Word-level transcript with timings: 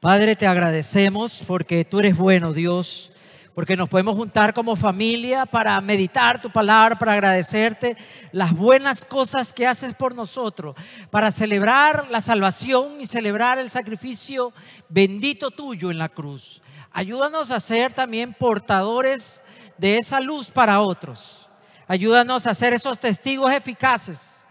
Padre, 0.00 0.34
te 0.34 0.46
agradecemos 0.46 1.44
porque 1.46 1.84
tú 1.84 1.98
eres 1.98 2.16
bueno, 2.16 2.54
Dios, 2.54 3.12
porque 3.54 3.76
nos 3.76 3.90
podemos 3.90 4.16
juntar 4.16 4.54
como 4.54 4.74
familia 4.74 5.44
para 5.44 5.78
meditar 5.82 6.40
tu 6.40 6.50
palabra, 6.50 6.98
para 6.98 7.12
agradecerte 7.12 7.98
las 8.32 8.54
buenas 8.54 9.04
cosas 9.04 9.52
que 9.52 9.66
haces 9.66 9.92
por 9.92 10.14
nosotros, 10.14 10.74
para 11.10 11.30
celebrar 11.30 12.06
la 12.08 12.22
salvación 12.22 12.98
y 13.02 13.04
celebrar 13.04 13.58
el 13.58 13.68
sacrificio 13.68 14.54
bendito 14.88 15.50
tuyo 15.50 15.90
en 15.90 15.98
la 15.98 16.08
cruz. 16.08 16.62
Ayúdanos 16.92 17.50
a 17.50 17.60
ser 17.60 17.92
también 17.92 18.32
portadores 18.32 19.42
de 19.76 19.98
esa 19.98 20.18
luz 20.18 20.48
para 20.48 20.80
otros. 20.80 21.46
Ayúdanos 21.86 22.46
a 22.46 22.54
ser 22.54 22.72
esos 22.72 22.98
testigos 22.98 23.52
eficaces. 23.52 24.46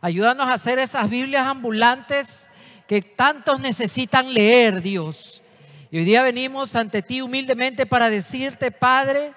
Ayúdanos 0.00 0.48
a 0.48 0.56
ser 0.56 0.78
esas 0.78 1.10
Biblias 1.10 1.46
ambulantes 1.46 2.48
que 2.86 3.02
tantos 3.02 3.60
necesitan 3.60 4.32
leer, 4.32 4.80
Dios. 4.80 5.42
Y 5.90 5.98
hoy 5.98 6.04
día 6.04 6.22
venimos 6.22 6.76
ante 6.76 7.02
ti 7.02 7.20
humildemente 7.20 7.86
para 7.86 8.10
decirte, 8.10 8.70
Padre, 8.70 9.32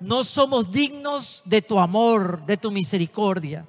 no 0.00 0.24
somos 0.24 0.70
dignos 0.70 1.42
de 1.44 1.62
tu 1.62 1.78
amor, 1.78 2.44
de 2.46 2.56
tu 2.56 2.70
misericordia. 2.70 3.64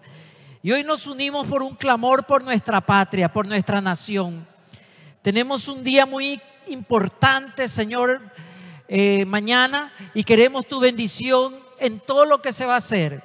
Y 0.61 0.71
hoy 0.71 0.83
nos 0.83 1.07
unimos 1.07 1.47
por 1.47 1.61
un 1.61 1.75
clamor 1.75 2.25
por 2.25 2.43
nuestra 2.43 2.81
patria, 2.81 3.31
por 3.31 3.47
nuestra 3.47 3.81
nación. 3.81 4.47
Tenemos 5.21 5.67
un 5.67 5.83
día 5.83 6.05
muy 6.05 6.41
importante, 6.67 7.67
Señor, 7.67 8.21
eh, 8.87 9.25
mañana 9.25 9.91
y 10.13 10.23
queremos 10.23 10.67
tu 10.67 10.79
bendición 10.79 11.55
en 11.79 11.99
todo 11.99 12.25
lo 12.25 12.41
que 12.41 12.53
se 12.53 12.65
va 12.65 12.75
a 12.75 12.77
hacer, 12.77 13.23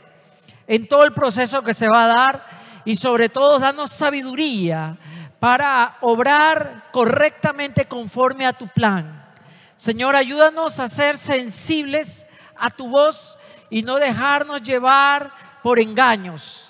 en 0.67 0.87
todo 0.89 1.05
el 1.05 1.13
proceso 1.13 1.63
que 1.63 1.75
se 1.75 1.89
va 1.89 2.05
a 2.05 2.09
dar 2.09 2.61
y 2.85 2.97
sobre 2.97 3.29
todo 3.29 3.59
danos 3.59 3.91
sabiduría 3.91 4.99
para 5.41 5.97
obrar 6.03 6.91
correctamente 6.93 7.87
conforme 7.87 8.47
a 8.47 8.53
tu 8.53 8.69
plan. 8.69 9.25
Señor, 9.75 10.15
ayúdanos 10.15 10.79
a 10.79 10.89
ser 10.89 11.17
sensibles 11.17 12.27
a 12.55 12.69
tu 12.71 12.91
voz 12.91 13.39
y 13.71 13.83
no 13.83 13.97
dejarnos 13.97 14.61
llevar 14.61 15.33
por 15.63 15.81
engaños. 15.81 16.67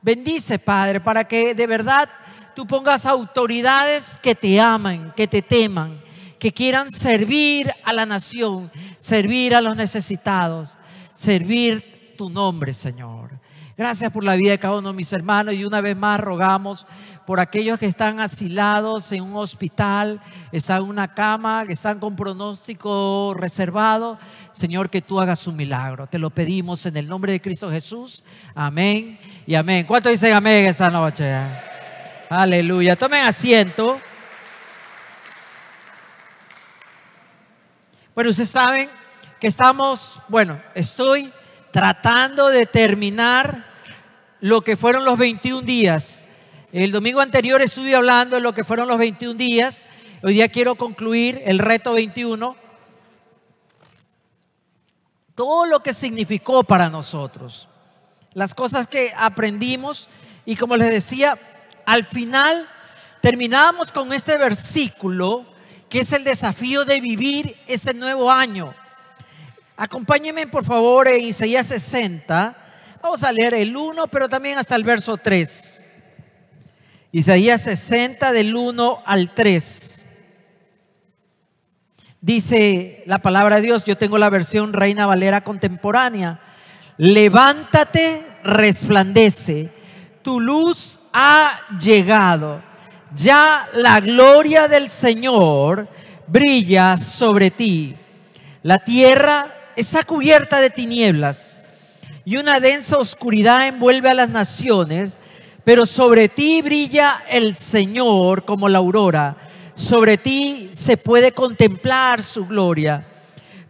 Bendice, 0.00 0.60
Padre, 0.60 1.00
para 1.00 1.24
que 1.24 1.52
de 1.54 1.66
verdad 1.66 2.08
tú 2.54 2.64
pongas 2.64 3.04
autoridades 3.06 4.18
que 4.22 4.36
te 4.36 4.60
aman, 4.60 5.12
que 5.16 5.26
te 5.26 5.42
teman, 5.42 6.00
que 6.38 6.52
quieran 6.52 6.92
servir 6.92 7.74
a 7.82 7.92
la 7.92 8.06
nación, 8.06 8.70
servir 9.00 9.52
a 9.52 9.60
los 9.60 9.74
necesitados, 9.74 10.78
servir 11.12 11.95
tu 12.16 12.30
nombre, 12.30 12.72
Señor. 12.72 13.38
Gracias 13.76 14.10
por 14.10 14.24
la 14.24 14.36
vida 14.36 14.52
de 14.52 14.58
cada 14.58 14.78
uno 14.78 14.88
de 14.88 14.94
mis 14.94 15.12
hermanos 15.12 15.54
y 15.54 15.64
una 15.64 15.82
vez 15.82 15.94
más 15.94 16.18
rogamos 16.18 16.86
por 17.26 17.40
aquellos 17.40 17.78
que 17.78 17.84
están 17.84 18.20
asilados 18.20 19.12
en 19.12 19.22
un 19.22 19.36
hospital, 19.36 20.22
están 20.50 20.78
en 20.78 20.88
una 20.88 21.12
cama, 21.12 21.64
que 21.66 21.74
están 21.74 21.98
con 21.98 22.16
pronóstico 22.16 23.34
reservado. 23.36 24.18
Señor, 24.52 24.88
que 24.88 25.02
tú 25.02 25.20
hagas 25.20 25.46
un 25.46 25.56
milagro. 25.56 26.06
Te 26.06 26.18
lo 26.18 26.30
pedimos 26.30 26.86
en 26.86 26.96
el 26.96 27.06
nombre 27.06 27.32
de 27.32 27.40
Cristo 27.42 27.70
Jesús. 27.70 28.24
Amén 28.54 29.18
y 29.46 29.54
amén. 29.54 29.84
¿Cuánto 29.84 30.08
dicen 30.08 30.32
amén 30.32 30.64
esa 30.66 30.88
noche? 30.88 31.36
Aleluya. 32.30 32.96
Tomen 32.96 33.24
asiento. 33.24 34.00
Bueno, 38.14 38.30
ustedes 38.30 38.48
saben 38.48 38.88
que 39.38 39.48
estamos, 39.48 40.18
bueno, 40.28 40.58
estoy 40.74 41.30
tratando 41.76 42.48
de 42.48 42.64
terminar 42.64 43.66
lo 44.40 44.62
que 44.62 44.78
fueron 44.78 45.04
los 45.04 45.18
21 45.18 45.60
días 45.60 46.24
el 46.72 46.90
domingo 46.92 47.20
anterior 47.20 47.62
estuve 47.62 47.94
hablando 47.94 48.36
de 48.36 48.42
lo 48.42 48.52
que 48.52 48.64
fueron 48.64 48.88
los 48.88 48.98
21 48.98 49.32
días. 49.32 49.88
Hoy 50.22 50.34
día 50.34 50.50
quiero 50.50 50.74
concluir 50.74 51.40
el 51.46 51.58
reto 51.58 51.94
21. 51.94 52.54
Todo 55.34 55.64
lo 55.64 55.80
que 55.80 55.94
significó 55.94 56.64
para 56.64 56.90
nosotros. 56.90 57.66
Las 58.34 58.54
cosas 58.54 58.88
que 58.88 59.10
aprendimos. 59.16 60.10
Y 60.44 60.56
como 60.56 60.76
les 60.76 60.90
decía, 60.90 61.38
al 61.86 62.04
final 62.04 62.68
terminamos 63.22 63.90
con 63.90 64.12
este 64.12 64.36
versículo 64.36 65.46
que 65.88 66.00
es 66.00 66.12
el 66.12 66.24
desafío 66.24 66.84
de 66.84 67.00
vivir 67.00 67.56
este 67.68 67.94
nuevo 67.94 68.30
año. 68.30 68.74
Acompáñenme 69.76 70.46
por 70.46 70.64
favor 70.64 71.06
en 71.06 71.22
Isaías 71.22 71.66
60. 71.66 72.56
Vamos 73.02 73.22
a 73.22 73.30
leer 73.30 73.52
el 73.52 73.76
1, 73.76 74.06
pero 74.06 74.26
también 74.26 74.58
hasta 74.58 74.74
el 74.74 74.84
verso 74.84 75.18
3. 75.18 75.82
Isaías 77.12 77.60
60 77.62 78.32
del 78.32 78.56
1 78.56 79.02
al 79.04 79.34
3. 79.34 80.04
Dice 82.22 83.02
la 83.04 83.18
palabra 83.18 83.56
de 83.56 83.62
Dios, 83.62 83.84
yo 83.84 83.98
tengo 83.98 84.16
la 84.16 84.30
versión 84.30 84.72
Reina 84.72 85.04
Valera 85.04 85.42
contemporánea. 85.42 86.40
Levántate, 86.96 88.26
resplandece, 88.42 89.70
tu 90.22 90.40
luz 90.40 90.98
ha 91.12 91.60
llegado. 91.78 92.62
Ya 93.14 93.68
la 93.74 94.00
gloria 94.00 94.68
del 94.68 94.88
Señor 94.88 95.86
brilla 96.26 96.96
sobre 96.96 97.50
ti. 97.50 97.94
La 98.62 98.78
tierra 98.78 99.55
está 99.76 100.04
cubierta 100.04 100.60
de 100.60 100.70
tinieblas 100.70 101.60
y 102.24 102.38
una 102.38 102.60
densa 102.60 102.98
oscuridad 102.98 103.66
envuelve 103.66 104.10
a 104.10 104.14
las 104.14 104.28
naciones 104.28 105.16
pero 105.66 105.84
sobre 105.84 106.28
ti 106.28 106.62
brilla 106.62 107.24
el 107.28 107.56
Señor 107.56 108.44
como 108.44 108.68
la 108.68 108.78
aurora. 108.78 109.36
Sobre 109.74 110.16
ti 110.16 110.70
se 110.72 110.96
puede 110.96 111.32
contemplar 111.32 112.22
su 112.22 112.46
gloria. 112.46 113.04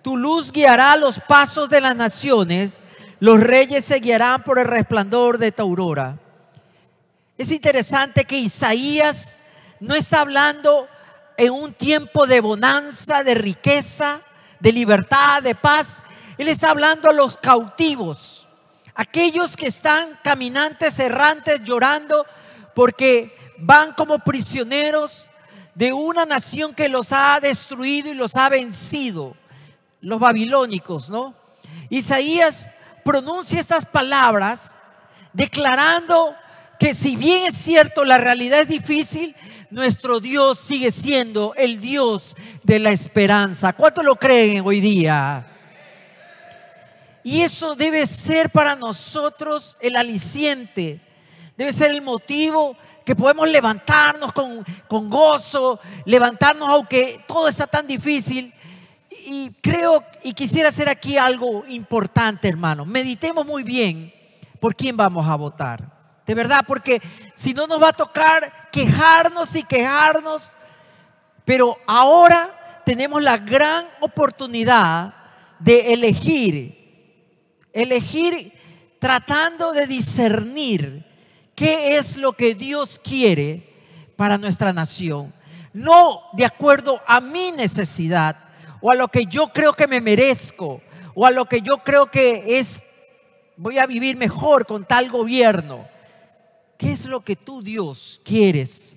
Tu 0.02 0.14
luz 0.14 0.52
guiará 0.52 0.94
los 0.98 1.18
pasos 1.20 1.70
de 1.70 1.80
las 1.80 1.96
naciones. 1.96 2.82
Los 3.18 3.40
reyes 3.40 3.86
se 3.86 3.98
guiarán 3.98 4.44
por 4.44 4.58
el 4.58 4.66
resplandor 4.66 5.38
de 5.38 5.52
tu 5.52 5.62
aurora. 5.62 6.18
Es 7.38 7.50
interesante 7.50 8.26
que 8.26 8.40
Isaías 8.40 9.38
no 9.80 9.94
está 9.94 10.20
hablando 10.20 10.88
en 11.38 11.50
un 11.50 11.72
tiempo 11.72 12.26
de 12.26 12.42
bonanza, 12.42 13.22
de 13.22 13.36
riqueza, 13.36 14.20
de 14.66 14.72
libertad, 14.72 15.44
de 15.44 15.54
paz. 15.54 16.02
Él 16.36 16.48
está 16.48 16.70
hablando 16.70 17.08
a 17.08 17.12
los 17.12 17.36
cautivos 17.36 18.48
aquellos 18.96 19.56
que 19.56 19.68
están 19.68 20.18
caminantes 20.24 20.98
errantes 20.98 21.62
llorando 21.62 22.26
porque 22.74 23.54
van 23.58 23.92
como 23.92 24.18
prisioneros 24.18 25.30
de 25.76 25.92
una 25.92 26.26
nación 26.26 26.74
que 26.74 26.88
los 26.88 27.12
ha 27.12 27.38
destruido 27.38 28.10
y 28.10 28.14
los 28.14 28.34
ha 28.34 28.48
vencido, 28.48 29.36
los 30.00 30.18
babilónicos, 30.18 31.10
¿no? 31.10 31.32
Isaías 31.88 32.66
pronuncia 33.04 33.60
estas 33.60 33.84
palabras 33.84 34.76
declarando 35.32 36.34
que 36.80 36.92
si 36.92 37.14
bien 37.14 37.46
es 37.46 37.54
cierto 37.54 38.04
la 38.04 38.18
realidad 38.18 38.62
es 38.62 38.68
difícil, 38.68 39.36
nuestro 39.70 40.20
Dios 40.20 40.58
sigue 40.58 40.90
siendo 40.90 41.54
el 41.56 41.80
Dios 41.80 42.36
de 42.62 42.78
la 42.78 42.90
esperanza. 42.90 43.72
¿Cuántos 43.72 44.04
lo 44.04 44.16
creen 44.16 44.62
hoy 44.64 44.80
día? 44.80 45.46
Y 47.22 47.42
eso 47.42 47.74
debe 47.74 48.06
ser 48.06 48.50
para 48.50 48.76
nosotros 48.76 49.76
el 49.80 49.96
aliciente, 49.96 51.00
debe 51.56 51.72
ser 51.72 51.90
el 51.90 52.02
motivo 52.02 52.76
que 53.04 53.16
podemos 53.16 53.48
levantarnos 53.48 54.32
con, 54.32 54.64
con 54.86 55.10
gozo, 55.10 55.80
levantarnos 56.04 56.68
aunque 56.68 57.20
todo 57.26 57.48
está 57.48 57.66
tan 57.66 57.86
difícil. 57.86 58.52
Y 59.10 59.50
creo 59.60 60.04
y 60.22 60.34
quisiera 60.34 60.68
hacer 60.68 60.88
aquí 60.88 61.16
algo 61.18 61.64
importante, 61.66 62.46
hermano. 62.46 62.84
Meditemos 62.84 63.44
muy 63.44 63.64
bien 63.64 64.12
por 64.60 64.76
quién 64.76 64.96
vamos 64.96 65.26
a 65.26 65.34
votar. 65.34 65.95
De 66.26 66.34
verdad, 66.34 66.64
porque 66.66 67.00
si 67.34 67.54
no 67.54 67.66
nos 67.66 67.80
va 67.80 67.90
a 67.90 67.92
tocar 67.92 68.70
quejarnos 68.72 69.54
y 69.54 69.62
quejarnos, 69.62 70.56
pero 71.44 71.78
ahora 71.86 72.82
tenemos 72.84 73.22
la 73.22 73.38
gran 73.38 73.86
oportunidad 74.00 75.14
de 75.60 75.92
elegir 75.92 76.86
elegir 77.76 78.54
tratando 78.98 79.72
de 79.72 79.86
discernir 79.86 81.04
qué 81.54 81.98
es 81.98 82.16
lo 82.16 82.32
que 82.32 82.54
Dios 82.54 82.98
quiere 82.98 83.68
para 84.16 84.38
nuestra 84.38 84.72
nación. 84.72 85.34
No 85.74 86.22
de 86.32 86.46
acuerdo 86.46 87.02
a 87.06 87.20
mi 87.20 87.52
necesidad 87.52 88.36
o 88.80 88.90
a 88.90 88.94
lo 88.94 89.08
que 89.08 89.26
yo 89.26 89.48
creo 89.48 89.74
que 89.74 89.86
me 89.86 90.00
merezco 90.00 90.80
o 91.14 91.26
a 91.26 91.30
lo 91.30 91.44
que 91.44 91.60
yo 91.60 91.78
creo 91.78 92.10
que 92.10 92.58
es, 92.58 92.82
voy 93.58 93.78
a 93.78 93.86
vivir 93.86 94.16
mejor 94.16 94.64
con 94.64 94.86
tal 94.86 95.10
gobierno. 95.10 95.86
¿Qué 96.78 96.92
es 96.92 97.06
lo 97.06 97.20
que 97.20 97.36
tú, 97.36 97.62
Dios, 97.62 98.20
quieres 98.24 98.96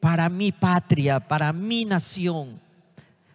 para 0.00 0.28
mi 0.28 0.52
patria, 0.52 1.18
para 1.18 1.52
mi 1.52 1.84
nación? 1.84 2.60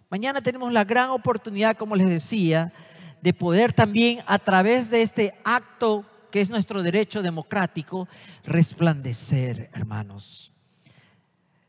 Mañana 0.08 0.40
tenemos 0.40 0.72
la 0.72 0.84
gran 0.84 1.10
oportunidad, 1.10 1.76
como 1.76 1.96
les 1.96 2.08
decía, 2.08 2.72
de 3.20 3.32
poder 3.32 3.72
también 3.72 4.20
a 4.26 4.38
través 4.38 4.90
de 4.90 5.02
este 5.02 5.34
acto 5.44 6.04
que 6.30 6.40
es 6.40 6.48
nuestro 6.48 6.82
derecho 6.82 7.22
democrático, 7.22 8.08
resplandecer, 8.44 9.68
hermanos. 9.74 10.52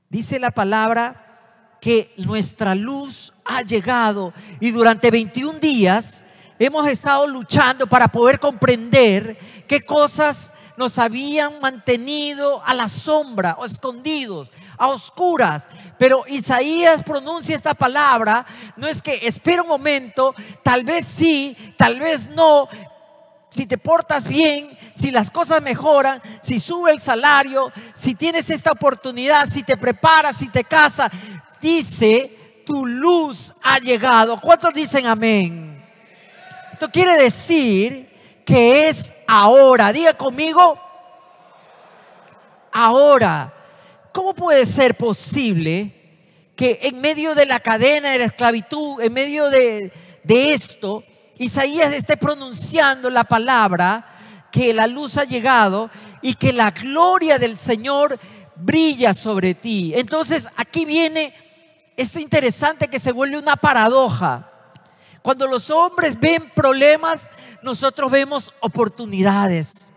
Dice 0.10 0.40
la 0.40 0.52
palabra 0.52 1.78
que 1.82 2.14
nuestra 2.18 2.76
luz 2.76 3.34
ha 3.44 3.62
llegado 3.62 4.34
y 4.62 4.72
durante 4.72 5.12
21 5.12 5.60
días 5.60 6.24
hemos 6.60 6.88
estado 6.88 7.28
luchando 7.28 7.88
para 7.88 8.08
poder 8.08 8.40
comprender 8.40 9.38
qué 9.68 9.82
cosas 9.82 10.53
nos 10.78 11.00
habían 11.00 11.60
mantenido 11.60 12.64
a 12.66 12.74
la 12.74 12.88
sombra 12.88 13.56
o 13.60 13.66
escondidos, 13.66 14.50
a 14.78 14.88
oscuras. 14.88 15.68
Pero 15.98 16.24
Isaías 16.28 17.04
pronuncia 17.04 17.56
esta 17.56 17.74
palabra, 17.74 18.46
no 18.76 18.88
es 18.88 19.02
que 19.02 19.28
espera 19.28 19.62
un 19.62 19.68
momento, 19.68 20.34
tal 20.64 20.84
vez 20.84 21.06
sí, 21.06 21.56
tal 21.78 22.00
vez 22.00 22.30
no, 22.30 22.68
si 23.50 23.66
te 23.66 23.78
portas 23.78 24.24
bien, 24.24 24.78
si 24.96 25.12
las 25.12 25.30
cosas 25.30 25.62
mejoran, 25.62 26.22
si 26.42 26.60
sube 26.60 26.92
el 26.92 27.00
salario, 27.00 27.72
si 27.94 28.16
tienes 28.16 28.50
esta 28.50 28.72
oportunidad, 28.72 29.48
si 29.48 29.64
te 29.64 29.78
preparas, 29.78 30.38
si 30.38 30.50
te 30.50 30.64
casas, 30.64 31.12
dice, 31.62 32.62
tu 32.66 32.86
luz 32.86 33.54
ha 33.62 33.80
llegado. 33.80 34.40
¿Cuántos 34.40 34.74
dicen 34.74 35.06
amén? 35.06 35.84
Esto 36.72 36.90
quiere 36.90 37.16
decir 37.22 38.13
que 38.46 38.88
es 38.88 39.14
ahora. 39.28 39.94
Diga 39.94 40.14
conmigo, 40.14 40.80
ahora. 42.72 43.54
¿Cómo 44.12 44.36
puede 44.36 44.66
ser 44.68 44.96
posible 44.96 45.92
que 46.56 46.80
en 46.84 47.02
medio 47.02 47.34
de 47.34 47.48
la 47.48 47.60
cadena 47.60 48.12
de 48.12 48.20
la 48.20 48.26
esclavitud, 48.26 49.02
en 49.02 49.12
medio 49.12 49.50
de, 49.50 49.92
de 50.24 50.54
esto, 50.54 51.04
Isaías 51.38 51.92
esté 51.94 52.16
pronunciando 52.16 53.10
la 53.10 53.24
palabra 53.24 54.08
que 54.52 54.72
la 54.72 54.86
luz 54.86 55.18
ha 55.18 55.24
llegado 55.24 55.90
y 56.22 56.36
que 56.36 56.54
la 56.54 56.70
gloria 56.72 57.40
del 57.40 57.58
Señor 57.58 58.20
brilla 58.56 59.14
sobre 59.16 59.56
ti. 59.56 59.94
Entonces 59.96 60.48
aquí 60.56 60.86
viene 60.86 61.34
esto 61.98 62.20
interesante 62.20 62.88
que 62.88 63.00
se 63.00 63.12
vuelve 63.12 63.38
una 63.38 63.56
paradoja. 63.56 64.50
Cuando 65.22 65.48
los 65.48 65.70
hombres 65.70 66.20
ven 66.20 66.52
problemas, 66.54 67.30
nosotros 67.64 68.12
vemos 68.12 68.54
oportunidades. 68.60 69.90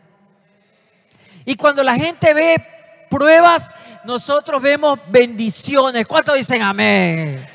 Y 1.45 1.57
cuando 1.57 1.83
la 1.83 1.95
gente 1.95 2.33
ve 2.33 2.65
pruebas, 3.11 3.71
nosotros 4.05 4.63
vemos 4.63 4.99
bendiciones. 5.09 6.07
¿Cuántos 6.07 6.37
dicen 6.37 6.63
amén? 6.63 7.47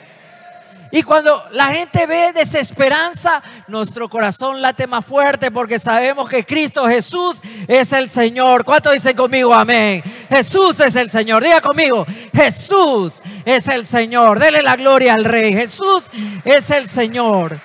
Y 0.93 1.03
cuando 1.03 1.45
la 1.51 1.67
gente 1.67 2.05
ve 2.05 2.33
desesperanza, 2.33 3.41
nuestro 3.67 4.09
corazón 4.09 4.61
late 4.61 4.87
más 4.87 5.05
fuerte 5.05 5.49
porque 5.49 5.79
sabemos 5.79 6.29
que 6.29 6.45
Cristo 6.45 6.85
Jesús 6.85 7.41
es 7.65 7.93
el 7.93 8.09
Señor. 8.09 8.65
¿Cuántos 8.65 8.91
dicen 8.91 9.15
conmigo 9.15 9.53
amén? 9.53 10.03
Jesús 10.27 10.81
es 10.81 10.97
el 10.97 11.09
Señor. 11.09 11.43
Diga 11.43 11.61
conmigo, 11.61 12.05
Jesús 12.35 13.21
es 13.45 13.69
el 13.69 13.87
Señor. 13.87 14.37
Dele 14.37 14.61
la 14.61 14.75
gloria 14.75 15.13
al 15.13 15.23
Rey. 15.23 15.53
Jesús 15.53 16.11
es 16.43 16.69
el 16.71 16.89
Señor. 16.89 17.57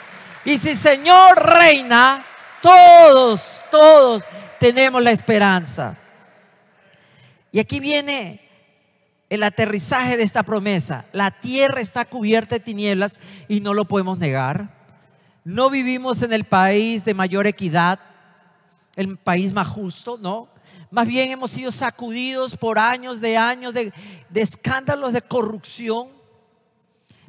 Y 0.44 0.58
si 0.58 0.76
Señor 0.76 1.44
reina, 1.44 2.24
todos, 2.62 3.64
todos 3.70 4.22
tenemos 4.58 5.02
la 5.02 5.10
esperanza. 5.10 5.96
Y 7.52 7.58
aquí 7.58 7.80
viene 7.80 8.40
el 9.28 9.42
aterrizaje 9.42 10.16
de 10.16 10.22
esta 10.22 10.42
promesa. 10.42 11.04
La 11.12 11.30
tierra 11.30 11.80
está 11.80 12.04
cubierta 12.04 12.56
de 12.56 12.60
tinieblas 12.60 13.20
y 13.48 13.60
no 13.60 13.74
lo 13.74 13.86
podemos 13.86 14.18
negar. 14.18 14.70
No 15.44 15.70
vivimos 15.70 16.22
en 16.22 16.32
el 16.32 16.44
país 16.44 17.04
de 17.04 17.14
mayor 17.14 17.46
equidad, 17.46 18.00
el 18.96 19.16
país 19.16 19.52
más 19.52 19.68
justo, 19.68 20.18
¿no? 20.20 20.48
Más 20.90 21.06
bien 21.06 21.30
hemos 21.30 21.50
sido 21.50 21.70
sacudidos 21.72 22.56
por 22.56 22.78
años 22.78 23.20
de 23.20 23.36
años 23.36 23.74
de, 23.74 23.92
de 24.28 24.40
escándalos 24.40 25.12
de 25.12 25.22
corrupción. 25.22 26.08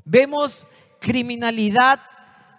Vemos 0.03 0.65
criminalidad 0.99 1.99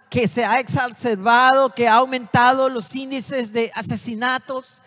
que 0.09 0.27
se 0.27 0.43
ha 0.43 0.59
exacerbado, 0.59 1.73
que 1.73 1.87
ha 1.87 1.95
aumentado 1.95 2.67
los 2.69 2.95
índices 2.95 3.53
de 3.53 3.71
asesinatos. 3.75 4.81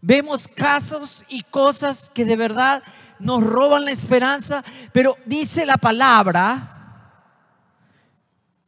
Vemos 0.00 0.48
casos 0.48 1.24
y 1.28 1.42
cosas 1.42 2.10
que 2.12 2.24
de 2.24 2.36
verdad 2.36 2.82
nos 3.18 3.44
roban 3.44 3.84
la 3.84 3.90
esperanza, 3.90 4.64
pero 4.92 5.16
dice 5.26 5.66
la 5.66 5.76
palabra, 5.76 6.76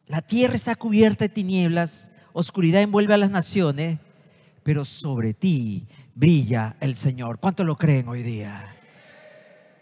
la 0.07 0.21
tierra 0.21 0.55
está 0.55 0.75
cubierta 0.75 1.25
de 1.25 1.31
tinieblas, 1.31 2.11
oscuridad 2.35 2.83
envuelve 2.83 3.15
a 3.15 3.19
las 3.19 3.31
naciones, 3.31 3.99
pero 4.63 4.85
sobre 4.85 5.33
ti 5.33 5.89
brilla 6.15 6.77
el 6.81 6.97
Señor. 6.97 7.39
¿Cuánto 7.39 7.65
lo 7.65 7.77
creen 7.77 8.09
hoy 8.09 8.23
día? 8.23 8.77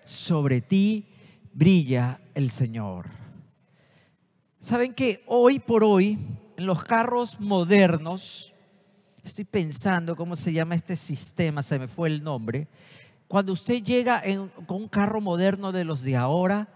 Sobre 0.04 0.60
ti 0.60 1.08
brilla 1.52 2.20
el 2.34 2.52
Señor. 2.52 3.06
¿Saben 4.60 4.92
que 4.92 5.24
hoy 5.26 5.58
por 5.58 5.82
hoy, 5.82 6.18
en 6.58 6.66
los 6.66 6.84
carros 6.84 7.40
modernos, 7.40 8.52
estoy 9.24 9.46
pensando 9.46 10.14
cómo 10.14 10.36
se 10.36 10.52
llama 10.52 10.74
este 10.74 10.96
sistema, 10.96 11.62
se 11.62 11.78
me 11.78 11.88
fue 11.88 12.10
el 12.10 12.22
nombre, 12.22 12.68
cuando 13.26 13.54
usted 13.54 13.82
llega 13.82 14.22
con 14.66 14.82
un 14.82 14.88
carro 14.88 15.22
moderno 15.22 15.72
de 15.72 15.84
los 15.84 16.02
de 16.02 16.14
ahora 16.14 16.68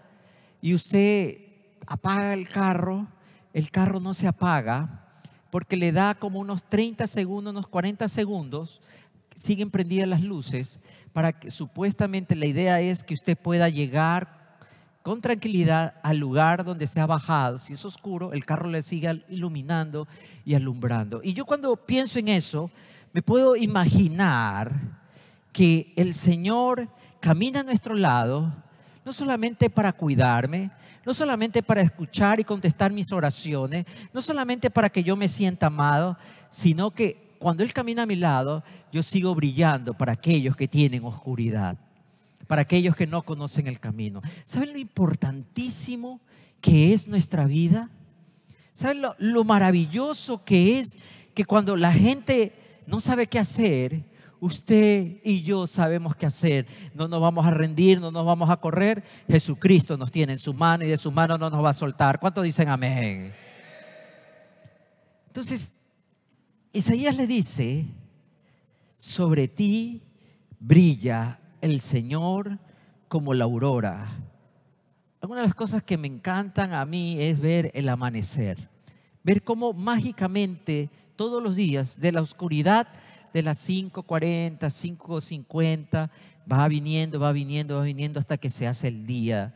y 0.61 0.73
usted 0.73 1.37
apaga 1.85 2.33
el 2.33 2.49
carro, 2.49 3.07
el 3.53 3.69
carro 3.69 3.99
no 3.99 4.15
se 4.15 4.27
apaga 4.27 5.21
porque 5.51 5.77
le 5.77 5.91
da 5.91 6.15
como 6.15 6.39
unos 6.39 6.67
30 6.67 7.05
segundos, 7.05 7.51
unos 7.51 7.67
40 7.67 8.07
segundos, 8.07 8.81
siguen 9.35 9.69
prendidas 9.69 10.07
las 10.07 10.21
luces 10.21 10.79
para 11.13 11.39
que 11.39 11.51
supuestamente 11.51 12.35
la 12.35 12.47
idea 12.47 12.81
es 12.81 13.03
que 13.03 13.13
usted 13.13 13.37
pueda 13.37 13.69
llegar 13.69 14.44
con 15.05 15.21
tranquilidad 15.21 15.93
al 16.01 16.17
lugar 16.17 16.65
donde 16.65 16.87
se 16.87 16.99
ha 16.99 17.05
bajado. 17.05 17.59
Si 17.59 17.73
es 17.73 17.85
oscuro, 17.85 18.33
el 18.33 18.43
carro 18.43 18.67
le 18.67 18.81
sigue 18.81 19.23
iluminando 19.29 20.07
y 20.43 20.55
alumbrando. 20.55 21.21
Y 21.23 21.33
yo 21.33 21.45
cuando 21.45 21.75
pienso 21.75 22.17
en 22.17 22.27
eso, 22.27 22.71
me 23.13 23.21
puedo 23.21 23.55
imaginar 23.55 24.71
que 25.53 25.93
el 25.95 26.15
Señor 26.15 26.89
camina 27.19 27.59
a 27.59 27.63
nuestro 27.63 27.93
lado, 27.93 28.51
no 29.05 29.13
solamente 29.13 29.69
para 29.69 29.93
cuidarme, 29.93 30.71
no 31.05 31.13
solamente 31.13 31.61
para 31.61 31.81
escuchar 31.81 32.39
y 32.39 32.43
contestar 32.43 32.91
mis 32.91 33.11
oraciones, 33.11 33.85
no 34.11 34.23
solamente 34.23 34.71
para 34.71 34.89
que 34.89 35.03
yo 35.03 35.15
me 35.15 35.27
sienta 35.27 35.67
amado, 35.67 36.17
sino 36.49 36.89
que 36.89 37.35
cuando 37.37 37.61
Él 37.61 37.73
camina 37.73 38.01
a 38.01 38.07
mi 38.07 38.15
lado, 38.15 38.63
yo 38.91 39.03
sigo 39.03 39.35
brillando 39.35 39.93
para 39.93 40.13
aquellos 40.13 40.55
que 40.55 40.67
tienen 40.67 41.05
oscuridad, 41.05 41.77
para 42.47 42.63
aquellos 42.63 42.95
que 42.95 43.07
no 43.07 43.23
conocen 43.23 43.67
el 43.67 43.79
camino. 43.79 44.21
¿Saben 44.45 44.73
lo 44.73 44.79
importantísimo 44.79 46.21
que 46.61 46.93
es 46.93 47.07
nuestra 47.07 47.45
vida? 47.45 47.89
¿Saben 48.71 49.01
lo, 49.01 49.15
lo 49.19 49.43
maravilloso 49.43 50.43
que 50.43 50.79
es 50.79 50.97
que 51.33 51.45
cuando 51.45 51.75
la 51.75 51.93
gente 51.93 52.53
no 52.87 52.99
sabe 52.99 53.27
qué 53.27 53.39
hacer, 53.39 54.05
usted 54.39 55.17
y 55.23 55.41
yo 55.41 55.67
sabemos 55.67 56.15
qué 56.15 56.25
hacer. 56.25 56.67
No 56.93 57.07
nos 57.07 57.21
vamos 57.21 57.45
a 57.45 57.51
rendir, 57.51 57.99
no 57.99 58.11
nos 58.11 58.25
vamos 58.25 58.49
a 58.49 58.57
correr. 58.57 59.03
Jesucristo 59.27 59.97
nos 59.97 60.11
tiene 60.11 60.33
en 60.33 60.39
su 60.39 60.53
mano 60.53 60.85
y 60.85 60.89
de 60.89 60.97
su 60.97 61.11
mano 61.11 61.37
no 61.37 61.49
nos 61.49 61.63
va 61.63 61.69
a 61.69 61.73
soltar. 61.73 62.19
¿Cuántos 62.19 62.43
dicen 62.43 62.69
amén? 62.69 63.33
Entonces, 65.27 65.73
Isaías 66.71 67.17
le 67.17 67.27
dice, 67.27 67.85
sobre 68.97 69.47
ti 69.47 70.01
brilla 70.59 71.39
el 71.61 71.79
Señor 71.81 72.59
como 73.07 73.33
la 73.33 73.45
aurora. 73.45 74.07
Una 75.21 75.37
de 75.37 75.43
las 75.43 75.55
cosas 75.55 75.81
que 75.83 75.97
me 75.97 76.07
encantan 76.07 76.73
a 76.73 76.85
mí 76.85 77.21
es 77.21 77.39
ver 77.39 77.71
el 77.73 77.89
amanecer, 77.89 78.69
ver 79.23 79.43
cómo 79.43 79.73
mágicamente 79.73 80.89
todos 81.15 81.41
los 81.41 81.55
días 81.55 81.99
de 81.99 82.11
la 82.11 82.21
oscuridad 82.21 82.87
de 83.33 83.41
las 83.41 83.67
5.40, 83.67 84.59
5.50, 84.59 86.09
va 86.51 86.67
viniendo, 86.67 87.19
va 87.19 87.31
viniendo, 87.31 87.75
va 87.77 87.83
viniendo 87.83 88.19
hasta 88.19 88.37
que 88.37 88.49
se 88.49 88.67
hace 88.67 88.87
el 88.87 89.05
día. 89.05 89.55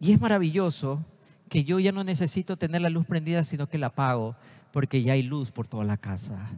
Y 0.00 0.12
es 0.12 0.20
maravilloso 0.20 1.04
que 1.48 1.62
yo 1.62 1.78
ya 1.78 1.92
no 1.92 2.02
necesito 2.02 2.56
tener 2.56 2.80
la 2.80 2.90
luz 2.90 3.06
prendida, 3.06 3.44
sino 3.44 3.68
que 3.68 3.78
la 3.78 3.86
apago, 3.86 4.34
porque 4.72 5.02
ya 5.02 5.12
hay 5.12 5.22
luz 5.22 5.52
por 5.52 5.68
toda 5.68 5.84
la 5.84 5.96
casa. 5.96 6.50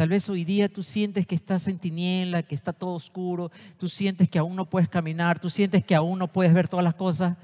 Tal 0.00 0.08
vez 0.08 0.30
hoy 0.30 0.46
día 0.46 0.70
tú 0.70 0.82
sientes 0.82 1.26
que 1.26 1.34
estás 1.34 1.68
en 1.68 1.78
tiniebla, 1.78 2.42
que 2.42 2.54
está 2.54 2.72
todo 2.72 2.94
oscuro, 2.94 3.52
tú 3.76 3.90
sientes 3.90 4.30
que 4.30 4.38
aún 4.38 4.56
no 4.56 4.64
puedes 4.64 4.88
caminar, 4.88 5.38
tú 5.38 5.50
sientes 5.50 5.84
que 5.84 5.94
aún 5.94 6.18
no 6.18 6.26
puedes 6.26 6.54
ver 6.54 6.68
todas 6.68 6.82
las 6.82 6.94
cosas, 6.94 7.36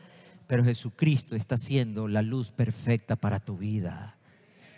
pero 0.47 0.65
Jesucristo 0.65 1.37
está 1.37 1.59
siendo 1.59 2.09
la 2.09 2.23
luz 2.23 2.51
perfecta 2.51 3.15
para 3.15 3.41
tu 3.41 3.59
vida. 3.59 4.17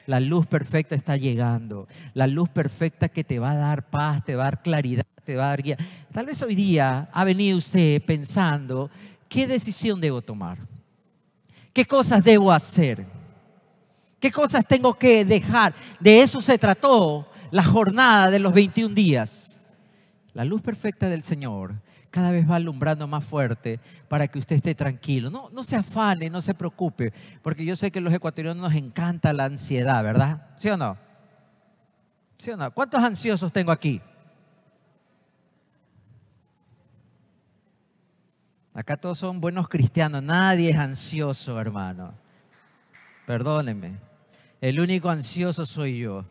La 0.06 0.18
luz 0.18 0.48
perfecta 0.48 0.96
está 0.96 1.16
llegando. 1.16 1.86
La 2.14 2.26
luz 2.26 2.48
perfecta 2.48 3.08
que 3.10 3.22
te 3.22 3.38
va 3.38 3.52
a 3.52 3.56
dar 3.56 3.88
paz, 3.88 4.24
te 4.24 4.34
va 4.34 4.42
a 4.42 4.46
dar 4.46 4.62
claridad, 4.62 5.06
te 5.24 5.36
va 5.36 5.44
a 5.44 5.50
dar 5.50 5.62
guía. 5.62 5.76
Tal 6.10 6.26
vez 6.26 6.42
hoy 6.42 6.56
día 6.56 7.08
ha 7.12 7.22
venido 7.22 7.58
usted 7.58 8.02
pensando, 8.02 8.90
¿qué 9.28 9.46
decisión 9.46 10.00
debo 10.00 10.20
tomar? 10.20 10.58
¿Qué 11.72 11.84
cosas 11.84 12.24
debo 12.24 12.50
hacer? 12.50 13.06
¿Qué 14.18 14.32
cosas 14.32 14.66
tengo 14.66 14.94
que 14.94 15.24
dejar? 15.24 15.76
De 16.00 16.22
eso 16.22 16.40
se 16.40 16.58
trató 16.58 17.28
la 17.50 17.62
jornada 17.62 18.30
de 18.30 18.38
los 18.38 18.52
21 18.52 18.94
días. 18.94 19.60
La 20.34 20.44
luz 20.44 20.62
perfecta 20.62 21.08
del 21.08 21.22
Señor 21.22 21.74
cada 22.10 22.30
vez 22.30 22.48
va 22.50 22.56
alumbrando 22.56 23.06
más 23.06 23.24
fuerte 23.24 23.80
para 24.08 24.28
que 24.28 24.38
usted 24.38 24.56
esté 24.56 24.74
tranquilo. 24.74 25.30
No, 25.30 25.50
no 25.50 25.62
se 25.62 25.76
afane, 25.76 26.30
no 26.30 26.40
se 26.40 26.54
preocupe, 26.54 27.12
porque 27.42 27.64
yo 27.64 27.76
sé 27.76 27.90
que 27.90 28.00
los 28.00 28.12
ecuatorianos 28.12 28.62
nos 28.62 28.74
encanta 28.74 29.32
la 29.32 29.44
ansiedad, 29.44 30.02
¿verdad? 30.02 30.46
¿Sí 30.56 30.68
o 30.68 30.76
no? 30.76 30.96
¿Sí 32.38 32.50
o 32.50 32.56
no? 32.56 32.70
¿Cuántos 32.70 33.02
ansiosos 33.02 33.52
tengo 33.52 33.72
aquí? 33.72 34.00
Acá 38.72 38.96
todos 38.96 39.18
son 39.18 39.40
buenos 39.40 39.68
cristianos, 39.68 40.22
nadie 40.22 40.70
es 40.70 40.76
ansioso, 40.76 41.60
hermano. 41.60 42.14
Perdónenme. 43.26 43.98
El 44.60 44.80
único 44.80 45.10
ansioso 45.10 45.66
soy 45.66 45.98
yo. 45.98 46.24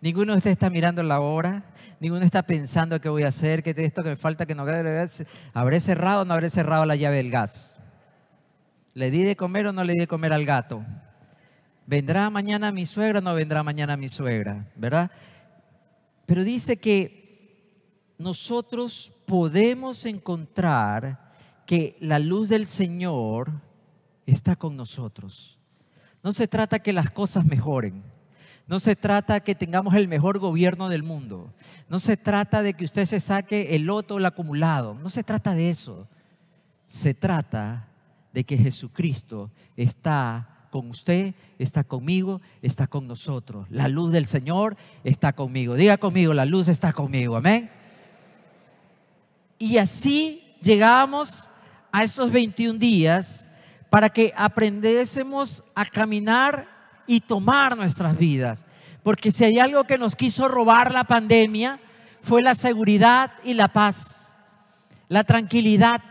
Ninguno 0.00 0.32
de 0.32 0.38
ustedes 0.38 0.56
está 0.56 0.70
mirando 0.70 1.02
la 1.02 1.20
hora, 1.20 1.64
ninguno 2.00 2.24
está 2.24 2.42
pensando 2.42 3.00
qué 3.00 3.08
voy 3.08 3.22
a 3.22 3.28
hacer, 3.28 3.62
qué 3.62 3.74
esto 3.76 4.02
que 4.02 4.10
me 4.10 4.16
falta, 4.16 4.44
que 4.44 4.54
no 4.54 4.62
habré 4.62 5.80
cerrado 5.80 6.22
o 6.22 6.24
no 6.24 6.34
habré 6.34 6.50
cerrado 6.50 6.84
la 6.84 6.96
llave 6.96 7.16
del 7.16 7.30
gas. 7.30 7.78
¿Le 8.92 9.10
di 9.10 9.24
de 9.24 9.34
comer 9.34 9.66
o 9.66 9.72
no 9.72 9.82
le 9.82 9.94
di 9.94 10.00
de 10.00 10.06
comer 10.06 10.32
al 10.32 10.44
gato? 10.44 10.84
¿Vendrá 11.86 12.30
mañana 12.30 12.70
mi 12.70 12.86
suegra 12.86 13.18
o 13.18 13.22
no 13.22 13.34
vendrá 13.34 13.62
mañana 13.62 13.96
mi 13.96 14.08
suegra? 14.08 14.66
¿Verdad? 14.76 15.10
Pero 16.26 16.44
dice 16.44 16.78
que 16.78 17.24
nosotros 18.18 19.12
podemos 19.26 20.06
encontrar 20.06 21.32
que 21.66 21.96
la 22.00 22.18
luz 22.18 22.48
del 22.48 22.66
Señor 22.66 23.50
está 24.26 24.56
con 24.56 24.76
nosotros. 24.76 25.58
No 26.22 26.32
se 26.32 26.46
trata 26.46 26.78
que 26.78 26.92
las 26.92 27.10
cosas 27.10 27.44
mejoren. 27.44 28.02
No 28.66 28.80
se 28.80 28.96
trata 28.96 29.40
que 29.40 29.54
tengamos 29.54 29.94
el 29.94 30.08
mejor 30.08 30.38
gobierno 30.38 30.88
del 30.88 31.02
mundo. 31.02 31.52
No 31.88 31.98
se 31.98 32.16
trata 32.16 32.62
de 32.62 32.74
que 32.74 32.84
usted 32.84 33.04
se 33.04 33.20
saque 33.20 33.74
el 33.76 33.82
loto 33.82 34.18
el 34.18 34.24
acumulado. 34.24 34.94
No 34.94 35.10
se 35.10 35.22
trata 35.22 35.54
de 35.54 35.68
eso. 35.68 36.08
Se 36.86 37.12
trata 37.12 37.88
de 38.32 38.44
que 38.44 38.56
Jesucristo 38.56 39.50
está 39.76 40.66
con 40.70 40.90
usted, 40.90 41.34
está 41.58 41.84
conmigo, 41.84 42.40
está 42.62 42.86
con 42.86 43.06
nosotros. 43.06 43.66
La 43.70 43.86
luz 43.86 44.12
del 44.12 44.26
Señor 44.26 44.76
está 45.04 45.34
conmigo. 45.34 45.74
Diga 45.74 45.98
conmigo, 45.98 46.32
la 46.34 46.46
luz 46.46 46.68
está 46.68 46.92
conmigo. 46.92 47.36
Amén. 47.36 47.70
Y 49.58 49.76
así 49.76 50.42
llegamos 50.62 51.48
a 51.92 52.02
esos 52.02 52.32
21 52.32 52.78
días 52.78 53.48
para 53.88 54.08
que 54.08 54.32
aprendésemos 54.36 55.62
a 55.76 55.84
caminar 55.84 56.73
y 57.06 57.20
tomar 57.20 57.76
nuestras 57.76 58.16
vidas. 58.16 58.64
Porque 59.02 59.30
si 59.30 59.44
hay 59.44 59.58
algo 59.58 59.84
que 59.84 59.98
nos 59.98 60.16
quiso 60.16 60.48
robar 60.48 60.92
la 60.92 61.04
pandemia, 61.04 61.78
fue 62.22 62.42
la 62.42 62.54
seguridad 62.54 63.32
y 63.44 63.54
la 63.54 63.68
paz, 63.68 64.34
la 65.08 65.24
tranquilidad. 65.24 66.02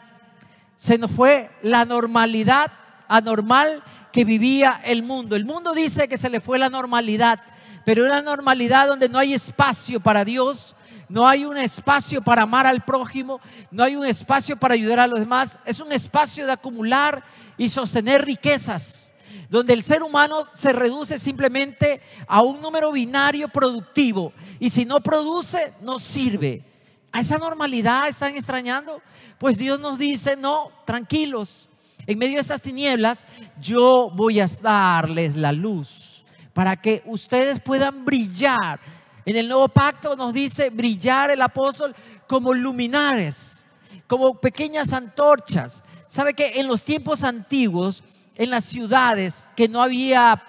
Se 0.76 0.98
nos 0.98 1.12
fue 1.12 1.50
la 1.64 1.86
normalidad 1.86 2.72
anormal 3.08 3.84
que 4.12 4.26
vivía 4.26 4.80
el 4.86 5.02
mundo. 5.02 5.36
El 5.36 5.46
mundo 5.46 5.74
dice 5.74 6.08
que 6.08 6.18
se 6.18 6.30
le 6.30 6.40
fue 6.40 6.60
la 6.60 6.70
normalidad, 6.70 7.40
pero 7.84 8.06
una 8.06 8.22
normalidad 8.22 8.88
donde 8.88 9.10
no 9.10 9.18
hay 9.18 9.34
espacio 9.34 10.00
para 10.00 10.24
Dios, 10.24 10.76
no 11.10 11.28
hay 11.28 11.46
un 11.46 11.58
espacio 11.58 12.22
para 12.22 12.44
amar 12.44 12.68
al 12.68 12.82
prójimo, 12.82 13.40
no 13.72 13.84
hay 13.84 13.96
un 13.96 14.06
espacio 14.06 14.56
para 14.56 14.76
ayudar 14.76 15.00
a 15.00 15.08
los 15.08 15.20
demás, 15.20 15.58
es 15.66 15.80
un 15.80 15.92
espacio 15.92 16.46
de 16.46 16.54
acumular 16.54 17.24
y 17.58 17.70
sostener 17.70 18.24
riquezas 18.24 19.13
donde 19.54 19.74
el 19.74 19.84
ser 19.84 20.02
humano 20.02 20.40
se 20.56 20.74
reduce 20.74 21.20
simplemente 21.20 22.02
a 22.26 22.42
un 22.42 22.60
número 22.60 22.92
binario 22.92 23.48
productivo 23.48 24.34
y 24.60 24.72
si 24.72 24.84
no 24.84 25.00
produce, 25.00 25.76
no 25.80 26.00
sirve. 26.00 26.64
¿A 27.12 27.20
esa 27.20 27.38
normalidad 27.38 28.08
están 28.08 28.36
extrañando? 28.36 29.00
Pues 29.38 29.60
Dios 29.60 29.80
nos 29.80 30.00
dice, 30.00 30.36
no, 30.36 30.72
tranquilos, 30.86 31.70
en 32.08 32.18
medio 32.18 32.34
de 32.34 32.42
estas 32.42 32.64
tinieblas 32.64 33.28
yo 33.62 34.10
voy 34.16 34.40
a 34.40 34.48
darles 34.60 35.38
la 35.38 35.52
luz 35.52 36.24
para 36.52 36.76
que 36.76 37.04
ustedes 37.06 37.60
puedan 37.60 38.04
brillar. 38.04 38.80
En 39.24 39.36
el 39.36 39.48
nuevo 39.48 39.70
pacto 39.70 40.16
nos 40.16 40.34
dice 40.34 40.72
brillar 40.72 41.30
el 41.30 41.44
apóstol 41.44 41.96
como 42.26 42.56
luminares, 42.56 43.68
como 44.08 44.34
pequeñas 44.34 44.94
antorchas. 44.94 45.84
¿Sabe 46.08 46.34
que 46.34 46.60
en 46.60 46.66
los 46.66 46.82
tiempos 46.82 47.24
antiguos 47.24 48.02
en 48.36 48.50
las 48.50 48.66
ciudades 48.66 49.50
que 49.56 49.68
no 49.68 49.82
había 49.82 50.42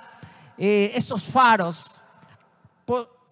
eh, 0.59 0.93
esos 0.95 1.25
faros. 1.25 2.01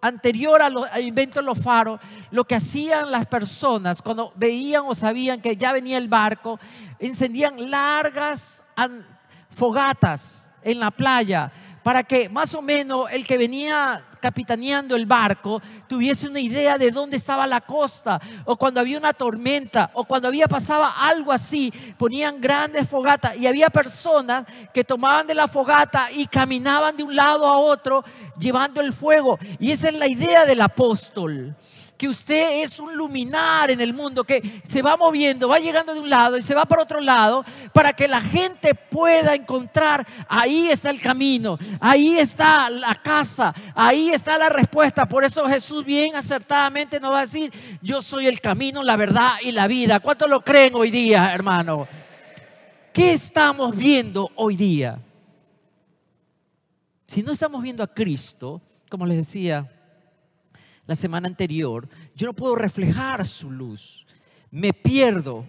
anterior 0.00 0.60
al 0.60 1.02
invento 1.02 1.38
de 1.38 1.46
los 1.46 1.62
faros, 1.62 2.00
lo 2.32 2.44
que 2.44 2.56
hacían 2.56 3.12
las 3.12 3.26
personas 3.26 4.02
cuando 4.02 4.32
veían 4.34 4.82
o 4.86 4.94
sabían 4.96 5.40
que 5.40 5.56
ya 5.56 5.72
venía 5.72 5.96
el 5.96 6.08
barco, 6.08 6.58
encendían 6.98 7.70
largas 7.70 8.64
fogatas 9.50 10.50
en 10.62 10.80
la 10.80 10.90
playa 10.90 11.52
para 11.82 12.02
que 12.02 12.28
más 12.28 12.54
o 12.54 12.62
menos 12.62 13.10
el 13.12 13.26
que 13.26 13.38
venía 13.38 14.04
capitaneando 14.22 14.94
el 14.94 15.04
barco 15.04 15.60
tuviese 15.88 16.28
una 16.28 16.38
idea 16.38 16.78
de 16.78 16.92
dónde 16.92 17.16
estaba 17.16 17.44
la 17.46 17.60
costa, 17.60 18.20
o 18.44 18.56
cuando 18.56 18.78
había 18.78 18.96
una 18.96 19.12
tormenta, 19.12 19.90
o 19.94 20.04
cuando 20.04 20.28
había 20.28 20.46
pasaba 20.46 20.94
algo 21.08 21.32
así, 21.32 21.72
ponían 21.98 22.40
grandes 22.40 22.88
fogatas 22.88 23.36
y 23.36 23.48
había 23.48 23.68
personas 23.68 24.46
que 24.72 24.84
tomaban 24.84 25.26
de 25.26 25.34
la 25.34 25.48
fogata 25.48 26.10
y 26.12 26.26
caminaban 26.28 26.96
de 26.96 27.02
un 27.02 27.16
lado 27.16 27.46
a 27.46 27.58
otro 27.58 28.04
llevando 28.38 28.80
el 28.80 28.92
fuego. 28.92 29.38
Y 29.58 29.72
esa 29.72 29.88
es 29.88 29.94
la 29.94 30.06
idea 30.06 30.46
del 30.46 30.60
apóstol 30.60 31.56
que 32.02 32.08
usted 32.08 32.64
es 32.64 32.80
un 32.80 32.96
luminar 32.96 33.70
en 33.70 33.80
el 33.80 33.94
mundo, 33.94 34.24
que 34.24 34.60
se 34.64 34.82
va 34.82 34.96
moviendo, 34.96 35.46
va 35.46 35.60
llegando 35.60 35.94
de 35.94 36.00
un 36.00 36.10
lado 36.10 36.36
y 36.36 36.42
se 36.42 36.52
va 36.52 36.64
para 36.64 36.82
otro 36.82 37.00
lado, 37.00 37.44
para 37.72 37.92
que 37.92 38.08
la 38.08 38.20
gente 38.20 38.74
pueda 38.74 39.36
encontrar, 39.36 40.04
ahí 40.28 40.66
está 40.66 40.90
el 40.90 41.00
camino, 41.00 41.60
ahí 41.78 42.18
está 42.18 42.68
la 42.70 42.96
casa, 42.96 43.54
ahí 43.76 44.08
está 44.08 44.36
la 44.36 44.48
respuesta. 44.48 45.06
Por 45.06 45.22
eso 45.22 45.46
Jesús 45.46 45.84
bien 45.84 46.16
acertadamente 46.16 46.98
nos 46.98 47.12
va 47.12 47.18
a 47.18 47.26
decir, 47.26 47.52
yo 47.80 48.02
soy 48.02 48.26
el 48.26 48.40
camino, 48.40 48.82
la 48.82 48.96
verdad 48.96 49.34
y 49.40 49.52
la 49.52 49.68
vida. 49.68 50.00
¿Cuántos 50.00 50.28
lo 50.28 50.40
creen 50.40 50.74
hoy 50.74 50.90
día, 50.90 51.32
hermano? 51.32 51.86
¿Qué 52.92 53.12
estamos 53.12 53.76
viendo 53.76 54.28
hoy 54.34 54.56
día? 54.56 54.98
Si 57.06 57.22
no 57.22 57.30
estamos 57.30 57.62
viendo 57.62 57.84
a 57.84 57.94
Cristo, 57.94 58.60
como 58.88 59.06
les 59.06 59.18
decía, 59.18 59.70
la 60.86 60.96
semana 60.96 61.28
anterior, 61.28 61.88
yo 62.14 62.26
no 62.26 62.32
puedo 62.32 62.56
reflejar 62.56 63.26
su 63.26 63.50
luz. 63.50 64.06
Me 64.50 64.72
pierdo 64.72 65.44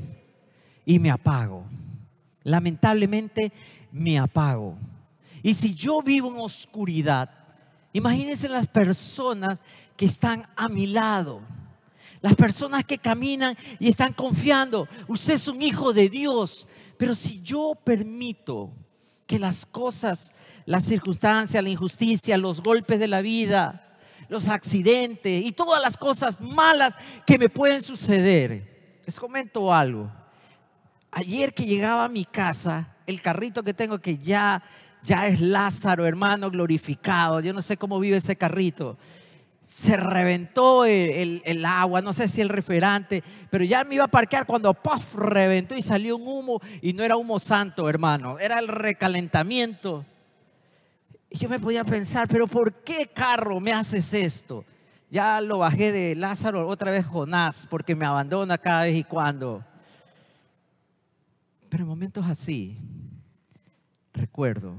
y 0.86 1.00
me 1.00 1.10
apago. 1.12 1.66
Lamentablemente 2.44 3.52
me 3.92 4.20
apago. 4.20 4.78
Y 5.42 5.54
si 5.54 5.74
yo 5.76 6.02
vivo 6.02 6.30
en 6.30 6.40
oscuridad, 6.40 7.30
imagínense 7.92 8.48
las 8.48 8.68
personas 8.68 9.62
que 9.98 10.06
están 10.06 10.48
a 10.56 10.70
mi 10.70 10.88
lado. 10.88 11.42
Las 12.22 12.36
personas 12.36 12.86
que 12.86 12.98
caminan 12.98 13.58
y 13.80 13.90
están 13.90 14.14
confiando. 14.14 14.88
Usted 15.08 15.34
es 15.34 15.48
un 15.48 15.62
hijo 15.62 15.92
de 15.92 16.10
Dios. 16.10 16.68
Pero 16.98 17.16
si 17.16 17.42
yo 17.42 17.74
permito 17.84 18.72
que 19.28 19.40
las 19.40 19.66
cosas, 19.66 20.32
las 20.66 20.86
circunstancias, 20.86 21.62
la 21.62 21.70
injusticia, 21.70 22.38
los 22.38 22.62
golpes 22.62 23.00
de 23.00 23.08
la 23.08 23.22
vida, 23.22 23.93
los 24.30 24.48
accidentes 24.48 25.46
y 25.46 25.52
todas 25.52 25.82
las 25.82 25.98
cosas 25.98 26.40
malas 26.40 26.98
que 27.26 27.38
me 27.38 27.50
pueden 27.50 27.82
suceder. 27.82 29.02
Les 29.06 29.20
comento 29.20 29.74
algo. 29.74 30.12
Ayer 31.12 31.54
que 31.54 31.66
llegaba 31.66 32.06
a 32.06 32.10
mi 32.10 32.26
casa, 32.26 32.96
el 33.06 33.22
carrito 33.22 33.64
que 33.64 33.74
tengo 33.74 34.00
que 34.00 34.18
ya, 34.18 34.64
ya 35.04 35.28
es 35.28 35.40
Lázaro, 35.42 36.08
hermano 36.08 36.50
glorificado. 36.50 37.40
Yo 37.40 37.54
no 37.54 37.62
sé 37.62 37.78
cómo 37.78 38.00
vive 38.00 38.18
ese 38.18 38.36
carrito. 38.36 38.98
Se 39.66 39.96
reventó 39.96 40.86
el, 40.86 41.64
agua, 41.66 42.02
no 42.02 42.14
sé 42.14 42.28
si 42.28 42.42
el 42.42 42.50
referente, 42.50 43.24
pero 43.50 43.64
ya 43.64 43.84
me 43.84 43.96
iba 43.96 44.06
a 44.06 44.10
parquear 44.10 44.46
cuando 44.46 44.74
puff, 44.74 45.16
reventó 45.16 45.76
y 45.76 45.82
salió 45.82 46.18
un 46.18 46.28
humo 46.28 46.62
y 46.82 46.94
no 46.94 47.04
era 47.04 47.16
humo 47.16 47.40
santo, 47.40 47.90
hermano, 47.90 48.40
era 48.40 48.60
el 48.60 48.68
recalentamiento 48.68 50.06
y 51.34 51.38
yo 51.40 51.50
me 51.50 51.60
podía 51.60 51.84
pensar, 51.84 52.28
pero 52.28 52.46
¿por 52.46 52.84
qué 52.84 53.08
carro 53.08 53.60
me 53.60 53.74
haces 53.74 54.14
esto? 54.14 54.64
Ya 55.10 55.42
lo 55.42 55.58
bajé 55.58 55.92
de 55.92 56.14
Lázaro, 56.14 56.68
otra 56.68 56.92
vez 56.92 57.08
Jonás, 57.08 57.66
porque 57.68 57.96
me 57.96 58.06
abandona 58.06 58.60
cada 58.60 58.84
vez 58.84 58.96
y 58.96 59.04
cuando. 59.04 59.66
Pero 61.70 61.86
en 61.86 61.90
momentos 61.90 62.28
así, 62.28 62.78
recuerdo, 64.14 64.76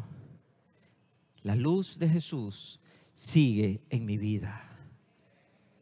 la 1.42 1.56
luz 1.56 1.98
de 1.98 2.08
Jesús 2.08 2.78
sigue 3.16 3.82
en 3.90 4.06
mi 4.06 4.16
vida. 4.16 4.62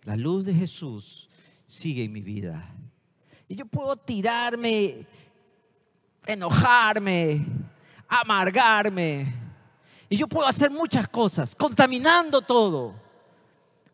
La 0.04 0.16
luz 0.16 0.46
de 0.46 0.54
Jesús 0.54 1.28
sigue 1.66 2.04
en 2.04 2.12
mi 2.12 2.22
vida. 2.22 2.74
Y 3.46 3.56
yo 3.56 3.66
puedo 3.66 3.94
tirarme, 3.96 5.04
enojarme, 6.24 7.44
amargarme, 8.08 9.51
y 10.12 10.16
yo 10.18 10.28
puedo 10.28 10.46
hacer 10.46 10.70
muchas 10.70 11.08
cosas, 11.08 11.54
contaminando 11.54 12.42
todo. 12.42 12.94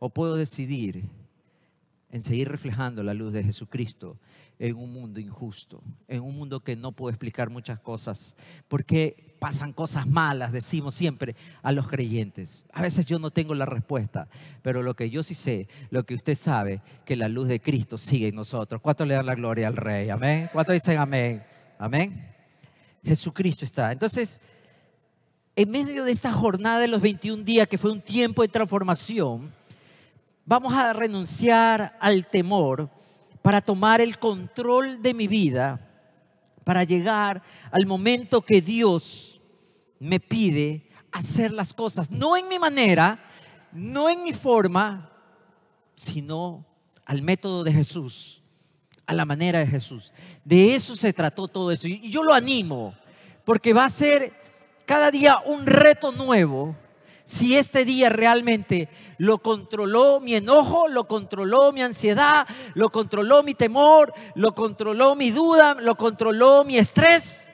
O 0.00 0.10
puedo 0.10 0.34
decidir 0.34 1.08
en 2.10 2.24
seguir 2.24 2.48
reflejando 2.48 3.04
la 3.04 3.14
luz 3.14 3.32
de 3.32 3.44
Jesucristo 3.44 4.18
en 4.58 4.74
un 4.74 4.92
mundo 4.92 5.20
injusto, 5.20 5.80
en 6.08 6.22
un 6.22 6.36
mundo 6.36 6.58
que 6.58 6.74
no 6.74 6.90
puedo 6.90 7.10
explicar 7.10 7.50
muchas 7.50 7.78
cosas, 7.78 8.34
porque 8.66 9.36
pasan 9.38 9.72
cosas 9.72 10.08
malas, 10.08 10.50
decimos 10.50 10.96
siempre 10.96 11.36
a 11.62 11.70
los 11.70 11.86
creyentes. 11.86 12.66
A 12.72 12.82
veces 12.82 13.06
yo 13.06 13.20
no 13.20 13.30
tengo 13.30 13.54
la 13.54 13.66
respuesta, 13.66 14.26
pero 14.62 14.82
lo 14.82 14.96
que 14.96 15.10
yo 15.10 15.22
sí 15.22 15.36
sé, 15.36 15.68
lo 15.90 16.04
que 16.04 16.14
usted 16.14 16.34
sabe, 16.34 16.82
que 17.04 17.14
la 17.14 17.28
luz 17.28 17.46
de 17.46 17.60
Cristo 17.60 17.96
sigue 17.96 18.26
en 18.26 18.34
nosotros. 18.34 18.80
¿Cuánto 18.80 19.04
le 19.04 19.14
dan 19.14 19.26
la 19.26 19.36
gloria 19.36 19.68
al 19.68 19.76
Rey? 19.76 20.10
Amén. 20.10 20.50
¿Cuánto 20.52 20.72
dicen 20.72 20.98
amén? 20.98 21.44
Amén. 21.78 22.34
Jesucristo 23.04 23.64
está. 23.64 23.92
Entonces, 23.92 24.40
en 25.58 25.72
medio 25.72 26.04
de 26.04 26.12
esta 26.12 26.30
jornada 26.30 26.78
de 26.78 26.86
los 26.86 27.02
21 27.02 27.42
días, 27.42 27.66
que 27.66 27.78
fue 27.78 27.90
un 27.90 28.00
tiempo 28.00 28.42
de 28.42 28.48
transformación, 28.48 29.52
vamos 30.46 30.72
a 30.72 30.92
renunciar 30.92 31.98
al 31.98 32.28
temor 32.28 32.88
para 33.42 33.60
tomar 33.60 34.00
el 34.00 34.20
control 34.20 35.02
de 35.02 35.14
mi 35.14 35.26
vida, 35.26 35.80
para 36.62 36.84
llegar 36.84 37.42
al 37.72 37.86
momento 37.86 38.40
que 38.40 38.60
Dios 38.60 39.40
me 39.98 40.20
pide 40.20 40.88
hacer 41.10 41.50
las 41.50 41.74
cosas, 41.74 42.08
no 42.08 42.36
en 42.36 42.46
mi 42.46 42.60
manera, 42.60 43.18
no 43.72 44.08
en 44.08 44.22
mi 44.22 44.32
forma, 44.32 45.10
sino 45.96 46.64
al 47.04 47.20
método 47.20 47.64
de 47.64 47.72
Jesús, 47.72 48.44
a 49.06 49.12
la 49.12 49.24
manera 49.24 49.58
de 49.58 49.66
Jesús. 49.66 50.12
De 50.44 50.76
eso 50.76 50.94
se 50.94 51.12
trató 51.12 51.48
todo 51.48 51.72
eso. 51.72 51.88
Y 51.88 52.10
yo 52.10 52.22
lo 52.22 52.32
animo, 52.32 52.94
porque 53.44 53.72
va 53.72 53.86
a 53.86 53.88
ser 53.88 54.46
cada 54.88 55.10
día 55.10 55.42
un 55.44 55.66
reto 55.66 56.12
nuevo 56.12 56.74
si 57.22 57.58
este 57.58 57.84
día 57.84 58.08
realmente 58.08 58.88
lo 59.18 59.36
controló 59.42 60.18
mi 60.18 60.34
enojo, 60.34 60.88
lo 60.88 61.06
controló 61.06 61.72
mi 61.72 61.82
ansiedad, 61.82 62.48
lo 62.72 62.88
controló 62.88 63.42
mi 63.42 63.52
temor, 63.52 64.14
lo 64.34 64.54
controló 64.54 65.14
mi 65.14 65.30
duda, 65.30 65.74
lo 65.74 65.94
controló 65.94 66.64
mi 66.64 66.78
estrés 66.78 67.46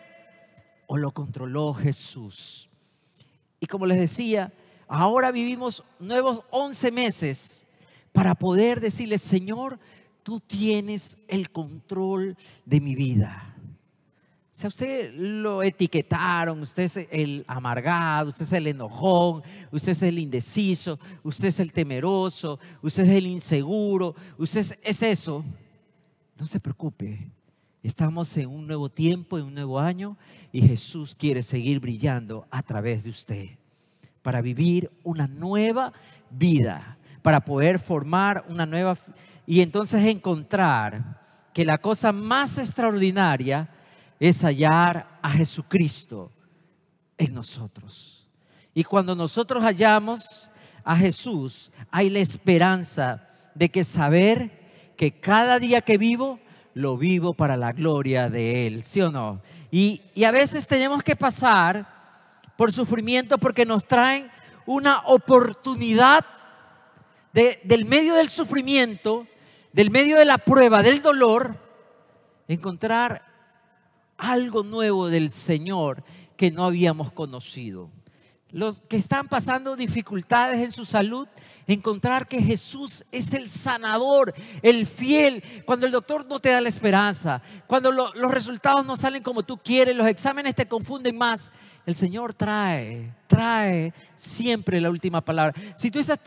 o 0.87 0.97
lo 0.97 1.11
controló 1.11 1.75
Jesús. 1.75 2.71
Y 3.59 3.67
como 3.67 3.85
les 3.85 3.99
decía, 3.99 4.53
ahora 4.87 5.33
vivimos 5.33 5.83
nuevos 5.99 6.43
11 6.50 6.93
meses 6.93 7.67
para 8.12 8.37
poder 8.37 8.79
decirle, 8.79 9.19
Señor, 9.19 9.81
tú 10.23 10.38
tienes 10.38 11.19
el 11.26 11.50
control 11.50 12.37
de 12.64 12.81
mi 12.81 12.95
vida. 12.95 13.53
Si 14.54 14.68
usted 14.68 15.12
lo 15.16 15.64
etiquetaron, 15.64 16.61
usted 16.61 16.84
es 16.84 16.96
el 17.11 17.44
amargado, 17.49 18.28
usted 18.28 18.44
es 18.44 18.52
el 18.52 18.68
enojón, 18.68 19.42
usted 19.73 19.90
es 19.90 20.02
el 20.04 20.16
indeciso, 20.16 20.96
usted 21.25 21.49
es 21.49 21.58
el 21.58 21.73
temeroso, 21.73 22.61
usted 22.80 23.02
es 23.02 23.08
el 23.08 23.26
inseguro, 23.26 24.14
usted 24.38 24.61
es, 24.80 25.02
eso, 25.02 25.44
no 26.38 26.46
se 26.46 26.61
preocupe. 26.61 27.32
Estamos 27.82 28.37
en 28.37 28.49
un 28.49 28.64
nuevo 28.68 28.88
tiempo, 28.88 29.38
en 29.38 29.46
un 29.46 29.54
nuevo 29.54 29.80
año 29.80 30.16
y 30.52 30.62
Jesús 30.62 31.16
quiere 31.16 31.42
seguir 31.42 31.80
brillando 31.80 32.46
a 32.49 32.62
través 32.62 33.02
de 33.02 33.11
usted 33.11 33.49
para 34.23 34.40
vivir 34.40 34.88
una 35.02 35.26
nueva 35.26 35.92
vida, 36.30 36.96
para 37.23 37.44
poder 37.44 37.80
formar 37.80 38.44
una 38.49 38.66
nueva 38.66 38.96
y 39.46 39.62
entonces 39.62 40.04
encontrar 40.04 41.20
que 41.52 41.64
la 41.64 41.78
cosa 41.78 42.12
más 42.12 42.56
extraordinaria 42.58 43.68
es 44.21 44.42
hallar 44.42 45.18
a 45.23 45.30
Jesucristo 45.30 46.30
en 47.18 47.35
nosotros. 47.35 48.26
Y 48.75 48.85
cuando 48.85 49.14
nosotros 49.14 49.62
hallamos 49.62 50.50
a 50.83 50.97
Jesús, 50.97 51.71
hay 51.90 52.11
la 52.11 52.18
esperanza 52.18 53.28
de 53.54 53.68
que 53.68 53.85
saber 53.85 54.92
que 54.97 55.12
cada 55.12 55.59
día 55.59 55.80
que 55.80 55.99
vivo, 55.99 56.40
lo 56.75 56.97
vivo 56.97 57.35
para 57.35 57.56
la 57.56 57.73
gloria 57.73 58.28
de 58.28 58.66
Él, 58.66 58.83
¿sí 58.83 59.00
o 59.00 59.11
no? 59.11 59.40
Y, 59.71 60.02
a 60.25 60.30
veces 60.30 60.66
tenemos 60.66 61.02
que 61.02 61.16
pasar 61.16 61.87
por 62.56 62.73
sufrimiento 62.73 63.38
porque 63.38 63.64
nos 63.64 63.87
traen 63.87 64.30
una 64.66 65.00
oportunidad 65.06 66.25
del 67.32 67.84
medio 67.84 68.15
del 68.15 68.28
sufrimiento, 68.28 69.26
del 69.73 69.91
medio 69.91 70.17
de 70.17 70.25
la 70.25 70.39
prueba, 70.39 70.82
del 70.82 71.02
dolor, 71.02 71.56
encontrar 72.47 73.33
algo 74.17 74.63
nuevo 74.63 75.09
del 75.09 75.33
Señor 75.33 76.05
que 76.37 76.50
no 76.50 76.65
habíamos 76.65 77.13
conocido. 77.13 77.91
Los 78.50 78.81
que 78.81 78.97
están 78.97 79.27
pasando 79.27 79.75
dificultades 79.75 80.63
en 80.63 80.71
su 80.71 80.85
salud, 80.85 81.27
encontrar 81.67 82.29
que 82.29 82.41
Jesús 82.41 83.05
es 83.11 83.35
el 83.35 83.50
sanador, 83.50 84.33
el 84.63 84.87
fiel, 84.87 85.43
cuando 85.65 85.87
el 85.87 85.93
doctor 85.93 86.25
no 86.27 86.39
te 86.39 86.50
da 86.50 86.61
la 86.61 86.69
esperanza, 86.69 87.43
cuando 87.67 87.91
los 87.91 88.31
resultados 88.31 88.87
no 88.87 88.95
salen 88.95 89.25
como 89.25 89.43
tú 89.43 89.59
quieres, 89.59 89.97
los 89.97 90.07
exámenes 90.07 90.55
te 90.55 90.69
confunden 90.69 91.19
más, 91.19 91.50
el 91.85 91.97
Señor 91.97 92.33
trae, 92.33 93.13
trae 93.27 93.93
siempre 94.15 94.81
la 94.81 94.91
última 94.91 95.21
palabra. 95.21 95.55
Si 95.77 95.91
tú 95.91 95.99
estás 95.99 96.21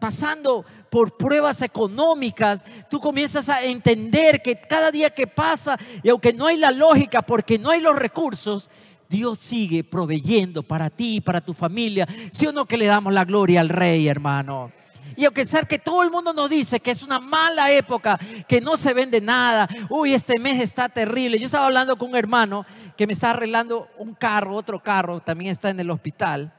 pasando 0.00 0.64
por 0.90 1.16
pruebas 1.16 1.62
económicas, 1.62 2.64
tú 2.88 2.98
comienzas 3.00 3.48
a 3.48 3.62
entender 3.62 4.42
que 4.42 4.60
cada 4.60 4.90
día 4.90 5.10
que 5.10 5.28
pasa, 5.28 5.78
y 6.02 6.08
aunque 6.08 6.32
no 6.32 6.46
hay 6.46 6.56
la 6.56 6.72
lógica, 6.72 7.22
porque 7.22 7.58
no 7.58 7.70
hay 7.70 7.80
los 7.80 7.94
recursos, 7.94 8.68
Dios 9.08 9.38
sigue 9.38 9.84
proveyendo 9.84 10.62
para 10.62 10.88
ti 10.88 11.20
para 11.20 11.40
tu 11.40 11.52
familia. 11.52 12.08
Si 12.32 12.46
o 12.46 12.52
no 12.52 12.66
que 12.66 12.76
le 12.76 12.86
damos 12.86 13.12
la 13.12 13.24
gloria 13.24 13.60
al 13.60 13.68
Rey, 13.68 14.08
hermano? 14.08 14.72
Y 15.16 15.24
aunque 15.24 15.44
sea 15.44 15.62
que 15.62 15.78
todo 15.78 16.02
el 16.02 16.10
mundo 16.10 16.32
nos 16.32 16.48
dice 16.48 16.80
que 16.80 16.92
es 16.92 17.02
una 17.02 17.18
mala 17.18 17.70
época, 17.72 18.18
que 18.48 18.60
no 18.60 18.76
se 18.76 18.94
vende 18.94 19.20
nada, 19.20 19.68
uy, 19.88 20.14
este 20.14 20.38
mes 20.38 20.62
está 20.62 20.88
terrible. 20.88 21.38
Yo 21.38 21.46
estaba 21.46 21.66
hablando 21.66 21.96
con 21.98 22.10
un 22.10 22.16
hermano 22.16 22.64
que 22.96 23.06
me 23.06 23.12
está 23.12 23.30
arreglando 23.30 23.88
un 23.98 24.14
carro, 24.14 24.54
otro 24.54 24.80
carro, 24.82 25.20
también 25.20 25.50
está 25.50 25.70
en 25.70 25.80
el 25.80 25.90
hospital. 25.90 26.52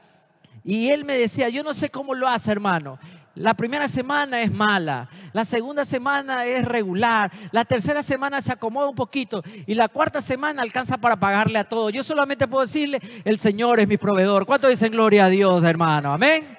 Y 0.64 0.90
él 0.90 1.04
me 1.04 1.16
decía, 1.16 1.48
yo 1.48 1.62
no 1.62 1.74
sé 1.74 1.90
cómo 1.90 2.14
lo 2.14 2.28
hace, 2.28 2.52
hermano. 2.52 2.98
La 3.34 3.54
primera 3.54 3.88
semana 3.88 4.42
es 4.42 4.52
mala, 4.52 5.08
la 5.32 5.46
segunda 5.46 5.86
semana 5.86 6.44
es 6.44 6.66
regular, 6.66 7.32
la 7.50 7.64
tercera 7.64 8.02
semana 8.02 8.42
se 8.42 8.52
acomoda 8.52 8.90
un 8.90 8.94
poquito 8.94 9.42
y 9.66 9.74
la 9.74 9.88
cuarta 9.88 10.20
semana 10.20 10.60
alcanza 10.60 10.98
para 10.98 11.16
pagarle 11.16 11.58
a 11.58 11.64
todo. 11.64 11.88
Yo 11.88 12.04
solamente 12.04 12.46
puedo 12.46 12.62
decirle, 12.62 13.00
el 13.24 13.38
Señor 13.38 13.80
es 13.80 13.88
mi 13.88 13.96
proveedor. 13.96 14.44
¿Cuánto 14.44 14.68
dicen 14.68 14.92
gloria 14.92 15.24
a 15.24 15.28
Dios, 15.30 15.64
hermano? 15.64 16.12
Amén. 16.12 16.58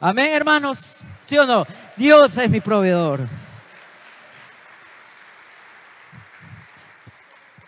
Amén, 0.00 0.34
hermanos. 0.34 0.98
¿Sí 1.22 1.38
o 1.38 1.46
no? 1.46 1.64
Dios 1.96 2.36
es 2.36 2.50
mi 2.50 2.60
proveedor. 2.60 3.26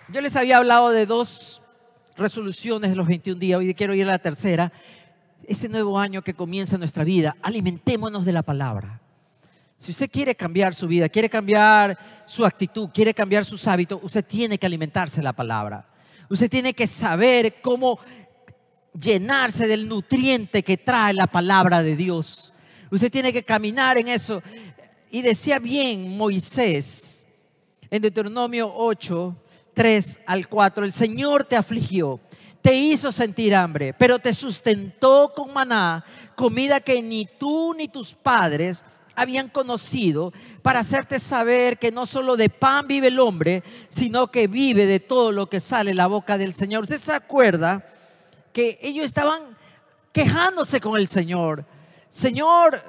Yo 0.08 0.20
les 0.20 0.37
había 0.37 0.58
hablado 0.58 0.90
de 0.90 1.06
dos 1.06 1.62
resoluciones 2.16 2.90
de 2.90 2.96
los 2.96 3.08
21 3.08 3.40
días, 3.40 3.58
hoy 3.58 3.74
quiero 3.74 3.94
ir 3.94 4.04
a 4.04 4.12
la 4.12 4.18
tercera 4.18 4.70
este 5.48 5.68
nuevo 5.68 5.98
año 5.98 6.22
que 6.22 6.35
comienza 6.35 6.78
nuestra 6.78 7.04
vida, 7.04 7.37
alimentémonos 7.42 8.24
de 8.24 8.33
la 8.33 8.42
palabra. 8.42 9.00
Si 9.76 9.90
usted 9.90 10.11
quiere 10.11 10.35
cambiar 10.35 10.74
su 10.74 10.87
vida, 10.87 11.09
quiere 11.09 11.28
cambiar 11.28 11.98
su 12.26 12.44
actitud, 12.44 12.88
quiere 12.92 13.12
cambiar 13.12 13.44
sus 13.44 13.66
hábitos, 13.66 14.00
usted 14.02 14.24
tiene 14.24 14.59
que 14.59 14.66
alimentarse 14.66 15.16
de 15.16 15.24
la 15.24 15.33
palabra. 15.33 15.87
Usted 16.30 16.48
tiene 16.48 16.72
que 16.72 16.87
saber 16.87 17.61
cómo 17.61 17.98
llenarse 18.98 19.66
del 19.66 19.88
nutriente 19.88 20.62
que 20.62 20.76
trae 20.76 21.12
la 21.12 21.26
palabra 21.26 21.83
de 21.83 21.96
Dios. 21.96 22.52
Usted 22.90 23.11
tiene 23.11 23.33
que 23.33 23.42
caminar 23.42 23.98
en 23.98 24.09
eso. 24.09 24.42
Y 25.11 25.22
decía 25.22 25.59
bien 25.59 26.16
Moisés 26.16 27.26
en 27.90 28.02
Deuteronomio 28.02 28.72
8, 28.74 29.37
3 29.74 30.20
al 30.26 30.48
4, 30.48 30.85
el 30.85 30.92
Señor 30.92 31.44
te 31.44 31.57
afligió 31.57 32.20
te 32.64 32.72
hizo 32.72 33.12
sentir 33.12 33.55
hambre, 33.55 33.92
pero 33.92 34.18
te 34.18 34.33
sustentó 34.33 35.35
con 35.37 35.53
maná, 35.53 36.03
comida 36.35 36.81
que 36.81 37.03
ni 37.03 37.27
tú 37.27 37.74
ni 37.74 37.88
tus 37.88 38.14
padres 38.14 38.83
habían 39.14 39.50
conocido, 39.50 40.33
para 40.62 40.81
hacerte 40.81 41.18
saber 41.18 41.79
que 41.79 41.92
no 41.92 42.07
solo 42.07 42.38
de 42.38 42.48
pan 42.48 42.87
vive 42.87 43.09
el 43.09 43.20
hombre, 43.20 43.62
sino 43.90 44.29
que 44.29 44.46
vive 44.46 44.87
de 44.87 44.98
todo 44.98 45.31
lo 45.31 45.46
que 45.46 45.61
sale 45.61 45.92
la 45.92 46.07
boca 46.07 46.38
del 46.38 46.55
Señor. 46.55 46.85
¿Usted 46.85 46.96
se 46.96 47.12
acuerda 47.12 47.85
que 48.50 48.79
ellos 48.81 49.05
estaban 49.05 49.42
quejándose 50.11 50.81
con 50.81 50.98
el 50.98 51.07
Señor? 51.07 51.66
Señor, 52.09 52.83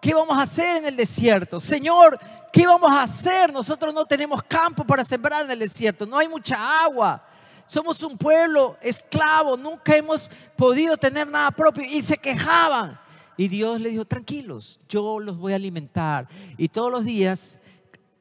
¿qué 0.00 0.14
vamos 0.14 0.38
a 0.38 0.42
hacer 0.42 0.78
en 0.78 0.86
el 0.86 0.96
desierto? 0.96 1.60
Señor, 1.60 2.18
¿qué 2.50 2.66
vamos 2.66 2.90
a 2.90 3.02
hacer? 3.02 3.52
Nosotros 3.52 3.92
no 3.92 4.06
tenemos 4.06 4.42
campo 4.44 4.82
para 4.82 5.04
sembrar 5.04 5.44
en 5.44 5.50
el 5.50 5.58
desierto, 5.58 6.06
no 6.06 6.16
hay 6.16 6.26
mucha 6.26 6.56
agua. 6.82 7.26
Somos 7.70 8.02
un 8.02 8.18
pueblo 8.18 8.76
esclavo, 8.82 9.56
nunca 9.56 9.94
hemos 9.94 10.28
podido 10.56 10.96
tener 10.96 11.28
nada 11.28 11.52
propio. 11.52 11.84
Y 11.84 12.02
se 12.02 12.16
quejaban. 12.16 12.98
Y 13.36 13.46
Dios 13.46 13.80
le 13.80 13.90
dijo, 13.90 14.04
tranquilos, 14.04 14.80
yo 14.88 15.20
los 15.20 15.38
voy 15.38 15.52
a 15.52 15.54
alimentar. 15.54 16.26
Y 16.58 16.66
todos 16.66 16.90
los 16.90 17.04
días 17.04 17.60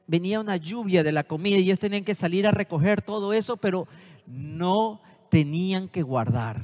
venía 0.06 0.40
una 0.40 0.56
lluvia 0.56 1.02
de 1.02 1.12
la 1.12 1.24
comida 1.24 1.58
y 1.58 1.64
ellos 1.64 1.80
tenían 1.80 2.04
que 2.04 2.14
salir 2.14 2.46
a 2.46 2.52
recoger 2.52 3.02
todo 3.02 3.34
eso, 3.34 3.58
pero 3.58 3.88
no 4.28 5.02
tenían 5.32 5.88
que 5.88 6.04
guardar. 6.04 6.62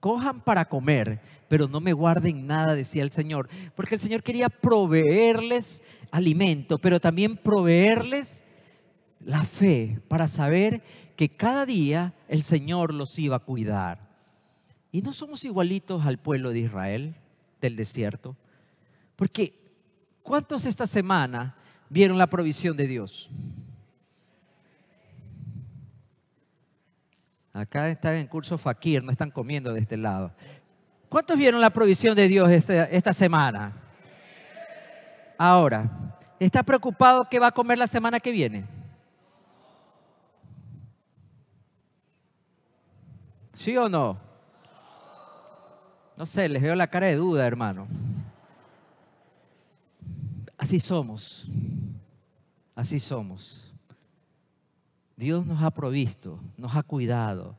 Cojan 0.00 0.40
para 0.40 0.70
comer, 0.70 1.20
pero 1.48 1.68
no 1.68 1.80
me 1.80 1.92
guarden 1.92 2.46
nada, 2.46 2.74
decía 2.74 3.02
el 3.02 3.10
Señor. 3.10 3.46
Porque 3.74 3.96
el 3.96 4.00
Señor 4.00 4.22
quería 4.22 4.48
proveerles 4.48 5.82
alimento, 6.10 6.78
pero 6.78 6.98
también 6.98 7.36
proveerles 7.36 8.42
la 9.20 9.44
fe 9.44 10.00
para 10.08 10.28
saber 10.28 10.82
que 11.18 11.28
cada 11.28 11.66
día 11.66 12.14
el 12.28 12.44
Señor 12.44 12.94
los 12.94 13.18
iba 13.18 13.34
a 13.34 13.40
cuidar. 13.40 13.98
Y 14.92 15.02
no 15.02 15.12
somos 15.12 15.42
igualitos 15.42 16.06
al 16.06 16.16
pueblo 16.16 16.52
de 16.52 16.60
Israel 16.60 17.16
del 17.60 17.74
desierto, 17.74 18.36
porque 19.16 19.52
¿cuántos 20.22 20.64
esta 20.64 20.86
semana 20.86 21.56
vieron 21.90 22.18
la 22.18 22.28
provisión 22.28 22.76
de 22.76 22.86
Dios? 22.86 23.28
Acá 27.52 27.88
están 27.88 28.14
en 28.14 28.28
curso 28.28 28.56
Fakir, 28.56 29.02
no 29.02 29.10
están 29.10 29.32
comiendo 29.32 29.72
de 29.72 29.80
este 29.80 29.96
lado. 29.96 30.30
¿Cuántos 31.08 31.36
vieron 31.36 31.60
la 31.60 31.70
provisión 31.70 32.14
de 32.14 32.28
Dios 32.28 32.48
esta, 32.48 32.84
esta 32.84 33.12
semana? 33.12 33.72
Ahora, 35.36 36.14
¿está 36.38 36.62
preocupado 36.62 37.26
qué 37.28 37.40
va 37.40 37.48
a 37.48 37.52
comer 37.52 37.76
la 37.76 37.88
semana 37.88 38.20
que 38.20 38.30
viene? 38.30 38.77
¿Sí 43.58 43.76
o 43.76 43.88
no? 43.88 44.16
No 46.16 46.26
sé, 46.26 46.48
les 46.48 46.62
veo 46.62 46.76
la 46.76 46.86
cara 46.86 47.08
de 47.08 47.16
duda, 47.16 47.44
hermano. 47.44 47.88
Así 50.56 50.78
somos. 50.78 51.48
Así 52.76 53.00
somos. 53.00 53.74
Dios 55.16 55.44
nos 55.44 55.60
ha 55.60 55.72
provisto, 55.72 56.38
nos 56.56 56.76
ha 56.76 56.84
cuidado. 56.84 57.56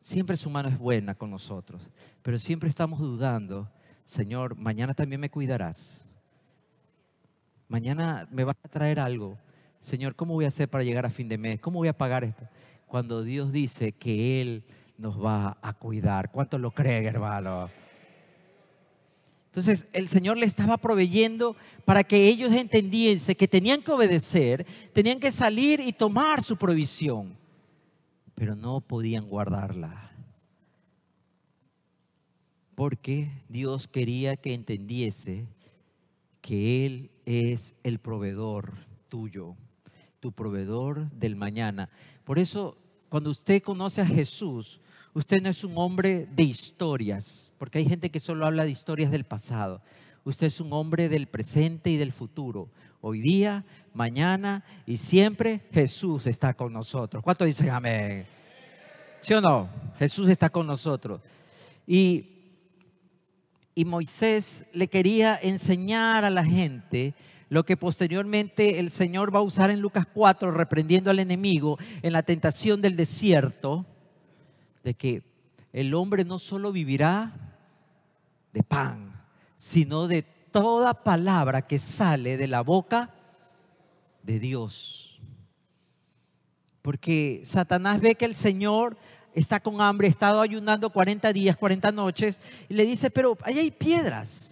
Siempre 0.00 0.36
su 0.36 0.50
mano 0.50 0.68
es 0.68 0.76
buena 0.76 1.14
con 1.14 1.30
nosotros, 1.30 1.88
pero 2.20 2.36
siempre 2.40 2.68
estamos 2.68 2.98
dudando, 2.98 3.70
Señor, 4.04 4.56
mañana 4.56 4.94
también 4.94 5.20
me 5.20 5.30
cuidarás. 5.30 6.04
Mañana 7.68 8.26
me 8.32 8.42
vas 8.42 8.56
a 8.64 8.68
traer 8.68 8.98
algo. 8.98 9.38
Señor, 9.80 10.16
¿cómo 10.16 10.34
voy 10.34 10.44
a 10.44 10.48
hacer 10.48 10.68
para 10.68 10.82
llegar 10.82 11.06
a 11.06 11.10
fin 11.10 11.28
de 11.28 11.38
mes? 11.38 11.60
¿Cómo 11.60 11.78
voy 11.78 11.88
a 11.88 11.96
pagar 11.96 12.24
esto? 12.24 12.48
Cuando 12.92 13.22
Dios 13.22 13.52
dice 13.52 13.92
que 13.92 14.42
Él 14.42 14.64
nos 14.98 15.18
va 15.18 15.56
a 15.62 15.72
cuidar. 15.72 16.30
¿Cuántos 16.30 16.60
lo 16.60 16.72
creen, 16.72 17.06
hermano? 17.06 17.70
Entonces 19.46 19.88
el 19.94 20.10
Señor 20.10 20.36
le 20.36 20.44
estaba 20.44 20.76
proveyendo 20.76 21.56
para 21.86 22.04
que 22.04 22.28
ellos 22.28 22.52
entendiesen 22.52 23.34
que 23.34 23.48
tenían 23.48 23.80
que 23.80 23.92
obedecer, 23.92 24.66
tenían 24.92 25.20
que 25.20 25.30
salir 25.30 25.80
y 25.80 25.94
tomar 25.94 26.42
su 26.42 26.58
provisión, 26.58 27.34
pero 28.34 28.54
no 28.54 28.82
podían 28.82 29.26
guardarla. 29.26 30.10
Porque 32.74 33.30
Dios 33.48 33.88
quería 33.88 34.36
que 34.36 34.52
entendiese 34.52 35.46
que 36.42 36.84
Él 36.84 37.10
es 37.24 37.74
el 37.84 38.00
proveedor 38.00 38.74
tuyo, 39.08 39.56
tu 40.20 40.30
proveedor 40.32 41.10
del 41.12 41.36
mañana. 41.36 41.88
Por 42.24 42.38
eso, 42.38 42.76
cuando 43.12 43.28
usted 43.28 43.62
conoce 43.62 44.00
a 44.00 44.06
Jesús, 44.06 44.80
Usted 45.14 45.42
no 45.42 45.50
es 45.50 45.62
un 45.62 45.76
hombre 45.76 46.26
de 46.34 46.44
historias, 46.44 47.52
porque 47.58 47.76
hay 47.76 47.84
gente 47.84 48.10
que 48.10 48.18
solo 48.18 48.46
habla 48.46 48.64
de 48.64 48.70
historias 48.70 49.10
del 49.10 49.24
pasado. 49.24 49.82
Usted 50.24 50.46
es 50.46 50.58
un 50.58 50.72
hombre 50.72 51.10
del 51.10 51.26
presente 51.26 51.90
y 51.90 51.98
del 51.98 52.12
futuro. 52.12 52.70
Hoy 53.02 53.20
día, 53.20 53.62
mañana 53.92 54.64
y 54.86 54.96
siempre 54.96 55.60
Jesús 55.70 56.26
está 56.26 56.54
con 56.54 56.72
nosotros. 56.72 57.22
¿Cuánto 57.22 57.44
dicen 57.44 57.68
amén? 57.68 58.24
¿Sí 59.20 59.34
o 59.34 59.42
no? 59.42 59.68
Jesús 59.98 60.30
está 60.30 60.48
con 60.48 60.66
nosotros. 60.66 61.20
Y, 61.86 62.30
y 63.74 63.84
Moisés 63.84 64.64
le 64.72 64.88
quería 64.88 65.38
enseñar 65.42 66.24
a 66.24 66.30
la 66.30 66.44
gente 66.46 67.12
lo 67.52 67.66
que 67.66 67.76
posteriormente 67.76 68.78
el 68.78 68.90
Señor 68.90 69.34
va 69.34 69.40
a 69.40 69.42
usar 69.42 69.70
en 69.70 69.82
Lucas 69.82 70.06
4, 70.10 70.52
reprendiendo 70.52 71.10
al 71.10 71.18
enemigo 71.18 71.78
en 72.00 72.14
la 72.14 72.22
tentación 72.22 72.80
del 72.80 72.96
desierto 72.96 73.84
de 74.82 74.94
que 74.94 75.22
el 75.74 75.92
hombre 75.92 76.24
no 76.24 76.38
solo 76.38 76.72
vivirá 76.72 77.30
de 78.54 78.62
pan, 78.62 79.22
sino 79.54 80.08
de 80.08 80.22
toda 80.22 80.94
palabra 80.94 81.66
que 81.66 81.78
sale 81.78 82.38
de 82.38 82.48
la 82.48 82.62
boca 82.62 83.10
de 84.22 84.38
Dios. 84.38 85.20
Porque 86.80 87.42
Satanás 87.44 88.00
ve 88.00 88.14
que 88.14 88.24
el 88.24 88.34
Señor 88.34 88.96
está 89.34 89.60
con 89.60 89.82
hambre, 89.82 90.06
ha 90.06 90.10
estado 90.10 90.40
ayunando 90.40 90.88
40 90.88 91.30
días, 91.34 91.58
40 91.58 91.92
noches, 91.92 92.40
y 92.70 92.72
le 92.72 92.86
dice, 92.86 93.10
pero 93.10 93.36
ahí 93.42 93.58
hay 93.58 93.70
piedras. 93.70 94.51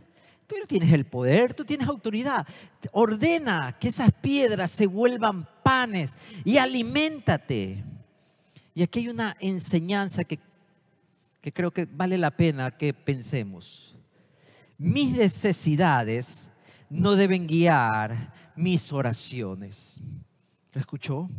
Tú 0.50 0.56
tienes 0.66 0.92
el 0.92 1.06
poder, 1.06 1.54
tú 1.54 1.64
tienes 1.64 1.86
autoridad. 1.86 2.44
Ordena 2.90 3.76
que 3.78 3.86
esas 3.86 4.10
piedras 4.10 4.72
se 4.72 4.88
vuelvan 4.88 5.48
panes 5.62 6.18
y 6.44 6.56
aliméntate. 6.56 7.84
Y 8.74 8.82
aquí 8.82 8.98
hay 8.98 9.08
una 9.10 9.36
enseñanza 9.38 10.24
que, 10.24 10.40
que 11.40 11.52
creo 11.52 11.70
que 11.70 11.86
vale 11.86 12.18
la 12.18 12.32
pena 12.32 12.76
que 12.76 12.92
pensemos. 12.92 13.96
Mis 14.76 15.12
necesidades 15.12 16.50
no 16.88 17.14
deben 17.14 17.46
guiar 17.46 18.34
mis 18.56 18.92
oraciones. 18.92 20.00
¿Lo 20.72 20.80
escuchó? 20.80 21.30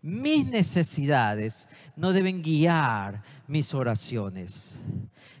Mis 0.00 0.46
necesidades 0.46 1.68
no 1.94 2.14
deben 2.14 2.42
guiar 2.42 3.22
mis 3.46 3.74
oraciones. 3.74 4.78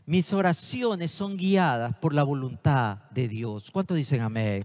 Mis 0.06 0.32
oraciones 0.32 1.10
son 1.10 1.36
guiadas 1.36 1.96
por 1.96 2.14
la 2.14 2.22
voluntad 2.22 2.98
de 3.10 3.26
Dios. 3.26 3.72
¿Cuántos 3.72 3.96
dicen 3.96 4.20
amén? 4.20 4.62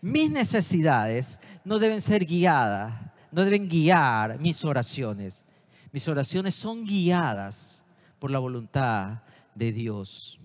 Mis 0.00 0.30
necesidades 0.30 1.40
no 1.64 1.80
deben 1.80 2.00
ser 2.00 2.24
guiadas, 2.24 2.94
no 3.32 3.44
deben 3.44 3.68
guiar 3.68 4.38
mis 4.38 4.64
oraciones. 4.64 5.44
Mis 5.90 6.06
oraciones 6.06 6.54
son 6.54 6.84
guiadas 6.84 7.82
por 8.20 8.30
la 8.30 8.38
voluntad 8.38 9.22
de 9.56 9.72
Dios. 9.72 10.38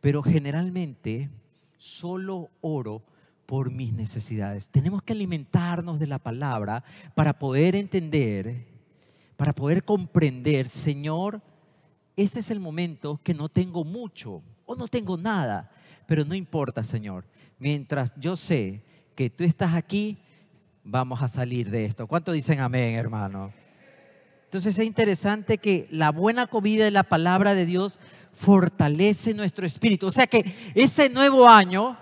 Pero 0.00 0.22
generalmente 0.22 1.30
solo 1.76 2.50
oro 2.60 3.02
por 3.44 3.72
mis 3.72 3.92
necesidades. 3.92 4.68
Tenemos 4.68 5.02
que 5.02 5.14
alimentarnos 5.14 5.98
de 5.98 6.06
la 6.06 6.20
palabra 6.20 6.84
para 7.16 7.40
poder 7.40 7.74
entender, 7.74 8.68
para 9.36 9.52
poder 9.52 9.84
comprender, 9.84 10.68
Señor, 10.68 11.42
este 12.16 12.40
es 12.40 12.50
el 12.50 12.60
momento 12.60 13.20
que 13.22 13.34
no 13.34 13.48
tengo 13.48 13.84
mucho 13.84 14.42
o 14.66 14.76
no 14.76 14.88
tengo 14.88 15.16
nada, 15.16 15.70
pero 16.06 16.24
no 16.24 16.34
importa, 16.34 16.82
Señor. 16.82 17.24
Mientras 17.58 18.12
yo 18.16 18.36
sé 18.36 18.82
que 19.14 19.30
tú 19.30 19.44
estás 19.44 19.74
aquí, 19.74 20.18
vamos 20.82 21.22
a 21.22 21.28
salir 21.28 21.70
de 21.70 21.86
esto. 21.86 22.06
¿Cuánto 22.06 22.32
dicen 22.32 22.60
amén, 22.60 22.94
hermano? 22.94 23.52
Entonces 24.44 24.78
es 24.78 24.86
interesante 24.86 25.58
que 25.58 25.88
la 25.90 26.10
buena 26.10 26.46
comida 26.46 26.84
de 26.84 26.90
la 26.90 27.02
palabra 27.02 27.54
de 27.54 27.66
Dios 27.66 27.98
fortalece 28.32 29.34
nuestro 29.34 29.66
espíritu. 29.66 30.06
O 30.06 30.12
sea 30.12 30.26
que 30.26 30.54
ese 30.74 31.08
nuevo 31.08 31.48
año 31.48 31.96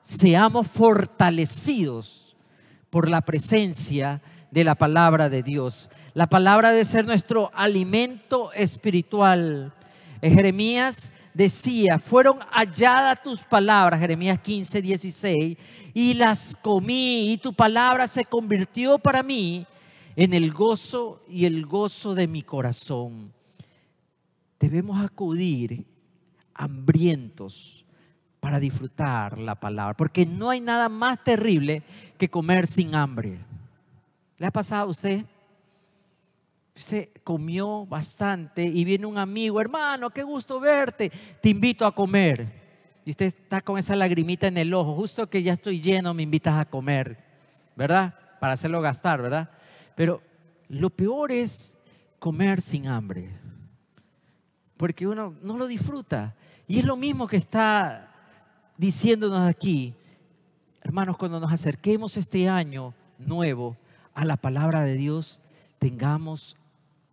seamos 0.00 0.68
fortalecidos 0.68 2.36
por 2.88 3.10
la 3.10 3.20
presencia 3.22 4.22
de 4.50 4.64
la 4.64 4.74
palabra 4.74 5.28
de 5.28 5.42
Dios. 5.42 5.90
La 6.16 6.26
palabra 6.26 6.70
debe 6.70 6.86
ser 6.86 7.04
nuestro 7.04 7.50
alimento 7.52 8.50
espiritual. 8.54 9.74
Jeremías 10.22 11.12
decía, 11.34 11.98
fueron 11.98 12.38
halladas 12.52 13.22
tus 13.22 13.42
palabras, 13.42 14.00
Jeremías 14.00 14.40
15, 14.40 14.80
16, 14.80 15.58
y 15.92 16.14
las 16.14 16.56
comí 16.62 17.32
y 17.32 17.36
tu 17.36 17.52
palabra 17.52 18.08
se 18.08 18.24
convirtió 18.24 18.98
para 18.98 19.22
mí 19.22 19.66
en 20.16 20.32
el 20.32 20.54
gozo 20.54 21.22
y 21.28 21.44
el 21.44 21.66
gozo 21.66 22.14
de 22.14 22.26
mi 22.26 22.40
corazón. 22.40 23.30
Debemos 24.58 24.98
acudir 25.04 25.84
hambrientos 26.54 27.84
para 28.40 28.58
disfrutar 28.58 29.38
la 29.38 29.54
palabra, 29.54 29.94
porque 29.94 30.24
no 30.24 30.48
hay 30.48 30.62
nada 30.62 30.88
más 30.88 31.22
terrible 31.22 31.82
que 32.16 32.30
comer 32.30 32.66
sin 32.66 32.94
hambre. 32.94 33.38
¿Le 34.38 34.46
ha 34.46 34.50
pasado 34.50 34.84
a 34.84 34.90
usted? 34.90 35.26
Usted 36.76 37.08
comió 37.24 37.86
bastante 37.86 38.62
y 38.62 38.84
viene 38.84 39.06
un 39.06 39.16
amigo, 39.16 39.60
hermano, 39.60 40.10
qué 40.10 40.22
gusto 40.22 40.60
verte, 40.60 41.10
te 41.40 41.48
invito 41.48 41.86
a 41.86 41.94
comer. 41.94 42.46
Y 43.06 43.10
usted 43.10 43.26
está 43.26 43.62
con 43.62 43.78
esa 43.78 43.96
lagrimita 43.96 44.46
en 44.46 44.58
el 44.58 44.74
ojo, 44.74 44.94
justo 44.94 45.30
que 45.30 45.42
ya 45.42 45.54
estoy 45.54 45.80
lleno, 45.80 46.12
me 46.12 46.22
invitas 46.22 46.58
a 46.58 46.66
comer, 46.66 47.16
¿verdad? 47.76 48.14
Para 48.40 48.52
hacerlo 48.52 48.82
gastar, 48.82 49.22
¿verdad? 49.22 49.48
Pero 49.94 50.20
lo 50.68 50.90
peor 50.90 51.32
es 51.32 51.78
comer 52.18 52.60
sin 52.60 52.88
hambre, 52.88 53.30
porque 54.76 55.06
uno 55.06 55.34
no 55.40 55.56
lo 55.56 55.66
disfruta. 55.66 56.34
Y 56.68 56.78
es 56.78 56.84
lo 56.84 56.96
mismo 56.96 57.26
que 57.26 57.38
está 57.38 58.12
diciéndonos 58.76 59.48
aquí, 59.48 59.94
hermanos, 60.82 61.16
cuando 61.16 61.40
nos 61.40 61.52
acerquemos 61.52 62.18
este 62.18 62.50
año 62.50 62.92
nuevo 63.18 63.78
a 64.12 64.26
la 64.26 64.36
palabra 64.36 64.82
de 64.82 64.94
Dios, 64.94 65.40
tengamos 65.78 66.56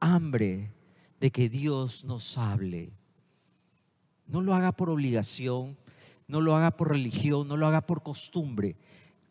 hambre 0.04 0.72
de 1.20 1.32
que 1.32 1.48
Dios 1.48 2.04
nos 2.04 2.38
hable. 2.38 2.92
No 4.28 4.42
lo 4.42 4.54
haga 4.54 4.74
por 4.74 4.89
obligación, 4.89 5.78
no 6.28 6.42
lo 6.42 6.56
haga 6.56 6.72
por 6.72 6.89
religión, 6.89 7.48
no 7.48 7.56
lo 7.56 7.66
haga 7.68 7.82
por 7.82 8.04
costumbre. 8.04 8.76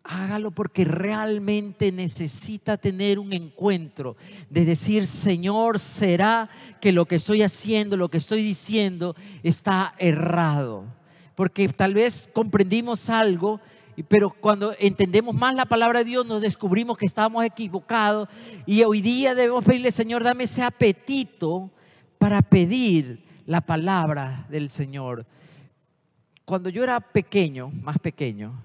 Hágalo 0.05 0.51
porque 0.51 0.85
realmente 0.85 1.93
necesita 1.93 2.77
tener 2.77 3.19
un 3.19 3.33
encuentro 3.33 4.17
de 4.51 4.65
decir, 4.65 5.07
Señor, 5.07 5.79
¿será 5.79 6.49
que 6.81 6.93
lo 6.93 7.07
que 7.07 7.17
estoy 7.17 7.43
haciendo, 7.43 7.97
lo 7.97 8.09
que 8.09 8.19
estoy 8.19 8.43
diciendo 8.43 9.15
está 9.43 9.95
errado? 9.99 10.87
Porque 11.37 11.69
tal 11.69 11.95
vez 11.95 12.29
comprendimos 12.33 13.11
algo, 13.11 13.61
pero 14.09 14.31
cuando 14.31 14.75
entendemos 14.79 15.35
más 15.35 15.55
la 15.55 15.67
palabra 15.67 15.99
de 15.99 16.07
Dios 16.07 16.25
nos 16.25 16.41
descubrimos 16.41 16.97
que 16.97 17.05
estábamos 17.05 17.45
equivocados 17.45 18.29
y 18.65 18.83
hoy 18.85 19.03
día 19.03 19.35
debemos 19.35 19.65
pedirle, 19.65 19.91
Señor, 19.91 20.25
dame 20.25 20.45
ese 20.45 20.63
apetito 20.63 21.71
para 22.17 22.41
pedir 22.41 23.23
la 23.45 23.61
palabra 23.61 24.47
del 24.49 24.71
Señor. 24.71 25.27
Cuando 26.47 26.71
yo 26.71 26.83
era 26.83 27.01
pequeño, 27.01 27.71
más 27.71 27.99
pequeño, 27.99 28.65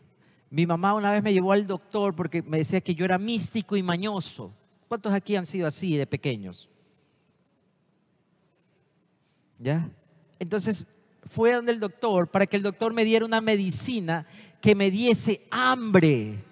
mi 0.49 0.65
mamá 0.65 0.93
una 0.93 1.11
vez 1.11 1.21
me 1.21 1.33
llevó 1.33 1.51
al 1.51 1.67
doctor 1.67 2.15
porque 2.15 2.41
me 2.41 2.59
decía 2.59 2.79
que 2.79 2.95
yo 2.95 3.03
era 3.03 3.17
místico 3.17 3.75
y 3.75 3.83
mañoso. 3.83 4.53
¿Cuántos 4.87 5.11
aquí 5.11 5.35
han 5.35 5.45
sido 5.45 5.67
así 5.67 5.97
de 5.97 6.07
pequeños? 6.07 6.69
¿Ya? 9.59 9.89
Entonces 10.39 10.85
fue 11.25 11.53
donde 11.53 11.73
el 11.73 11.79
doctor 11.79 12.29
para 12.29 12.45
que 12.45 12.55
el 12.55 12.63
doctor 12.63 12.93
me 12.93 13.03
diera 13.03 13.25
una 13.25 13.41
medicina 13.41 14.25
que 14.61 14.75
me 14.75 14.91
diese 14.91 15.47
hambre, 15.51 16.43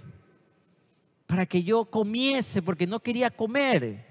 para 1.26 1.46
que 1.46 1.64
yo 1.64 1.86
comiese 1.86 2.62
porque 2.62 2.88
no 2.88 3.00
quería 3.00 3.30
comer. 3.30 4.06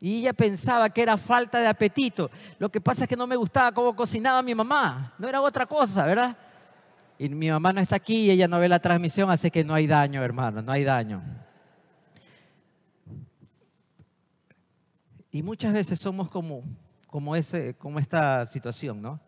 Y 0.00 0.18
ella 0.18 0.32
pensaba 0.32 0.90
que 0.90 1.02
era 1.02 1.16
falta 1.16 1.60
de 1.60 1.68
apetito. 1.68 2.30
Lo 2.58 2.70
que 2.70 2.80
pasa 2.80 3.04
es 3.04 3.08
que 3.08 3.16
no 3.16 3.26
me 3.26 3.36
gustaba 3.36 3.72
cómo 3.72 3.94
cocinaba 3.94 4.42
mi 4.42 4.54
mamá. 4.54 5.14
No 5.18 5.28
era 5.28 5.40
otra 5.40 5.66
cosa, 5.66 6.04
¿verdad? 6.04 6.36
Y 7.18 7.28
mi 7.28 7.50
mamá 7.50 7.72
no 7.72 7.80
está 7.80 7.96
aquí 7.96 8.22
y 8.22 8.30
ella 8.30 8.48
no 8.48 8.58
ve 8.58 8.68
la 8.68 8.80
transmisión, 8.80 9.30
así 9.30 9.50
que 9.50 9.62
no 9.62 9.74
hay 9.74 9.86
daño, 9.86 10.24
hermano, 10.24 10.60
no 10.60 10.72
hay 10.72 10.82
daño. 10.82 11.22
Y 15.30 15.42
muchas 15.42 15.72
veces 15.72 15.98
somos 15.98 16.28
como, 16.28 16.64
como, 17.06 17.36
ese, 17.36 17.74
como 17.74 17.98
esta 17.98 18.44
situación, 18.46 19.00
¿no? 19.00 19.20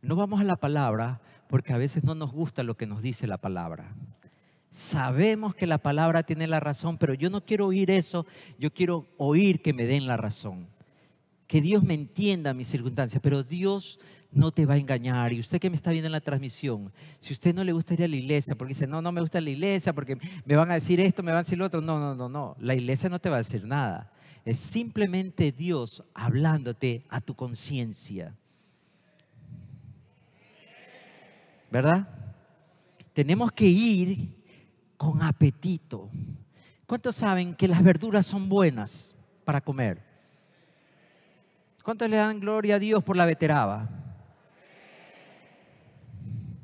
No 0.00 0.16
vamos 0.16 0.40
a 0.40 0.44
la 0.44 0.56
palabra 0.56 1.20
porque 1.54 1.72
a 1.72 1.78
veces 1.78 2.02
no 2.02 2.16
nos 2.16 2.32
gusta 2.32 2.64
lo 2.64 2.76
que 2.76 2.84
nos 2.84 3.00
dice 3.00 3.28
la 3.28 3.38
palabra. 3.38 3.94
Sabemos 4.72 5.54
que 5.54 5.68
la 5.68 5.78
palabra 5.78 6.24
tiene 6.24 6.48
la 6.48 6.58
razón, 6.58 6.98
pero 6.98 7.14
yo 7.14 7.30
no 7.30 7.44
quiero 7.44 7.68
oír 7.68 7.92
eso, 7.92 8.26
yo 8.58 8.74
quiero 8.74 9.06
oír 9.18 9.62
que 9.62 9.72
me 9.72 9.86
den 9.86 10.08
la 10.08 10.16
razón. 10.16 10.66
Que 11.46 11.60
Dios 11.60 11.84
me 11.84 11.94
entienda 11.94 12.54
mis 12.54 12.66
circunstancias, 12.66 13.22
pero 13.22 13.44
Dios 13.44 14.00
no 14.32 14.50
te 14.50 14.66
va 14.66 14.74
a 14.74 14.78
engañar. 14.78 15.32
Y 15.32 15.38
usted 15.38 15.60
que 15.60 15.70
me 15.70 15.76
está 15.76 15.92
viendo 15.92 16.06
en 16.06 16.12
la 16.14 16.20
transmisión, 16.20 16.92
si 17.20 17.32
usted 17.32 17.54
no 17.54 17.62
le 17.62 17.70
gusta 17.70 17.94
ir 17.94 18.02
a 18.02 18.08
la 18.08 18.16
iglesia, 18.16 18.56
porque 18.56 18.74
dice, 18.74 18.88
no, 18.88 19.00
no 19.00 19.12
me 19.12 19.20
gusta 19.20 19.40
la 19.40 19.50
iglesia, 19.50 19.92
porque 19.92 20.18
me 20.44 20.56
van 20.56 20.72
a 20.72 20.74
decir 20.74 20.98
esto, 20.98 21.22
me 21.22 21.30
van 21.30 21.38
a 21.38 21.42
decir 21.44 21.56
lo 21.56 21.66
otro, 21.66 21.80
no, 21.80 22.00
no, 22.00 22.16
no, 22.16 22.28
no, 22.28 22.56
la 22.58 22.74
iglesia 22.74 23.08
no 23.08 23.20
te 23.20 23.28
va 23.28 23.36
a 23.36 23.44
decir 23.46 23.64
nada. 23.64 24.10
Es 24.44 24.58
simplemente 24.58 25.52
Dios 25.52 26.02
hablándote 26.14 27.04
a 27.08 27.20
tu 27.20 27.36
conciencia. 27.36 28.34
¿Verdad? 31.74 32.06
Tenemos 33.12 33.50
que 33.50 33.64
ir 33.64 34.28
con 34.96 35.20
apetito. 35.20 36.08
¿Cuántos 36.86 37.16
saben 37.16 37.56
que 37.56 37.66
las 37.66 37.82
verduras 37.82 38.24
son 38.24 38.48
buenas 38.48 39.12
para 39.44 39.60
comer? 39.60 40.00
¿Cuántos 41.82 42.08
le 42.08 42.18
dan 42.18 42.38
gloria 42.38 42.76
a 42.76 42.78
Dios 42.78 43.02
por 43.02 43.16
la 43.16 43.24
veteraba? 43.24 43.88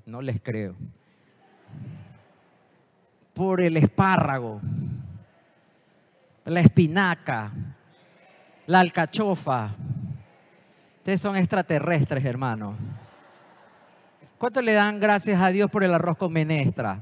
No 0.06 0.22
les 0.22 0.40
creo. 0.40 0.76
Por 3.34 3.62
el 3.62 3.78
espárrago, 3.78 4.60
la 6.44 6.60
espinaca, 6.60 7.50
la 8.64 8.78
alcachofa. 8.78 9.74
Ustedes 10.98 11.20
son 11.20 11.36
extraterrestres, 11.36 12.24
hermanos. 12.24 12.76
¿Cuánto 14.40 14.62
le 14.62 14.72
dan 14.72 14.98
gracias 14.98 15.38
a 15.38 15.48
Dios 15.48 15.70
por 15.70 15.84
el 15.84 15.92
arroz 15.92 16.16
con 16.16 16.32
menestra? 16.32 16.98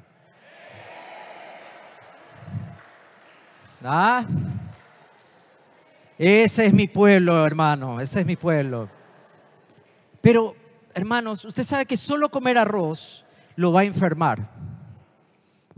¿Ah? 3.81 4.27
Ese 6.19 6.67
es 6.67 6.75
mi 6.75 6.89
pueblo, 6.89 7.47
hermano, 7.47 8.01
ese 8.01 8.19
es 8.19 8.27
mi 8.27 8.35
pueblo. 8.35 8.89
Pero 10.21 10.57
hermanos, 10.93 11.45
usted 11.45 11.63
sabe 11.63 11.87
que 11.87 11.97
solo 11.97 12.29
comer 12.29 12.59
arroz 12.59 13.25
lo 13.55 13.71
va 13.71 13.83
a 13.83 13.85
enfermar. 13.85 14.51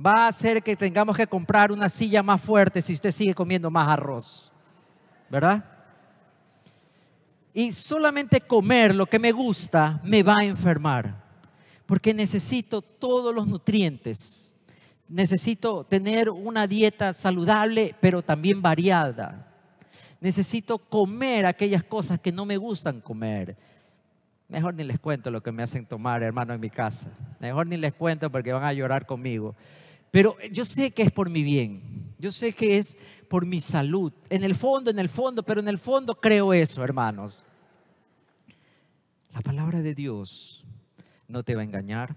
Va 0.02 0.24
a 0.24 0.28
hacer 0.28 0.62
que 0.62 0.76
tengamos 0.76 1.14
que 1.14 1.26
comprar 1.26 1.72
una 1.72 1.90
silla 1.90 2.22
más 2.22 2.40
fuerte 2.40 2.80
si 2.80 2.94
usted 2.94 3.10
sigue 3.10 3.34
comiendo 3.34 3.70
más 3.70 3.86
arroz. 3.86 4.50
¿Verdad? 5.28 5.62
Y 7.52 7.70
solamente 7.72 8.40
comer 8.40 8.94
lo 8.94 9.04
que 9.04 9.18
me 9.18 9.30
gusta 9.30 10.00
me 10.02 10.22
va 10.22 10.36
a 10.40 10.44
enfermar. 10.46 11.19
Porque 11.90 12.14
necesito 12.14 12.82
todos 12.82 13.34
los 13.34 13.48
nutrientes. 13.48 14.54
Necesito 15.08 15.82
tener 15.82 16.30
una 16.30 16.68
dieta 16.68 17.12
saludable, 17.12 17.96
pero 18.00 18.22
también 18.22 18.62
variada. 18.62 19.52
Necesito 20.20 20.78
comer 20.78 21.46
aquellas 21.46 21.82
cosas 21.82 22.20
que 22.20 22.30
no 22.30 22.46
me 22.46 22.58
gustan 22.58 23.00
comer 23.00 23.56
Mejor 24.46 24.74
ni 24.74 24.84
les 24.84 25.00
cuento 25.00 25.32
lo 25.32 25.42
que 25.42 25.50
me 25.50 25.64
hacen 25.64 25.84
tomar, 25.84 26.22
hermano, 26.22 26.54
en 26.54 26.60
mi 26.60 26.70
casa. 26.70 27.10
Mejor 27.40 27.66
ni 27.66 27.76
les 27.76 27.92
cuento 27.92 28.30
porque 28.30 28.52
van 28.52 28.62
a 28.62 28.72
llorar 28.72 29.04
conmigo. 29.04 29.56
Pero 30.12 30.36
yo 30.52 30.64
sé 30.64 30.92
que 30.92 31.02
es 31.02 31.10
por 31.10 31.28
mi 31.28 31.42
bien. 31.42 32.14
Yo 32.20 32.30
sé 32.30 32.52
que 32.52 32.76
es 32.76 32.96
por 33.28 33.44
mi 33.44 33.58
salud. 33.58 34.12
En 34.28 34.44
el 34.44 34.54
fondo, 34.54 34.92
en 34.92 35.00
el 35.00 35.08
fondo, 35.08 35.42
pero 35.42 35.58
en 35.58 35.66
el 35.66 35.78
fondo 35.78 36.14
creo 36.14 36.52
eso, 36.52 36.84
hermanos. 36.84 37.44
La 39.34 39.40
palabra 39.40 39.82
de 39.82 39.92
Dios 39.92 40.60
no 41.30 41.44
te 41.44 41.54
va 41.54 41.62
a 41.62 41.64
engañar. 41.64 42.16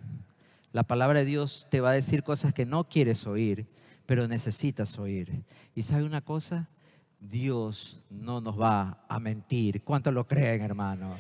La 0.72 0.84
palabra 0.84 1.20
de 1.20 1.26
Dios 1.26 1.68
te 1.70 1.82
va 1.82 1.92
a 1.92 1.94
decir 1.94 2.24
cosas 2.24 2.54
que 2.54 2.66
no 2.66 2.90
quieres 2.90 3.28
oír, 3.28 3.68
pero 4.06 4.28
necesitas 4.28 4.98
oír. 4.98 5.44
¿Y 5.76 5.84
sabe 5.84 6.04
una 6.04 6.22
cosa? 6.22 6.68
Dios 7.20 8.02
no 8.10 8.42
nos 8.42 8.60
va 8.60 9.06
a 9.08 9.20
mentir. 9.20 9.84
¿Cuánto 9.84 10.12
lo 10.12 10.28
creen, 10.28 10.62
hermano? 10.62 11.18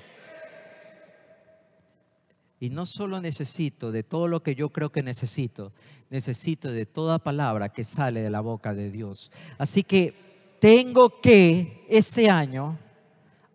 Y 2.59 2.69
no 2.69 2.85
solo 2.85 3.21
necesito 3.21 3.91
de 3.91 4.03
todo 4.03 4.27
lo 4.27 4.41
que 4.41 4.55
yo 4.55 4.69
creo 4.69 4.91
que 4.91 5.03
necesito, 5.03 5.71
necesito 6.09 6.71
de 6.71 6.85
toda 6.85 7.19
palabra 7.19 7.69
que 7.69 7.83
sale 7.83 8.21
de 8.21 8.29
la 8.29 8.41
boca 8.41 8.73
de 8.73 8.89
Dios. 8.89 9.31
Así 9.57 9.83
que 9.83 10.13
tengo 10.59 11.21
que 11.21 11.85
este 11.89 12.29
año 12.29 12.79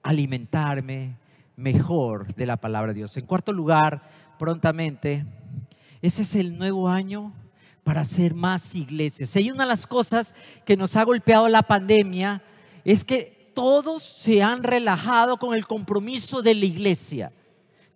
alimentarme 0.03 1.17
mejor 1.57 2.35
de 2.35 2.47
la 2.47 2.57
palabra 2.57 2.93
de 2.93 2.99
Dios. 2.99 3.17
En 3.17 3.27
cuarto 3.27 3.53
lugar, 3.53 4.03
prontamente, 4.39 5.25
ese 6.01 6.23
es 6.23 6.35
el 6.35 6.57
nuevo 6.57 6.89
año 6.89 7.33
para 7.85 8.03
hacer 8.03 8.35
más 8.35 8.75
iglesias. 8.75 9.35
Y 9.37 9.51
una 9.51 9.65
de 9.65 9.69
las 9.69 9.87
cosas 9.87 10.35
que 10.65 10.77
nos 10.77 10.97
ha 10.97 11.05
golpeado 11.05 11.49
la 11.49 11.63
pandemia 11.63 12.43
es 12.85 13.05
que 13.05 13.53
todos 13.55 14.03
se 14.03 14.43
han 14.43 14.63
relajado 14.63 15.37
con 15.37 15.55
el 15.55 15.67
compromiso 15.67 16.43
de 16.43 16.55
la 16.55 16.65
iglesia 16.65 17.33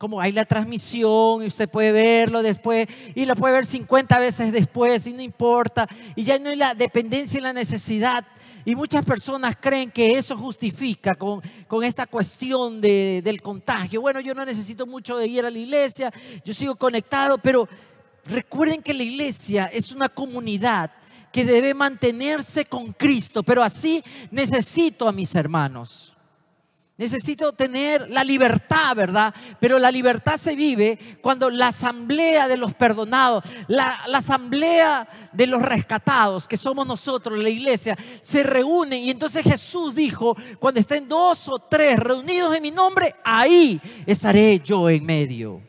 como 0.02 0.20
hay 0.20 0.32
la 0.32 0.44
transmisión 0.44 1.44
y 1.44 1.46
usted 1.46 1.68
puede 1.68 1.92
verlo 1.92 2.42
después 2.42 2.88
y 3.14 3.24
lo 3.24 3.36
puede 3.36 3.54
ver 3.54 3.64
50 3.64 4.18
veces 4.18 4.50
después 4.50 5.06
y 5.06 5.12
no 5.12 5.22
importa. 5.22 5.88
Y 6.16 6.24
ya 6.24 6.40
no 6.40 6.48
hay 6.48 6.56
la 6.56 6.74
dependencia 6.74 7.38
y 7.38 7.40
la 7.40 7.52
necesidad. 7.52 8.24
Y 8.64 8.74
muchas 8.74 9.04
personas 9.04 9.56
creen 9.60 9.90
que 9.90 10.16
eso 10.16 10.36
justifica 10.36 11.14
con, 11.14 11.42
con 11.66 11.82
esta 11.82 12.06
cuestión 12.06 12.80
de, 12.80 13.20
del 13.24 13.42
contagio. 13.42 14.00
Bueno, 14.00 14.20
yo 14.20 14.34
no 14.34 14.44
necesito 14.44 14.86
mucho 14.86 15.16
de 15.16 15.26
ir 15.26 15.44
a 15.44 15.50
la 15.50 15.58
iglesia, 15.58 16.12
yo 16.44 16.54
sigo 16.54 16.76
conectado, 16.76 17.38
pero 17.38 17.68
recuerden 18.24 18.82
que 18.82 18.94
la 18.94 19.02
iglesia 19.02 19.66
es 19.66 19.90
una 19.92 20.08
comunidad 20.08 20.92
que 21.32 21.44
debe 21.44 21.74
mantenerse 21.74 22.64
con 22.64 22.92
Cristo, 22.92 23.42
pero 23.42 23.62
así 23.62 24.04
necesito 24.30 25.08
a 25.08 25.12
mis 25.12 25.34
hermanos. 25.34 26.11
Necesito 27.02 27.52
tener 27.52 28.08
la 28.10 28.22
libertad, 28.22 28.94
¿verdad? 28.94 29.34
Pero 29.58 29.80
la 29.80 29.90
libertad 29.90 30.36
se 30.36 30.54
vive 30.54 31.18
cuando 31.20 31.50
la 31.50 31.66
asamblea 31.66 32.46
de 32.46 32.56
los 32.56 32.74
perdonados, 32.74 33.42
la, 33.66 33.88
asamblea 34.14 35.08
de 35.32 35.48
los 35.48 35.60
rescatados, 35.60 36.46
que 36.46 36.56
somos 36.56 36.86
nosotros, 36.86 37.42
la 37.42 37.48
iglesia, 37.48 37.98
se 38.20 38.44
reúne. 38.44 39.00
Y 39.00 39.10
entonces 39.10 39.42
Jesús 39.42 39.96
dijo, 39.96 40.36
cuando 40.60 40.78
estén 40.78 41.08
dos 41.08 41.48
o 41.48 41.58
tres 41.58 41.98
reunidos 41.98 42.54
en 42.54 42.62
mi 42.62 42.70
nombre, 42.70 43.16
ahí 43.24 43.80
estaré 44.06 44.60
yo 44.60 44.88
en 44.88 45.04
medio. 45.04 45.60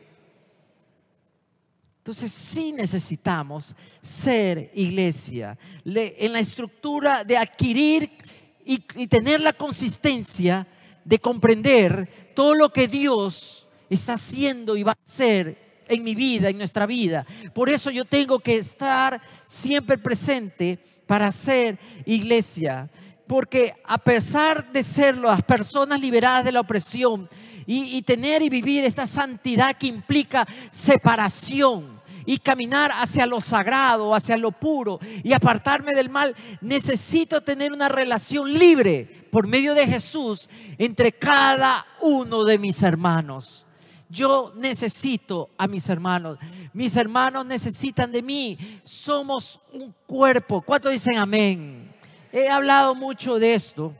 Entonces 1.98 2.30
sí 2.30 2.70
necesitamos 2.70 3.74
ser 4.00 4.70
iglesia. 4.72 5.58
en 5.84 6.32
la 6.32 6.38
estructura 6.38 7.24
de 7.24 7.36
adquirir 7.36 8.18
y, 8.64 8.84
y 8.94 9.08
tener 9.08 9.40
la 9.40 9.52
consistencia 9.52 10.68
de 11.04 11.18
comprender 11.18 12.32
todo 12.34 12.54
lo 12.54 12.70
que 12.70 12.88
Dios 12.88 13.66
está 13.90 14.14
haciendo 14.14 14.76
y 14.76 14.82
va 14.82 14.92
a 14.92 14.98
hacer 15.04 15.82
en 15.88 16.02
mi 16.02 16.14
vida, 16.14 16.48
en 16.48 16.58
nuestra 16.58 16.86
vida. 16.86 17.26
Por 17.54 17.68
eso 17.68 17.90
yo 17.90 18.04
tengo 18.04 18.38
que 18.38 18.56
estar 18.56 19.20
siempre 19.44 19.98
presente 19.98 20.78
para 21.06 21.30
ser 21.30 21.78
iglesia. 22.06 22.90
Porque 23.26 23.74
a 23.84 23.98
pesar 23.98 24.70
de 24.70 24.82
ser 24.82 25.16
las 25.16 25.42
personas 25.42 26.00
liberadas 26.00 26.44
de 26.44 26.52
la 26.52 26.60
opresión 26.60 27.28
y, 27.66 27.96
y 27.96 28.02
tener 28.02 28.42
y 28.42 28.50
vivir 28.50 28.84
esta 28.84 29.06
santidad 29.06 29.76
que 29.76 29.86
implica 29.86 30.46
separación, 30.70 31.93
y 32.26 32.38
caminar 32.38 32.90
hacia 32.92 33.26
lo 33.26 33.40
sagrado, 33.40 34.14
hacia 34.14 34.36
lo 34.36 34.52
puro 34.52 34.98
y 35.22 35.32
apartarme 35.32 35.92
del 35.94 36.10
mal, 36.10 36.34
necesito 36.60 37.42
tener 37.42 37.72
una 37.72 37.88
relación 37.88 38.52
libre 38.52 39.26
por 39.30 39.46
medio 39.46 39.74
de 39.74 39.86
Jesús 39.86 40.48
entre 40.78 41.12
cada 41.12 41.86
uno 42.00 42.44
de 42.44 42.58
mis 42.58 42.82
hermanos. 42.82 43.64
Yo 44.08 44.52
necesito 44.56 45.50
a 45.58 45.66
mis 45.66 45.88
hermanos. 45.88 46.38
Mis 46.72 46.96
hermanos 46.96 47.44
necesitan 47.46 48.12
de 48.12 48.22
mí. 48.22 48.80
Somos 48.84 49.60
un 49.72 49.92
cuerpo. 50.06 50.60
¿Cuántos 50.60 50.92
dicen 50.92 51.18
amén? 51.18 51.92
He 52.30 52.48
hablado 52.48 52.94
mucho 52.94 53.38
de 53.38 53.54
esto. 53.54 53.92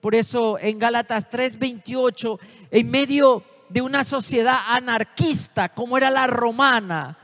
Por 0.00 0.14
eso 0.14 0.58
en 0.58 0.78
Gálatas 0.78 1.28
3:28, 1.28 2.38
en 2.70 2.90
medio 2.90 3.42
de 3.68 3.82
una 3.82 4.02
sociedad 4.02 4.58
anarquista 4.68 5.68
como 5.68 5.96
era 5.96 6.10
la 6.10 6.26
romana, 6.26 7.18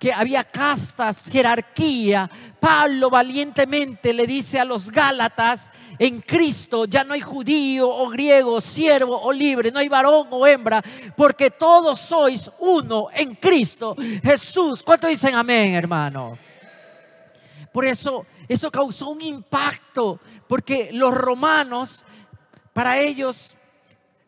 que 0.00 0.14
había 0.14 0.42
castas, 0.44 1.28
jerarquía, 1.30 2.28
Pablo 2.58 3.10
valientemente 3.10 4.14
le 4.14 4.26
dice 4.26 4.58
a 4.58 4.64
los 4.64 4.90
Gálatas 4.90 5.70
en 5.98 6.22
Cristo 6.22 6.86
ya 6.86 7.04
no 7.04 7.12
hay 7.12 7.20
judío 7.20 7.86
o 7.86 8.08
griego, 8.08 8.62
siervo 8.62 9.20
o 9.20 9.30
libre, 9.30 9.70
no 9.70 9.78
hay 9.78 9.88
varón 9.90 10.28
o 10.30 10.46
hembra, 10.46 10.82
porque 11.14 11.50
todos 11.50 12.00
sois 12.00 12.50
uno 12.60 13.08
en 13.12 13.34
Cristo 13.34 13.94
Jesús. 14.22 14.82
¿Cuánto 14.82 15.06
dicen 15.06 15.34
amén, 15.34 15.74
hermano? 15.74 16.38
Por 17.70 17.84
eso, 17.84 18.24
eso 18.48 18.70
causó 18.70 19.10
un 19.10 19.20
impacto, 19.20 20.18
porque 20.48 20.88
los 20.94 21.12
romanos, 21.14 22.06
para 22.72 22.98
ellos, 22.98 23.54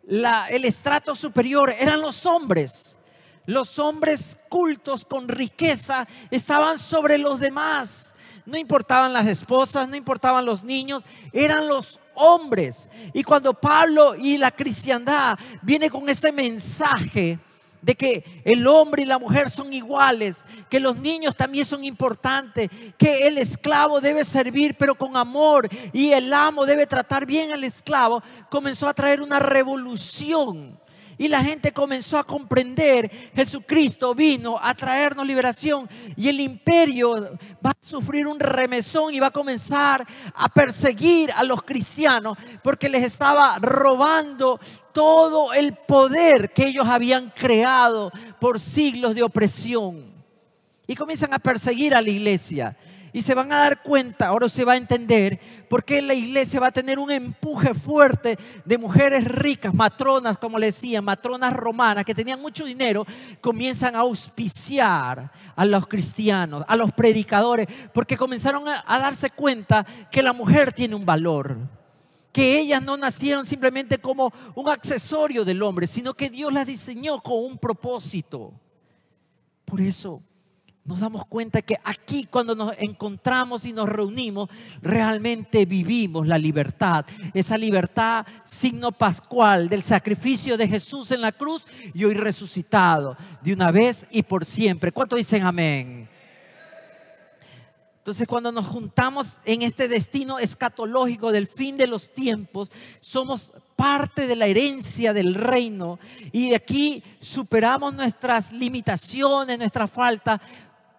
el 0.06 0.64
estrato 0.66 1.14
superior 1.14 1.70
eran 1.70 2.02
los 2.02 2.26
hombres. 2.26 2.98
Los 3.46 3.78
hombres 3.78 4.38
cultos 4.48 5.04
con 5.04 5.28
riqueza 5.28 6.06
estaban 6.30 6.78
sobre 6.78 7.18
los 7.18 7.40
demás 7.40 8.12
no 8.44 8.58
importaban 8.58 9.12
las 9.12 9.26
esposas, 9.26 9.88
no 9.88 9.96
importaban 9.96 10.44
los 10.44 10.64
niños, 10.64 11.04
eran 11.32 11.68
los 11.68 12.00
hombres. 12.14 12.90
Y 13.12 13.22
cuando 13.22 13.54
Pablo 13.54 14.14
y 14.16 14.38
la 14.38 14.50
cristiandad 14.50 15.38
viene 15.62 15.90
con 15.90 16.08
este 16.08 16.32
mensaje 16.32 17.38
de 17.80 17.94
que 17.96 18.42
el 18.44 18.66
hombre 18.66 19.02
y 19.02 19.06
la 19.06 19.18
mujer 19.18 19.50
son 19.50 19.72
iguales, 19.72 20.44
que 20.68 20.78
los 20.78 20.98
niños 20.98 21.34
también 21.34 21.64
son 21.64 21.84
importantes, 21.84 22.70
que 22.96 23.26
el 23.26 23.38
esclavo 23.38 24.00
debe 24.00 24.24
servir 24.24 24.76
pero 24.78 24.94
con 24.94 25.16
amor 25.16 25.68
y 25.92 26.12
el 26.12 26.32
amo 26.32 26.64
debe 26.64 26.86
tratar 26.86 27.26
bien 27.26 27.52
al 27.52 27.64
esclavo, 27.64 28.22
comenzó 28.50 28.88
a 28.88 28.94
traer 28.94 29.20
una 29.20 29.40
revolución 29.40 30.78
y 31.18 31.28
la 31.28 31.42
gente 31.42 31.72
comenzó 31.72 32.18
a 32.18 32.24
comprender, 32.24 33.10
Jesucristo 33.34 34.14
vino 34.14 34.58
a 34.60 34.74
traernos 34.74 35.26
liberación 35.26 35.88
y 36.16 36.28
el 36.28 36.40
imperio 36.40 37.38
va 37.64 37.70
a 37.70 37.76
sufrir 37.80 38.26
un 38.26 38.40
remesón 38.40 39.14
y 39.14 39.20
va 39.20 39.28
a 39.28 39.32
comenzar 39.32 40.06
a 40.34 40.48
perseguir 40.48 41.30
a 41.32 41.44
los 41.44 41.62
cristianos 41.62 42.38
porque 42.62 42.88
les 42.88 43.04
estaba 43.04 43.58
robando 43.58 44.58
todo 44.92 45.52
el 45.52 45.74
poder 45.74 46.52
que 46.52 46.66
ellos 46.66 46.86
habían 46.86 47.30
creado 47.30 48.10
por 48.40 48.60
siglos 48.60 49.14
de 49.14 49.22
opresión. 49.22 50.12
Y 50.86 50.94
comienzan 50.94 51.32
a 51.32 51.38
perseguir 51.38 51.94
a 51.94 52.02
la 52.02 52.10
iglesia 52.10 52.76
y 53.12 53.22
se 53.22 53.34
van 53.34 53.52
a 53.52 53.58
dar 53.58 53.82
cuenta, 53.82 54.28
ahora 54.28 54.48
se 54.48 54.64
va 54.64 54.72
a 54.72 54.76
entender 54.76 55.38
por 55.68 55.84
qué 55.84 56.00
la 56.00 56.14
iglesia 56.14 56.60
va 56.60 56.68
a 56.68 56.72
tener 56.72 56.98
un 56.98 57.10
empuje 57.10 57.74
fuerte 57.74 58.38
de 58.64 58.78
mujeres 58.78 59.24
ricas, 59.24 59.74
matronas, 59.74 60.38
como 60.38 60.58
le 60.58 60.66
decían, 60.66 61.04
matronas 61.04 61.52
romanas 61.52 62.04
que 62.04 62.14
tenían 62.14 62.40
mucho 62.40 62.64
dinero, 62.64 63.06
comienzan 63.40 63.94
a 63.96 64.00
auspiciar 64.00 65.30
a 65.54 65.64
los 65.64 65.86
cristianos, 65.86 66.64
a 66.66 66.76
los 66.76 66.92
predicadores, 66.92 67.68
porque 67.92 68.16
comenzaron 68.16 68.64
a 68.68 68.98
darse 68.98 69.30
cuenta 69.30 69.86
que 70.10 70.22
la 70.22 70.32
mujer 70.32 70.72
tiene 70.72 70.94
un 70.94 71.04
valor 71.04 71.56
que 72.32 72.58
ellas 72.58 72.82
no 72.82 72.96
nacieron 72.96 73.44
simplemente 73.44 73.98
como 73.98 74.32
un 74.54 74.68
accesorio 74.70 75.44
del 75.44 75.62
hombre, 75.62 75.86
sino 75.86 76.14
que 76.14 76.30
Dios 76.30 76.50
las 76.50 76.66
diseñó 76.66 77.20
con 77.20 77.44
un 77.44 77.58
propósito. 77.58 78.54
Por 79.66 79.82
eso 79.82 80.22
nos 80.84 80.98
damos 80.98 81.24
cuenta 81.26 81.62
que 81.62 81.76
aquí 81.84 82.24
cuando 82.24 82.54
nos 82.54 82.74
encontramos 82.78 83.64
y 83.64 83.72
nos 83.72 83.88
reunimos, 83.88 84.50
realmente 84.80 85.64
vivimos 85.64 86.26
la 86.26 86.38
libertad. 86.38 87.04
Esa 87.34 87.56
libertad, 87.56 88.26
signo 88.44 88.90
pascual 88.90 89.68
del 89.68 89.84
sacrificio 89.84 90.56
de 90.56 90.66
Jesús 90.66 91.12
en 91.12 91.20
la 91.20 91.32
cruz 91.32 91.66
y 91.94 92.04
hoy 92.04 92.14
resucitado 92.14 93.16
de 93.42 93.52
una 93.52 93.70
vez 93.70 94.06
y 94.10 94.24
por 94.24 94.44
siempre. 94.44 94.90
¿Cuánto 94.90 95.14
dicen 95.14 95.44
amén? 95.44 96.08
Entonces 97.98 98.26
cuando 98.26 98.50
nos 98.50 98.66
juntamos 98.66 99.38
en 99.44 99.62
este 99.62 99.86
destino 99.86 100.40
escatológico 100.40 101.30
del 101.30 101.46
fin 101.46 101.76
de 101.76 101.86
los 101.86 102.12
tiempos, 102.12 102.72
somos 103.00 103.52
parte 103.76 104.26
de 104.26 104.34
la 104.34 104.46
herencia 104.46 105.12
del 105.12 105.34
reino 105.34 106.00
y 106.32 106.50
de 106.50 106.56
aquí 106.56 107.04
superamos 107.20 107.94
nuestras 107.94 108.50
limitaciones, 108.50 109.56
nuestra 109.56 109.86
falta 109.86 110.42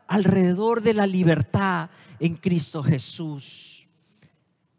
alrededor 0.08 0.82
de 0.82 0.94
la 0.94 1.08
libertad 1.08 1.90
en 2.20 2.36
Cristo 2.36 2.84
Jesús. 2.84 3.88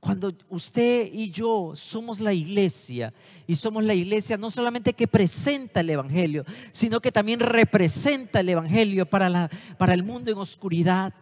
Cuando 0.04 0.34
usted 0.50 1.08
y 1.10 1.30
yo 1.30 1.72
somos 1.74 2.20
la 2.20 2.34
iglesia 2.34 3.14
y 3.46 3.56
somos 3.56 3.82
la 3.84 3.94
iglesia 3.94 4.36
no 4.36 4.50
solamente 4.50 4.92
que 4.92 5.08
presenta 5.08 5.80
el 5.80 5.88
Evangelio, 5.88 6.44
sino 6.72 7.00
que 7.00 7.10
también 7.10 7.40
representa 7.40 8.40
el 8.40 8.50
Evangelio 8.50 9.06
para, 9.06 9.30
la, 9.30 9.50
para 9.78 9.94
el 9.94 10.02
mundo 10.02 10.30
en 10.30 10.36
oscuridad, 10.36 11.14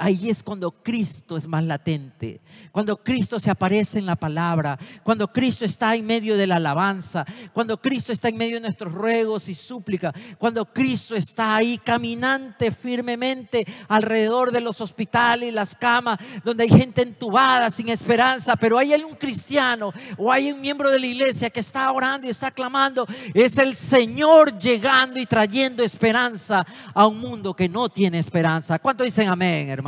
Ahí 0.00 0.30
es 0.30 0.44
cuando 0.44 0.70
Cristo 0.70 1.36
es 1.36 1.48
más 1.48 1.64
latente, 1.64 2.40
cuando 2.70 2.96
Cristo 2.96 3.40
se 3.40 3.50
aparece 3.50 3.98
en 3.98 4.06
la 4.06 4.14
palabra, 4.14 4.78
cuando 5.02 5.26
Cristo 5.26 5.64
está 5.64 5.96
en 5.96 6.06
medio 6.06 6.36
de 6.36 6.46
la 6.46 6.54
alabanza, 6.54 7.26
cuando 7.52 7.80
Cristo 7.80 8.12
está 8.12 8.28
en 8.28 8.36
medio 8.36 8.54
de 8.54 8.60
nuestros 8.60 8.92
ruegos 8.92 9.48
y 9.48 9.54
súplicas, 9.54 10.14
cuando 10.38 10.64
Cristo 10.66 11.16
está 11.16 11.56
ahí 11.56 11.78
caminante 11.78 12.70
firmemente 12.70 13.66
alrededor 13.88 14.52
de 14.52 14.60
los 14.60 14.80
hospitales 14.80 15.48
y 15.48 15.52
las 15.52 15.74
camas, 15.74 16.20
donde 16.44 16.62
hay 16.62 16.70
gente 16.70 17.02
entubada 17.02 17.68
sin 17.68 17.88
esperanza, 17.88 18.54
pero 18.54 18.78
hay 18.78 18.94
un 18.94 19.16
cristiano 19.16 19.92
o 20.16 20.30
hay 20.30 20.52
un 20.52 20.60
miembro 20.60 20.92
de 20.92 21.00
la 21.00 21.06
iglesia 21.06 21.50
que 21.50 21.58
está 21.58 21.90
orando 21.90 22.28
y 22.28 22.30
está 22.30 22.52
clamando, 22.52 23.04
es 23.34 23.58
el 23.58 23.74
Señor 23.74 24.56
llegando 24.56 25.18
y 25.18 25.26
trayendo 25.26 25.82
esperanza 25.82 26.64
a 26.94 27.04
un 27.08 27.18
mundo 27.18 27.52
que 27.52 27.68
no 27.68 27.88
tiene 27.88 28.20
esperanza. 28.20 28.78
¿Cuánto 28.78 29.02
dicen 29.02 29.26
amén, 29.26 29.68
hermano? 29.70 29.87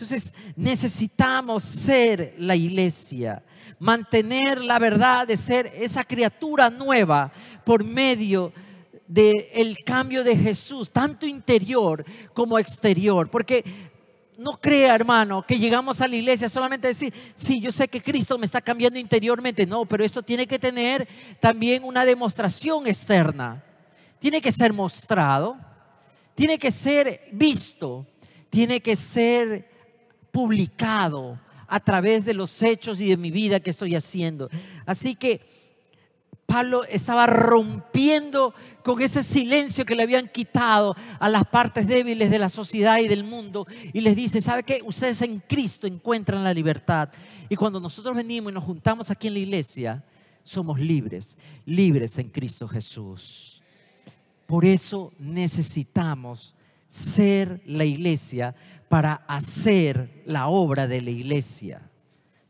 Entonces 0.00 0.32
necesitamos 0.56 1.62
ser 1.62 2.34
la 2.38 2.56
iglesia, 2.56 3.42
mantener 3.78 4.60
la 4.62 4.78
verdad 4.78 5.26
de 5.26 5.36
ser 5.36 5.72
esa 5.76 6.04
criatura 6.04 6.70
nueva 6.70 7.30
por 7.64 7.84
medio 7.84 8.52
del 9.06 9.76
cambio 9.84 10.24
de 10.24 10.36
Jesús, 10.36 10.90
tanto 10.90 11.26
interior 11.26 12.04
como 12.32 12.58
exterior. 12.58 13.28
Porque 13.28 13.64
no 14.38 14.52
crea, 14.58 14.94
hermano, 14.94 15.44
que 15.46 15.58
llegamos 15.58 16.00
a 16.00 16.08
la 16.08 16.16
iglesia 16.16 16.48
solamente 16.48 16.86
a 16.86 16.88
decir, 16.88 17.12
sí, 17.34 17.60
yo 17.60 17.70
sé 17.70 17.88
que 17.88 18.00
Cristo 18.00 18.38
me 18.38 18.46
está 18.46 18.62
cambiando 18.62 18.98
interiormente. 18.98 19.66
No, 19.66 19.84
pero 19.84 20.02
eso 20.02 20.22
tiene 20.22 20.46
que 20.46 20.58
tener 20.58 21.06
también 21.40 21.84
una 21.84 22.06
demostración 22.06 22.86
externa. 22.86 23.62
Tiene 24.18 24.40
que 24.40 24.50
ser 24.50 24.72
mostrado, 24.72 25.58
tiene 26.34 26.58
que 26.58 26.70
ser 26.70 27.28
visto 27.32 28.06
tiene 28.50 28.80
que 28.80 28.96
ser 28.96 29.70
publicado 30.30 31.38
a 31.66 31.80
través 31.80 32.24
de 32.24 32.34
los 32.34 32.62
hechos 32.62 33.00
y 33.00 33.08
de 33.08 33.16
mi 33.16 33.30
vida 33.30 33.60
que 33.60 33.70
estoy 33.70 33.94
haciendo. 33.94 34.50
Así 34.84 35.14
que 35.14 35.40
Pablo 36.50 36.82
estaba 36.82 37.28
rompiendo 37.28 38.52
con 38.82 39.00
ese 39.00 39.22
silencio 39.22 39.84
que 39.84 39.94
le 39.94 40.02
habían 40.02 40.26
quitado 40.26 40.96
a 41.20 41.28
las 41.28 41.46
partes 41.46 41.86
débiles 41.86 42.28
de 42.28 42.40
la 42.40 42.48
sociedad 42.48 42.98
y 42.98 43.06
del 43.06 43.22
mundo 43.22 43.68
y 43.92 44.00
les 44.00 44.16
dice, 44.16 44.40
¿sabe 44.40 44.64
qué? 44.64 44.80
Ustedes 44.84 45.22
en 45.22 45.38
Cristo 45.38 45.86
encuentran 45.86 46.42
la 46.42 46.52
libertad. 46.52 47.10
Y 47.48 47.54
cuando 47.54 47.78
nosotros 47.78 48.16
venimos 48.16 48.50
y 48.50 48.54
nos 48.54 48.64
juntamos 48.64 49.12
aquí 49.12 49.28
en 49.28 49.34
la 49.34 49.38
iglesia, 49.38 50.04
somos 50.42 50.80
libres, 50.80 51.36
libres 51.66 52.18
en 52.18 52.30
Cristo 52.30 52.66
Jesús. 52.66 53.62
Por 54.44 54.64
eso 54.64 55.12
necesitamos 55.20 56.56
ser 56.90 57.62
la 57.66 57.84
iglesia 57.84 58.52
para 58.88 59.22
hacer 59.28 60.22
la 60.26 60.48
obra 60.48 60.88
de 60.88 61.00
la 61.00 61.10
iglesia. 61.10 61.88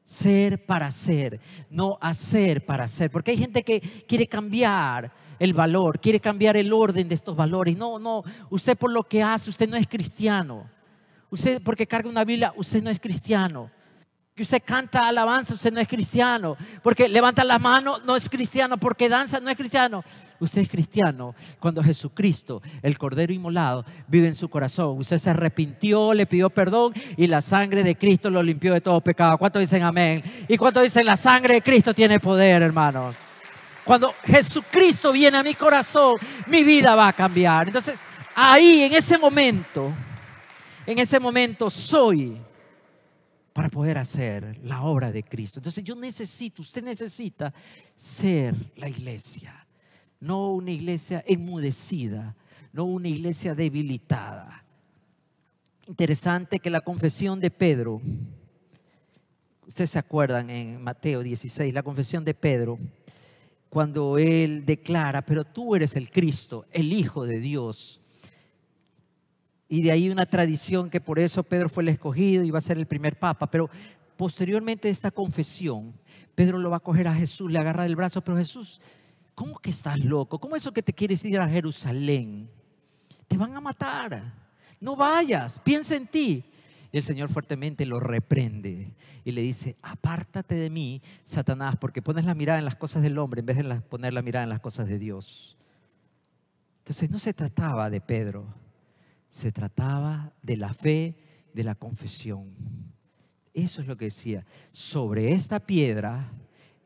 Ser 0.03 0.64
para 0.64 0.91
ser, 0.91 1.38
no 1.68 1.99
hacer 2.01 2.64
para 2.64 2.84
hacer. 2.84 3.11
Porque 3.11 3.32
hay 3.32 3.36
gente 3.36 3.62
que 3.62 3.80
quiere 4.09 4.26
cambiar 4.26 5.12
el 5.38 5.53
valor, 5.53 6.01
quiere 6.01 6.18
cambiar 6.18 6.57
el 6.57 6.72
orden 6.72 7.07
de 7.07 7.14
estos 7.14 7.36
valores. 7.36 7.76
No, 7.76 7.99
no, 7.99 8.24
usted 8.49 8.76
por 8.78 8.91
lo 8.91 9.05
que 9.05 9.22
hace, 9.22 9.51
usted 9.51 9.68
no 9.68 9.76
es 9.76 9.86
cristiano. 9.86 10.68
Usted 11.30 11.62
porque 11.62 11.86
carga 11.86 12.09
una 12.09 12.24
Biblia, 12.24 12.53
usted 12.57 12.82
no 12.82 12.91
es 12.91 12.99
cristiano 12.99 13.70
usted 14.43 14.62
canta 14.64 15.01
alabanza, 15.01 15.55
usted 15.55 15.72
no 15.72 15.80
es 15.80 15.88
cristiano. 15.88 16.57
Porque 16.82 17.09
levanta 17.09 17.45
la 17.45 17.59
mano, 17.59 17.99
no 18.05 18.16
es 18.16 18.28
cristiano. 18.28 18.76
Porque 18.76 19.09
danza, 19.09 19.41
no 19.41 19.51
es 19.51 19.57
cristiano. 19.57 20.05
Usted 20.41 20.62
es 20.62 20.68
cristiano 20.70 21.34
cuando 21.59 21.82
Jesucristo, 21.82 22.62
el 22.80 22.97
Cordero 22.97 23.30
Inmolado, 23.30 23.84
vive 24.09 24.26
en 24.26 24.34
su 24.34 24.49
corazón. 24.49 24.99
Usted 24.99 25.18
se 25.18 25.28
arrepintió, 25.28 26.14
le 26.14 26.24
pidió 26.24 26.49
perdón 26.49 26.95
y 27.18 27.26
la 27.26 27.43
sangre 27.43 27.84
de 27.84 27.95
Cristo 27.95 28.30
lo 28.30 28.43
limpió 28.43 28.72
de 28.72 28.80
todo 28.80 29.03
pecado. 29.03 29.36
¿Cuántos 29.36 29.61
dicen 29.61 29.82
amén? 29.82 30.22
¿Y 30.49 30.57
cuántos 30.57 30.82
dicen 30.82 31.05
la 31.05 31.16
sangre 31.16 31.55
de 31.55 31.62
Cristo 31.62 31.93
tiene 31.93 32.18
poder, 32.18 32.62
hermano? 32.62 33.11
Cuando 33.84 34.14
Jesucristo 34.24 35.12
viene 35.12 35.36
a 35.36 35.43
mi 35.43 35.55
corazón, 35.55 36.16
mi 36.47 36.62
vida 36.62 36.95
va 36.95 37.09
a 37.09 37.12
cambiar. 37.12 37.66
Entonces, 37.66 38.01
ahí, 38.34 38.84
en 38.84 38.95
ese 38.95 39.18
momento, 39.18 39.93
en 40.86 40.99
ese 40.99 41.20
momento 41.20 41.68
soy 41.68 42.41
para 43.53 43.68
poder 43.68 43.98
hacer 43.98 44.59
la 44.62 44.82
obra 44.82 45.11
de 45.11 45.22
Cristo. 45.22 45.59
Entonces 45.59 45.82
yo 45.84 45.94
necesito, 45.96 46.62
usted 46.62 46.82
necesita 46.82 47.53
ser 47.96 48.55
la 48.76 48.88
iglesia, 48.88 49.66
no 50.20 50.53
una 50.53 50.70
iglesia 50.70 51.24
enmudecida, 51.26 52.36
no 52.72 52.84
una 52.84 53.09
iglesia 53.09 53.55
debilitada. 53.55 54.64
Interesante 55.86 56.61
que 56.61 56.70
la 56.70 56.82
confesión 56.82 57.40
de 57.40 57.51
Pedro, 57.51 58.01
ustedes 59.66 59.90
se 59.90 59.98
acuerdan 59.98 60.51
en 60.51 60.80
Mateo 60.80 61.22
16, 61.22 61.74
la 61.74 61.82
confesión 61.82 62.24
de 62.24 62.34
Pedro, 62.34 62.78
cuando 63.68 64.18
él 64.18 64.64
declara, 64.64 65.22
pero 65.22 65.44
tú 65.44 65.74
eres 65.74 65.96
el 65.96 66.11
Cristo, 66.11 66.66
el 66.70 66.92
Hijo 66.92 67.24
de 67.24 67.40
Dios, 67.40 68.01
y 69.73 69.83
de 69.83 69.93
ahí 69.93 70.11
una 70.11 70.27
tradición 70.27 70.91
que 70.91 71.01
por 71.01 71.21
eso 71.21 71.45
Pedro 71.45 71.68
fue 71.68 71.85
el 71.85 71.91
escogido 71.91 72.43
y 72.43 72.51
va 72.51 72.59
a 72.59 72.61
ser 72.61 72.77
el 72.77 72.87
primer 72.87 73.16
papa. 73.16 73.49
Pero 73.49 73.71
posteriormente 74.16 74.91
esta 74.91 75.12
confesión, 75.12 75.95
Pedro 76.35 76.59
lo 76.59 76.71
va 76.71 76.79
a 76.79 76.81
coger 76.81 77.07
a 77.07 77.14
Jesús, 77.14 77.53
le 77.53 77.61
agarra 77.61 77.85
del 77.85 77.95
brazo, 77.95 78.21
pero 78.21 78.37
Jesús, 78.37 78.81
¿cómo 79.37 79.61
que 79.61 79.71
estás 79.71 80.05
loco? 80.05 80.41
¿Cómo 80.41 80.57
eso 80.57 80.73
que 80.73 80.83
te 80.83 80.93
quieres 80.93 81.25
ir 81.25 81.39
a 81.39 81.49
Jerusalén? 81.49 82.51
Te 83.29 83.37
van 83.37 83.57
a 83.57 83.61
matar. 83.61 84.35
No 84.81 84.97
vayas, 84.97 85.61
piensa 85.61 85.95
en 85.95 86.09
ti. 86.09 86.45
Y 86.91 86.97
el 86.97 87.05
Señor 87.05 87.29
fuertemente 87.29 87.87
lo 87.87 88.01
reprende 88.01 88.93
y 89.25 89.31
le 89.31 89.43
dice, 89.43 89.77
apártate 89.83 90.57
de 90.57 90.68
mí, 90.68 91.01
Satanás, 91.23 91.77
porque 91.81 92.03
pones 92.03 92.25
la 92.25 92.35
mirada 92.35 92.59
en 92.59 92.64
las 92.64 92.75
cosas 92.75 93.05
del 93.05 93.16
hombre 93.18 93.39
en 93.39 93.47
vez 93.47 93.57
de 93.57 93.81
poner 93.83 94.14
la 94.14 94.23
mirada 94.23 94.43
en 94.43 94.51
las 94.51 94.59
cosas 94.59 94.89
de 94.89 94.99
Dios. 94.99 95.57
Entonces 96.79 97.09
no 97.09 97.21
se 97.21 97.33
trataba 97.33 97.89
de 97.89 98.01
Pedro, 98.01 98.53
se 99.31 99.53
trataba 99.53 100.33
de 100.43 100.57
la 100.57 100.74
fe, 100.74 101.16
de 101.55 101.64
la 101.64 101.74
confesión. 101.74 102.53
Eso 103.55 103.81
es 103.81 103.87
lo 103.87 103.97
que 103.97 104.07
decía. 104.07 104.45
Sobre 104.72 105.33
esta 105.33 105.61
piedra 105.61 106.31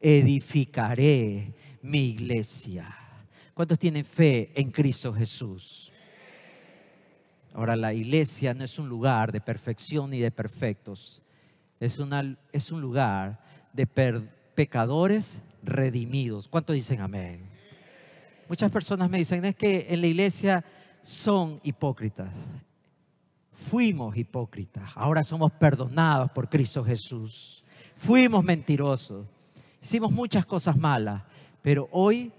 edificaré 0.01 1.55
mi 1.82 2.11
iglesia. 2.11 2.95
¿Cuántos 3.55 3.78
tienen 3.78 4.05
fe 4.05 4.53
en 4.55 4.70
Cristo 4.70 5.12
Jesús? 5.12 5.90
Ahora, 7.55 7.76
la 7.76 7.95
iglesia 7.95 8.53
no 8.53 8.64
es 8.64 8.78
un 8.78 8.88
lugar 8.88 9.30
de 9.30 9.40
perfección 9.40 10.11
ni 10.11 10.18
de 10.18 10.30
perfectos. 10.30 11.22
Es, 11.78 11.99
es 12.53 12.72
un 12.72 12.80
lugar 12.80 13.40
de 13.72 13.86
pecadores 13.86 15.40
redimidos. 15.62 16.49
¿Cuántos 16.49 16.74
dicen 16.74 17.01
amén? 17.01 17.49
Muchas 18.49 18.70
personas 18.70 19.09
me 19.09 19.18
dicen, 19.18 19.45
es 19.45 19.55
que 19.55 19.86
en 19.88 20.01
la 20.01 20.07
iglesia 20.07 20.64
son 21.05 21.61
hipócritas. 21.62 22.34
Fuimos 23.52 24.16
hipócritas, 24.16 24.90
ahora 24.96 25.22
somos 25.22 25.52
perdonados 25.52 26.30
por 26.32 26.48
Cristo 26.48 26.82
Jesús. 26.82 27.62
Fuimos 27.94 28.42
mentirosos, 28.42 29.26
hicimos 29.80 30.11
muchas 30.11 30.44
cosas 30.44 30.76
malas, 30.76 31.22
pero 31.62 31.88
hoy 31.92 32.32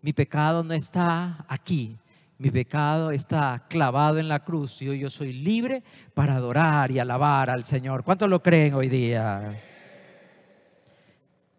mi 0.00 0.12
pecado 0.12 0.62
no 0.62 0.74
está 0.74 1.44
aquí, 1.48 1.96
mi 2.38 2.50
pecado 2.50 3.10
está 3.10 3.64
clavado 3.68 4.18
en 4.18 4.28
la 4.28 4.44
cruz 4.44 4.80
y 4.82 4.88
hoy 4.88 5.00
yo 5.00 5.10
soy 5.10 5.32
libre 5.32 5.82
para 6.14 6.36
adorar 6.36 6.90
y 6.90 6.98
alabar 6.98 7.50
al 7.50 7.64
Señor. 7.64 8.04
¿Cuántos 8.04 8.28
lo 8.28 8.42
creen 8.42 8.74
hoy 8.74 8.88
día? 8.88 9.60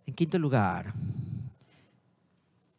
En 0.05 0.14
quinto 0.14 0.38
lugar, 0.38 0.93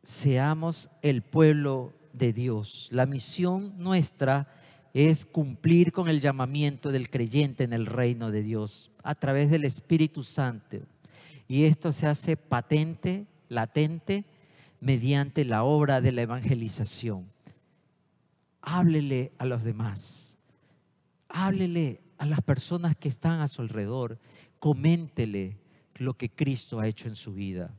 seamos 0.02 0.88
el 1.02 1.22
pueblo 1.22 1.92
de 2.14 2.32
Dios. 2.32 2.88
La 2.90 3.04
misión 3.04 3.74
nuestra 3.76 4.48
es 4.94 5.26
cumplir 5.26 5.92
con 5.92 6.08
el 6.08 6.20
llamamiento 6.20 6.92
del 6.92 7.10
creyente 7.10 7.64
en 7.64 7.72
el 7.72 7.86
reino 7.86 8.30
de 8.30 8.42
Dios 8.42 8.92
a 9.02 9.14
través 9.14 9.50
del 9.50 9.64
Espíritu 9.64 10.22
Santo. 10.22 10.78
Y 11.48 11.64
esto 11.64 11.92
se 11.92 12.06
hace 12.06 12.36
patente, 12.36 13.26
latente, 13.48 14.24
mediante 14.80 15.44
la 15.44 15.64
obra 15.64 16.00
de 16.00 16.12
la 16.12 16.22
evangelización. 16.22 17.26
Háblele 18.62 19.32
a 19.38 19.44
los 19.44 19.64
demás. 19.64 20.36
Háblele 21.28 22.00
a 22.16 22.24
las 22.24 22.40
personas 22.40 22.96
que 22.96 23.08
están 23.08 23.40
a 23.40 23.48
su 23.48 23.62
alrededor. 23.62 24.18
Coméntele 24.60 25.58
lo 25.96 26.14
que 26.14 26.30
Cristo 26.30 26.78
ha 26.80 26.86
hecho 26.86 27.08
en 27.08 27.16
su 27.16 27.34
vida. 27.34 27.74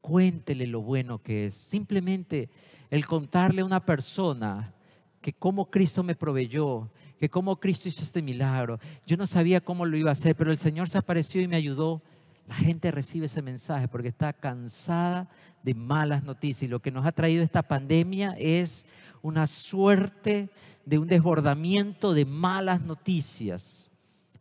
Cuéntele 0.00 0.66
lo 0.66 0.82
bueno 0.82 1.22
que 1.22 1.46
es. 1.46 1.54
Simplemente 1.54 2.50
el 2.90 3.06
contarle 3.06 3.62
a 3.62 3.64
una 3.64 3.84
persona 3.84 4.72
que 5.20 5.32
cómo 5.32 5.70
Cristo 5.70 6.02
me 6.02 6.14
proveyó, 6.14 6.88
que 7.18 7.28
cómo 7.28 7.56
Cristo 7.56 7.88
hizo 7.88 8.02
este 8.02 8.22
milagro. 8.22 8.78
Yo 9.06 9.16
no 9.16 9.26
sabía 9.26 9.60
cómo 9.60 9.84
lo 9.84 9.96
iba 9.96 10.10
a 10.10 10.12
hacer, 10.12 10.36
pero 10.36 10.50
el 10.50 10.58
Señor 10.58 10.88
se 10.88 10.98
apareció 10.98 11.40
y 11.40 11.48
me 11.48 11.56
ayudó. 11.56 12.02
La 12.46 12.54
gente 12.54 12.90
recibe 12.90 13.26
ese 13.26 13.42
mensaje 13.42 13.88
porque 13.88 14.08
está 14.08 14.32
cansada 14.32 15.28
de 15.62 15.74
malas 15.74 16.22
noticias. 16.22 16.62
Y 16.62 16.68
lo 16.68 16.80
que 16.80 16.92
nos 16.92 17.04
ha 17.06 17.12
traído 17.12 17.42
esta 17.42 17.62
pandemia 17.62 18.36
es 18.38 18.86
una 19.20 19.46
suerte 19.48 20.48
de 20.84 20.98
un 20.98 21.08
desbordamiento 21.08 22.14
de 22.14 22.24
malas 22.24 22.80
noticias. 22.80 23.90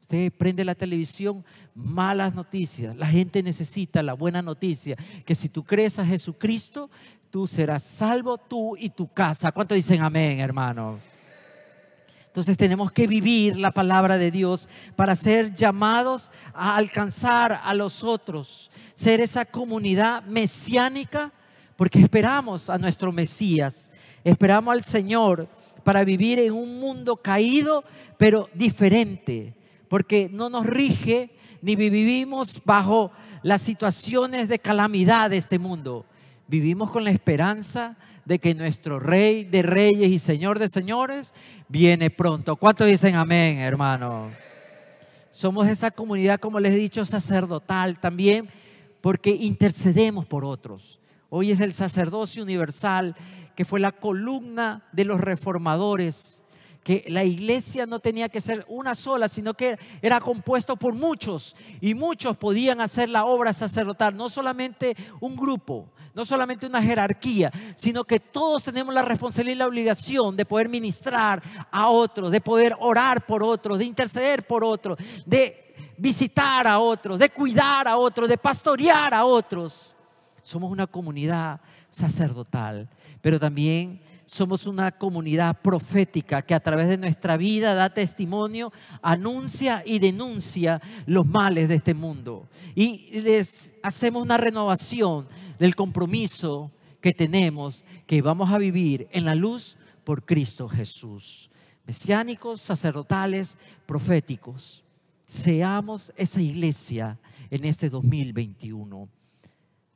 Usted 0.01 0.31
prende 0.31 0.63
la 0.63 0.75
televisión, 0.75 1.43
malas 1.73 2.35
noticias. 2.35 2.95
La 2.95 3.07
gente 3.07 3.41
necesita 3.41 4.03
la 4.03 4.13
buena 4.13 4.43
noticia, 4.43 4.95
que 5.25 5.33
si 5.33 5.49
tú 5.49 5.63
crees 5.63 5.97
a 5.97 6.05
Jesucristo, 6.05 6.91
tú 7.36 7.47
serás 7.47 7.83
salvo 7.83 8.38
tú 8.38 8.77
y 8.77 8.88
tu 8.88 9.11
casa. 9.11 9.51
¿Cuánto 9.51 9.75
dicen 9.75 10.01
amén, 10.01 10.39
hermano? 10.39 11.01
Entonces 12.27 12.55
tenemos 12.55 12.93
que 12.93 13.07
vivir 13.07 13.57
la 13.57 13.71
palabra 13.71 14.17
de 14.17 14.31
Dios 14.31 14.69
para 14.95 15.17
ser 15.17 15.53
llamados 15.53 16.31
a 16.53 16.77
alcanzar 16.77 17.59
a 17.61 17.73
los 17.73 18.05
otros, 18.05 18.71
ser 18.93 19.19
esa 19.19 19.43
comunidad 19.43 20.23
mesiánica, 20.23 21.33
porque 21.75 21.99
esperamos 21.99 22.69
a 22.69 22.77
nuestro 22.77 23.11
Mesías, 23.11 23.91
esperamos 24.23 24.71
al 24.71 24.86
Señor 24.86 25.49
para 25.83 26.05
vivir 26.05 26.39
en 26.39 26.53
un 26.53 26.79
mundo 26.79 27.17
caído, 27.17 27.83
pero 28.17 28.49
diferente, 28.53 29.53
porque 29.89 30.29
no 30.31 30.49
nos 30.49 30.65
rige 30.65 31.31
ni 31.61 31.75
vivimos 31.75 32.61
bajo 32.63 33.11
las 33.43 33.61
situaciones 33.61 34.47
de 34.47 34.57
calamidad 34.57 35.29
de 35.29 35.36
este 35.36 35.59
mundo 35.59 36.05
vivimos 36.47 36.91
con 36.91 37.03
la 37.03 37.11
esperanza 37.11 37.97
de 38.25 38.39
que 38.39 38.55
nuestro 38.55 38.99
Rey 38.99 39.43
de 39.43 39.61
Reyes 39.61 40.09
y 40.09 40.19
Señor 40.19 40.59
de 40.59 40.69
Señores 40.69 41.33
viene 41.67 42.09
pronto. 42.09 42.55
¿Cuántos 42.55 42.87
dicen 42.87 43.15
amén, 43.15 43.59
hermano? 43.59 44.31
Somos 45.29 45.67
esa 45.67 45.91
comunidad, 45.91 46.39
como 46.39 46.59
les 46.59 46.73
he 46.73 46.77
dicho, 46.77 47.05
sacerdotal 47.05 47.99
también, 47.99 48.49
porque 49.01 49.31
intercedemos 49.31 50.25
por 50.25 50.45
otros. 50.45 50.99
Hoy 51.29 51.51
es 51.51 51.59
el 51.59 51.73
sacerdocio 51.73 52.43
universal, 52.43 53.15
que 53.55 53.65
fue 53.65 53.79
la 53.79 53.91
columna 53.91 54.83
de 54.91 55.05
los 55.05 55.19
reformadores 55.19 56.41
que 56.85 57.03
la 57.07 57.23
iglesia 57.23 57.87
no 57.87 57.99
tenía 57.99 58.29
que 58.29 58.39
ser 58.39 58.63
una 58.67 58.93
sola, 58.93 59.27
sino 59.27 59.55
que 59.55 59.79
era 60.03 60.19
compuesto 60.19 60.75
por 60.75 60.93
muchos 60.93 61.55
y 61.81 61.95
muchos 61.95 62.37
podían 62.37 62.79
hacer 62.79 63.09
la 63.09 63.25
obra 63.25 63.53
sacerdotal, 63.53 64.15
no 64.15 64.29
solamente 64.29 64.95
un 65.19 65.35
grupo, 65.35 65.89
no 66.16 66.26
solamente 66.26 66.66
una 66.66 66.82
jerarquía, 66.82 67.51
sino 67.76 68.05
que 68.05 68.22
todos 68.22 68.63
tenemos 68.63 68.93
la 68.93 69.01
responsabilidad 69.01 69.55
y 69.55 69.59
la 69.59 69.68
obligación 69.68 70.36
de 70.38 70.45
poder 70.45 70.70
ministrar 70.70 71.43
a 71.70 71.89
otros, 71.89 72.32
de 72.32 72.39
poder 72.39 72.76
orar 72.80 73.26
por 73.26 73.43
otros, 73.43 73.78
de 73.78 73.86
interceder 73.86 74.47
por 74.47 74.63
otros, 74.63 74.97
de 75.26 75.76
visitar 75.97 76.68
a 76.68 76.80
otros, 76.80 77.20
de 77.20 77.30
cuidar 77.30 77.88
a 77.88 77.97
otros, 77.97 78.30
de 78.30 78.38
pastorear 78.38 79.13
a 79.13 79.26
otros. 79.26 79.93
Somos 80.41 80.72
una 80.72 80.88
comunidad 80.88 81.59
sacerdotal, 81.89 82.88
pero 83.22 83.38
también 83.38 83.99
somos 84.26 84.65
una 84.65 84.91
comunidad 84.91 85.61
profética 85.61 86.41
que 86.41 86.53
a 86.53 86.59
través 86.59 86.88
de 86.88 86.97
nuestra 86.97 87.38
vida 87.38 87.73
da 87.73 87.93
testimonio, 87.93 88.71
anuncia 89.01 89.84
y 89.86 89.99
denuncia 89.99 90.82
los 91.05 91.26
males 91.26 91.69
de 91.69 91.76
este 91.76 91.93
mundo. 91.93 92.49
Y 92.73 93.21
les 93.21 93.73
hacemos 93.84 94.23
una 94.23 94.38
renovación 94.38 95.28
del 95.59 95.76
compromiso 95.76 96.71
que 97.01 97.13
tenemos, 97.13 97.86
que 98.07 98.21
vamos 98.21 98.49
a 98.49 98.57
vivir 98.57 99.07
en 99.11 99.26
la 99.26 99.36
luz 99.36 99.78
por 100.03 100.26
Cristo 100.26 100.67
Jesús. 100.67 101.49
Mesiánicos, 101.86 102.61
sacerdotales, 102.61 103.57
proféticos. 103.86 104.84
Seamos 105.26 106.11
esa 106.17 106.41
iglesia 106.41 107.19
en 107.51 107.65
este 107.65 107.89
2021. 107.89 109.07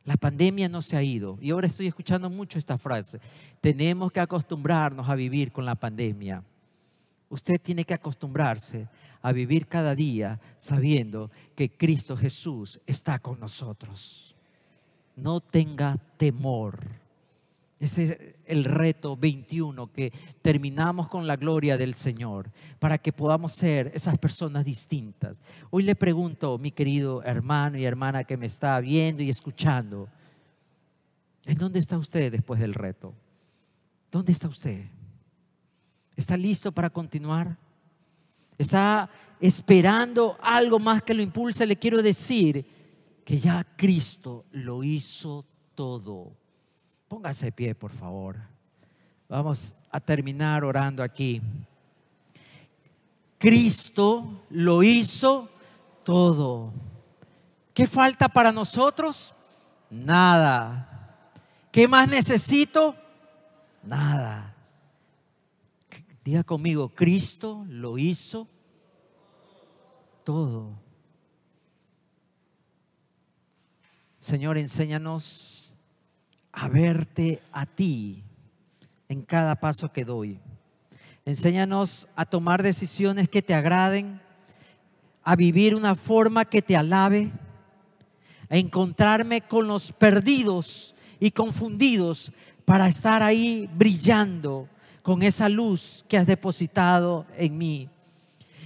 La 0.10 0.18
pandemia 0.18 0.68
no 0.68 0.82
se 0.82 0.97
ha 0.97 1.03
ido. 1.03 1.38
Y 1.39 1.51
ahora 1.51 1.68
estoy 1.68 1.86
escuchando 1.86 2.32
mucho 2.32 2.57
esta 2.57 2.80
frase. 2.80 3.20
Tenemos 3.62 4.12
que 4.12 4.20
acostumbrarnos 4.20 5.07
a 5.07 5.14
vivir 5.14 5.51
con 5.51 5.68
la 5.68 5.76
pandemia. 5.76 6.43
Usted 7.30 7.62
tiene 7.62 7.86
que 7.86 7.93
acostumbrarse 7.93 8.88
a 9.22 9.32
vivir 9.32 9.68
cada 9.68 9.93
día 9.93 10.39
sabiendo 10.57 11.30
que 11.55 11.70
Cristo 11.70 12.18
Jesús 12.18 12.82
está 12.88 13.20
con 13.20 13.39
nosotros. 13.39 14.36
No 15.16 15.41
tenga 15.41 15.99
temor. 16.18 16.80
Ese 17.80 18.04
es 18.04 18.18
el 18.46 18.66
reto 18.66 19.16
21 19.16 19.92
que 19.94 20.12
terminamos 20.42 21.08
con 21.08 21.26
la 21.26 21.38
gloria 21.38 21.78
del 21.78 21.94
Señor 21.94 22.52
para 22.78 22.98
que 22.98 23.14
podamos 23.14 23.54
ser 23.54 23.92
esas 23.94 24.18
personas 24.18 24.66
distintas. 24.66 25.42
Hoy 25.70 25.84
le 25.84 25.96
pregunto, 25.96 26.58
mi 26.58 26.72
querido 26.72 27.24
hermano 27.24 27.78
y 27.78 27.86
hermana 27.86 28.26
que 28.26 28.36
me 28.36 28.48
está 28.48 28.78
viendo 28.82 29.24
y 29.24 29.30
escuchando, 29.30 30.10
¿en 31.46 31.58
dónde 31.58 31.80
está 31.80 31.98
usted 31.98 32.30
después 32.30 32.60
del 32.60 32.74
reto? 32.74 33.14
¿Dónde 34.12 34.34
está 34.34 34.50
usted? 34.50 34.84
¿Está 36.18 36.36
listo 36.36 36.74
para 36.74 36.90
continuar? 36.90 37.56
¿Está 38.58 39.10
esperando 39.40 40.38
algo 40.42 40.80
más 40.80 41.02
que 41.02 41.14
lo 41.14 41.22
impulse? 41.22 41.66
Le 41.66 41.78
quiero 41.78 42.02
decir 42.02 42.66
que 43.24 43.40
ya 43.40 43.66
Cristo 43.78 44.44
lo 44.52 44.84
hizo 44.84 45.46
todo 45.76 46.36
Póngase 47.10 47.47
de 47.47 47.51
pie, 47.51 47.76
por 47.76 47.91
favor. 47.91 48.38
Vamos 49.28 49.76
a 49.91 49.99
terminar 49.99 50.64
orando 50.64 51.01
aquí. 51.01 51.41
Cristo 53.39 54.43
lo 54.51 54.84
hizo 54.84 55.49
todo. 56.03 56.72
¿Qué 57.74 57.88
falta 57.88 58.30
para 58.30 58.51
nosotros? 58.51 59.34
Nada. 59.89 61.26
¿Qué 61.72 61.88
más 61.88 62.07
necesito? 62.07 62.95
Nada. 63.82 64.55
Diga 66.24 66.43
conmigo, 66.43 66.89
Cristo 66.89 67.66
lo 67.68 67.97
hizo 67.97 68.47
todo. 70.24 70.78
Señor, 74.20 74.60
enséñanos 74.60 75.59
a 76.52 76.68
verte 76.68 77.41
a 77.52 77.66
ti 77.66 78.24
en 79.08 79.22
cada 79.22 79.56
paso 79.56 79.91
que 79.91 80.06
doy. 80.06 80.39
Enséñanos 81.26 82.08
a 82.16 82.26
tomar 82.26 82.64
decisiones 82.64 83.30
que 83.30 83.41
te 83.41 83.54
agraden, 83.54 84.20
a 85.24 85.36
vivir 85.36 85.76
una 85.76 85.95
forma 85.95 86.45
que 86.45 86.62
te 86.62 86.76
alabe, 86.76 87.32
a 88.50 88.58
encontrarme 88.58 89.41
con 89.41 89.68
los 89.68 89.91
perdidos 89.91 90.95
y 91.20 91.32
confundidos 91.32 92.32
para 92.66 92.88
estar 92.88 93.22
ahí 93.22 93.70
brillando 93.76 94.68
con 95.02 95.24
esa 95.24 95.50
luz 95.50 96.06
que 96.08 96.18
has 96.18 96.28
depositado 96.28 97.26
en 97.38 97.58
mí. 97.58 97.89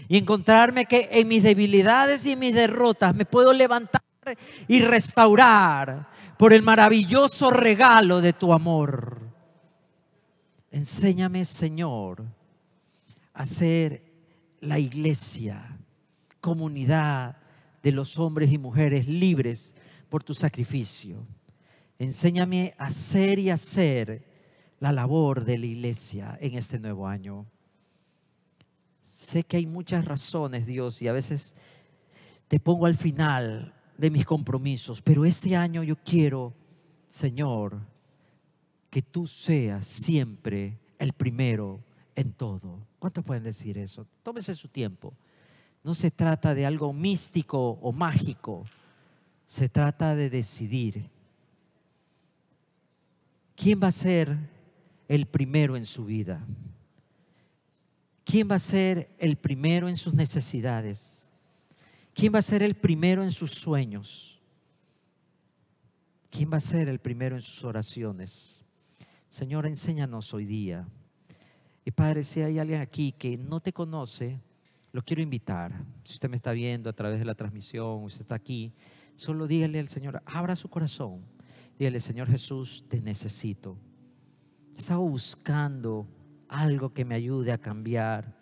Y 0.07 0.17
encontrarme 0.17 0.85
que 0.85 1.09
en 1.11 1.27
mis 1.27 1.43
debilidades 1.43 2.25
y 2.25 2.33
en 2.33 2.39
mis 2.39 2.53
derrotas 2.53 3.15
me 3.15 3.25
puedo 3.25 3.53
levantar 3.53 4.01
y 4.67 4.81
restaurar 4.81 6.12
por 6.43 6.51
el 6.51 6.61
maravilloso 6.61 7.51
regalo 7.51 8.19
de 8.19 8.33
tu 8.33 8.51
amor. 8.51 9.17
Enséñame, 10.71 11.45
Señor, 11.45 12.25
a 13.33 13.45
ser 13.45 14.03
la 14.59 14.77
iglesia, 14.77 15.77
comunidad 16.41 17.37
de 17.81 17.93
los 17.93 18.19
hombres 18.19 18.51
y 18.51 18.57
mujeres 18.57 19.07
libres 19.07 19.73
por 20.09 20.21
tu 20.21 20.33
sacrificio. 20.33 21.25
Enséñame 21.97 22.75
a 22.77 22.91
ser 22.91 23.39
y 23.39 23.49
hacer 23.49 24.27
la 24.81 24.91
labor 24.91 25.45
de 25.45 25.57
la 25.57 25.65
iglesia 25.67 26.37
en 26.41 26.55
este 26.55 26.77
nuevo 26.77 27.07
año. 27.07 27.45
Sé 29.01 29.45
que 29.45 29.55
hay 29.55 29.65
muchas 29.65 30.03
razones, 30.03 30.65
Dios, 30.65 31.01
y 31.01 31.07
a 31.07 31.13
veces 31.13 31.55
te 32.49 32.59
pongo 32.59 32.85
al 32.85 32.95
final 32.95 33.73
de 33.97 34.09
mis 34.09 34.25
compromisos, 34.25 35.01
pero 35.01 35.25
este 35.25 35.55
año 35.55 35.83
yo 35.83 35.95
quiero, 35.95 36.53
Señor, 37.07 37.79
que 38.89 39.01
tú 39.01 39.27
seas 39.27 39.87
siempre 39.87 40.79
el 40.99 41.13
primero 41.13 41.83
en 42.15 42.31
todo. 42.33 42.85
¿Cuántos 42.99 43.23
pueden 43.23 43.43
decir 43.43 43.77
eso? 43.77 44.07
Tómese 44.23 44.55
su 44.55 44.67
tiempo. 44.67 45.13
No 45.83 45.93
se 45.93 46.11
trata 46.11 46.53
de 46.53 46.65
algo 46.65 46.93
místico 46.93 47.71
o 47.81 47.91
mágico, 47.91 48.65
se 49.45 49.67
trata 49.67 50.15
de 50.15 50.29
decidir 50.29 51.09
quién 53.55 53.81
va 53.81 53.87
a 53.87 53.91
ser 53.91 54.37
el 55.07 55.25
primero 55.25 55.75
en 55.75 55.85
su 55.85 56.05
vida. 56.05 56.45
¿Quién 58.23 58.49
va 58.49 58.55
a 58.55 58.59
ser 58.59 59.13
el 59.19 59.35
primero 59.35 59.89
en 59.89 59.97
sus 59.97 60.13
necesidades? 60.13 61.22
¿Quién 62.13 62.33
va 62.33 62.39
a 62.39 62.43
ser 62.43 62.61
el 62.61 62.75
primero 62.75 63.23
en 63.23 63.31
sus 63.31 63.51
sueños? 63.51 64.39
¿Quién 66.29 66.51
va 66.51 66.57
a 66.57 66.61
ser 66.61 66.87
el 66.87 66.99
primero 66.99 67.35
en 67.35 67.41
sus 67.41 67.63
oraciones? 67.63 68.61
Señor, 69.29 69.65
enséñanos 69.65 70.33
hoy 70.33 70.45
día. 70.45 70.87
Y 71.85 71.91
Padre, 71.91 72.23
si 72.23 72.41
hay 72.41 72.59
alguien 72.59 72.81
aquí 72.81 73.11
que 73.11 73.37
no 73.37 73.59
te 73.59 73.73
conoce, 73.73 74.39
lo 74.91 75.01
quiero 75.01 75.23
invitar. 75.23 75.73
Si 76.03 76.13
usted 76.13 76.29
me 76.29 76.35
está 76.35 76.51
viendo 76.51 76.89
a 76.89 76.93
través 76.93 77.17
de 77.17 77.25
la 77.25 77.33
transmisión, 77.33 78.03
usted 78.03 78.21
está 78.21 78.35
aquí, 78.35 78.73
solo 79.15 79.47
dígale 79.47 79.79
al 79.79 79.89
Señor, 79.89 80.21
abra 80.25 80.55
su 80.55 80.69
corazón. 80.69 81.25
Dígale, 81.79 81.99
Señor 81.99 82.29
Jesús, 82.29 82.85
te 82.87 83.01
necesito. 83.01 83.75
Estaba 84.77 84.99
buscando 84.99 86.07
algo 86.47 86.93
que 86.93 87.05
me 87.05 87.15
ayude 87.15 87.51
a 87.51 87.57
cambiar, 87.57 88.37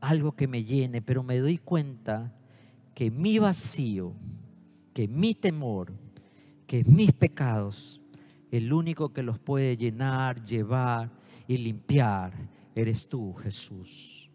algo 0.00 0.32
que 0.32 0.46
me 0.46 0.62
llene, 0.62 1.02
pero 1.02 1.24
me 1.24 1.38
doy 1.38 1.58
cuenta 1.58 2.32
que 2.96 3.10
mi 3.10 3.38
vacío, 3.38 4.14
que 4.94 5.06
mi 5.06 5.34
temor, 5.34 5.92
que 6.66 6.82
mis 6.84 7.12
pecados, 7.12 8.00
el 8.50 8.72
único 8.72 9.12
que 9.12 9.22
los 9.22 9.38
puede 9.38 9.76
llenar, 9.76 10.42
llevar 10.42 11.10
y 11.46 11.58
limpiar, 11.58 12.32
eres 12.74 13.06
tú, 13.06 13.34
Jesús. 13.34 14.30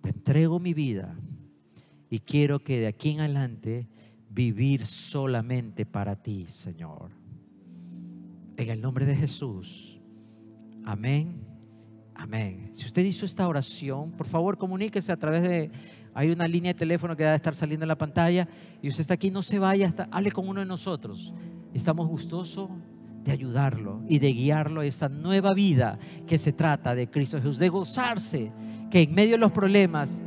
Te 0.00 0.08
entrego 0.08 0.58
mi 0.58 0.72
vida 0.72 1.14
y 2.08 2.20
quiero 2.20 2.60
que 2.60 2.80
de 2.80 2.86
aquí 2.86 3.10
en 3.10 3.20
adelante 3.20 3.86
vivir 4.30 4.86
solamente 4.86 5.84
para 5.84 6.16
ti, 6.16 6.46
Señor. 6.46 7.10
En 8.56 8.70
el 8.70 8.80
nombre 8.80 9.04
de 9.04 9.16
Jesús. 9.16 10.00
Amén. 10.86 11.44
Amén. 12.14 12.70
Si 12.72 12.86
usted 12.86 13.04
hizo 13.04 13.26
esta 13.26 13.46
oración, 13.46 14.12
por 14.12 14.26
favor 14.26 14.56
comuníquese 14.56 15.12
a 15.12 15.18
través 15.18 15.42
de 15.42 15.70
hay 16.14 16.30
una 16.30 16.46
línea 16.46 16.72
de 16.72 16.78
teléfono 16.78 17.16
que 17.16 17.24
debe 17.24 17.36
estar 17.36 17.54
saliendo 17.54 17.84
en 17.84 17.88
la 17.88 17.98
pantalla 17.98 18.48
y 18.82 18.88
usted 18.88 19.02
está 19.02 19.14
aquí, 19.14 19.30
no 19.30 19.42
se 19.42 19.58
vaya, 19.58 19.88
hasta, 19.88 20.08
hable 20.10 20.30
con 20.30 20.48
uno 20.48 20.60
de 20.60 20.66
nosotros. 20.66 21.32
Estamos 21.72 22.06
gustosos 22.06 22.68
de 23.24 23.32
ayudarlo 23.32 24.02
y 24.08 24.18
de 24.18 24.32
guiarlo 24.32 24.80
a 24.80 24.86
esta 24.86 25.08
nueva 25.08 25.54
vida 25.54 25.98
que 26.26 26.38
se 26.38 26.52
trata 26.52 26.94
de 26.94 27.08
Cristo 27.08 27.38
Jesús, 27.38 27.58
de 27.58 27.68
gozarse 27.68 28.52
que 28.90 29.02
en 29.02 29.14
medio 29.14 29.32
de 29.32 29.38
los 29.38 29.52
problemas 29.52 30.20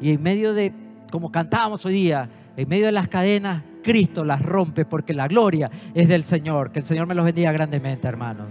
y 0.00 0.10
en 0.10 0.22
medio 0.22 0.52
de, 0.52 0.72
como 1.10 1.30
cantábamos 1.30 1.86
hoy 1.86 1.94
día, 1.94 2.28
en 2.56 2.68
medio 2.68 2.86
de 2.86 2.92
las 2.92 3.08
cadenas, 3.08 3.62
Cristo 3.82 4.24
las 4.24 4.42
rompe 4.42 4.84
porque 4.84 5.14
la 5.14 5.28
gloria 5.28 5.70
es 5.94 6.08
del 6.08 6.24
Señor. 6.24 6.72
Que 6.72 6.80
el 6.80 6.84
Señor 6.84 7.06
me 7.06 7.14
los 7.14 7.24
bendiga 7.24 7.52
grandemente, 7.52 8.06
hermanos. 8.06 8.48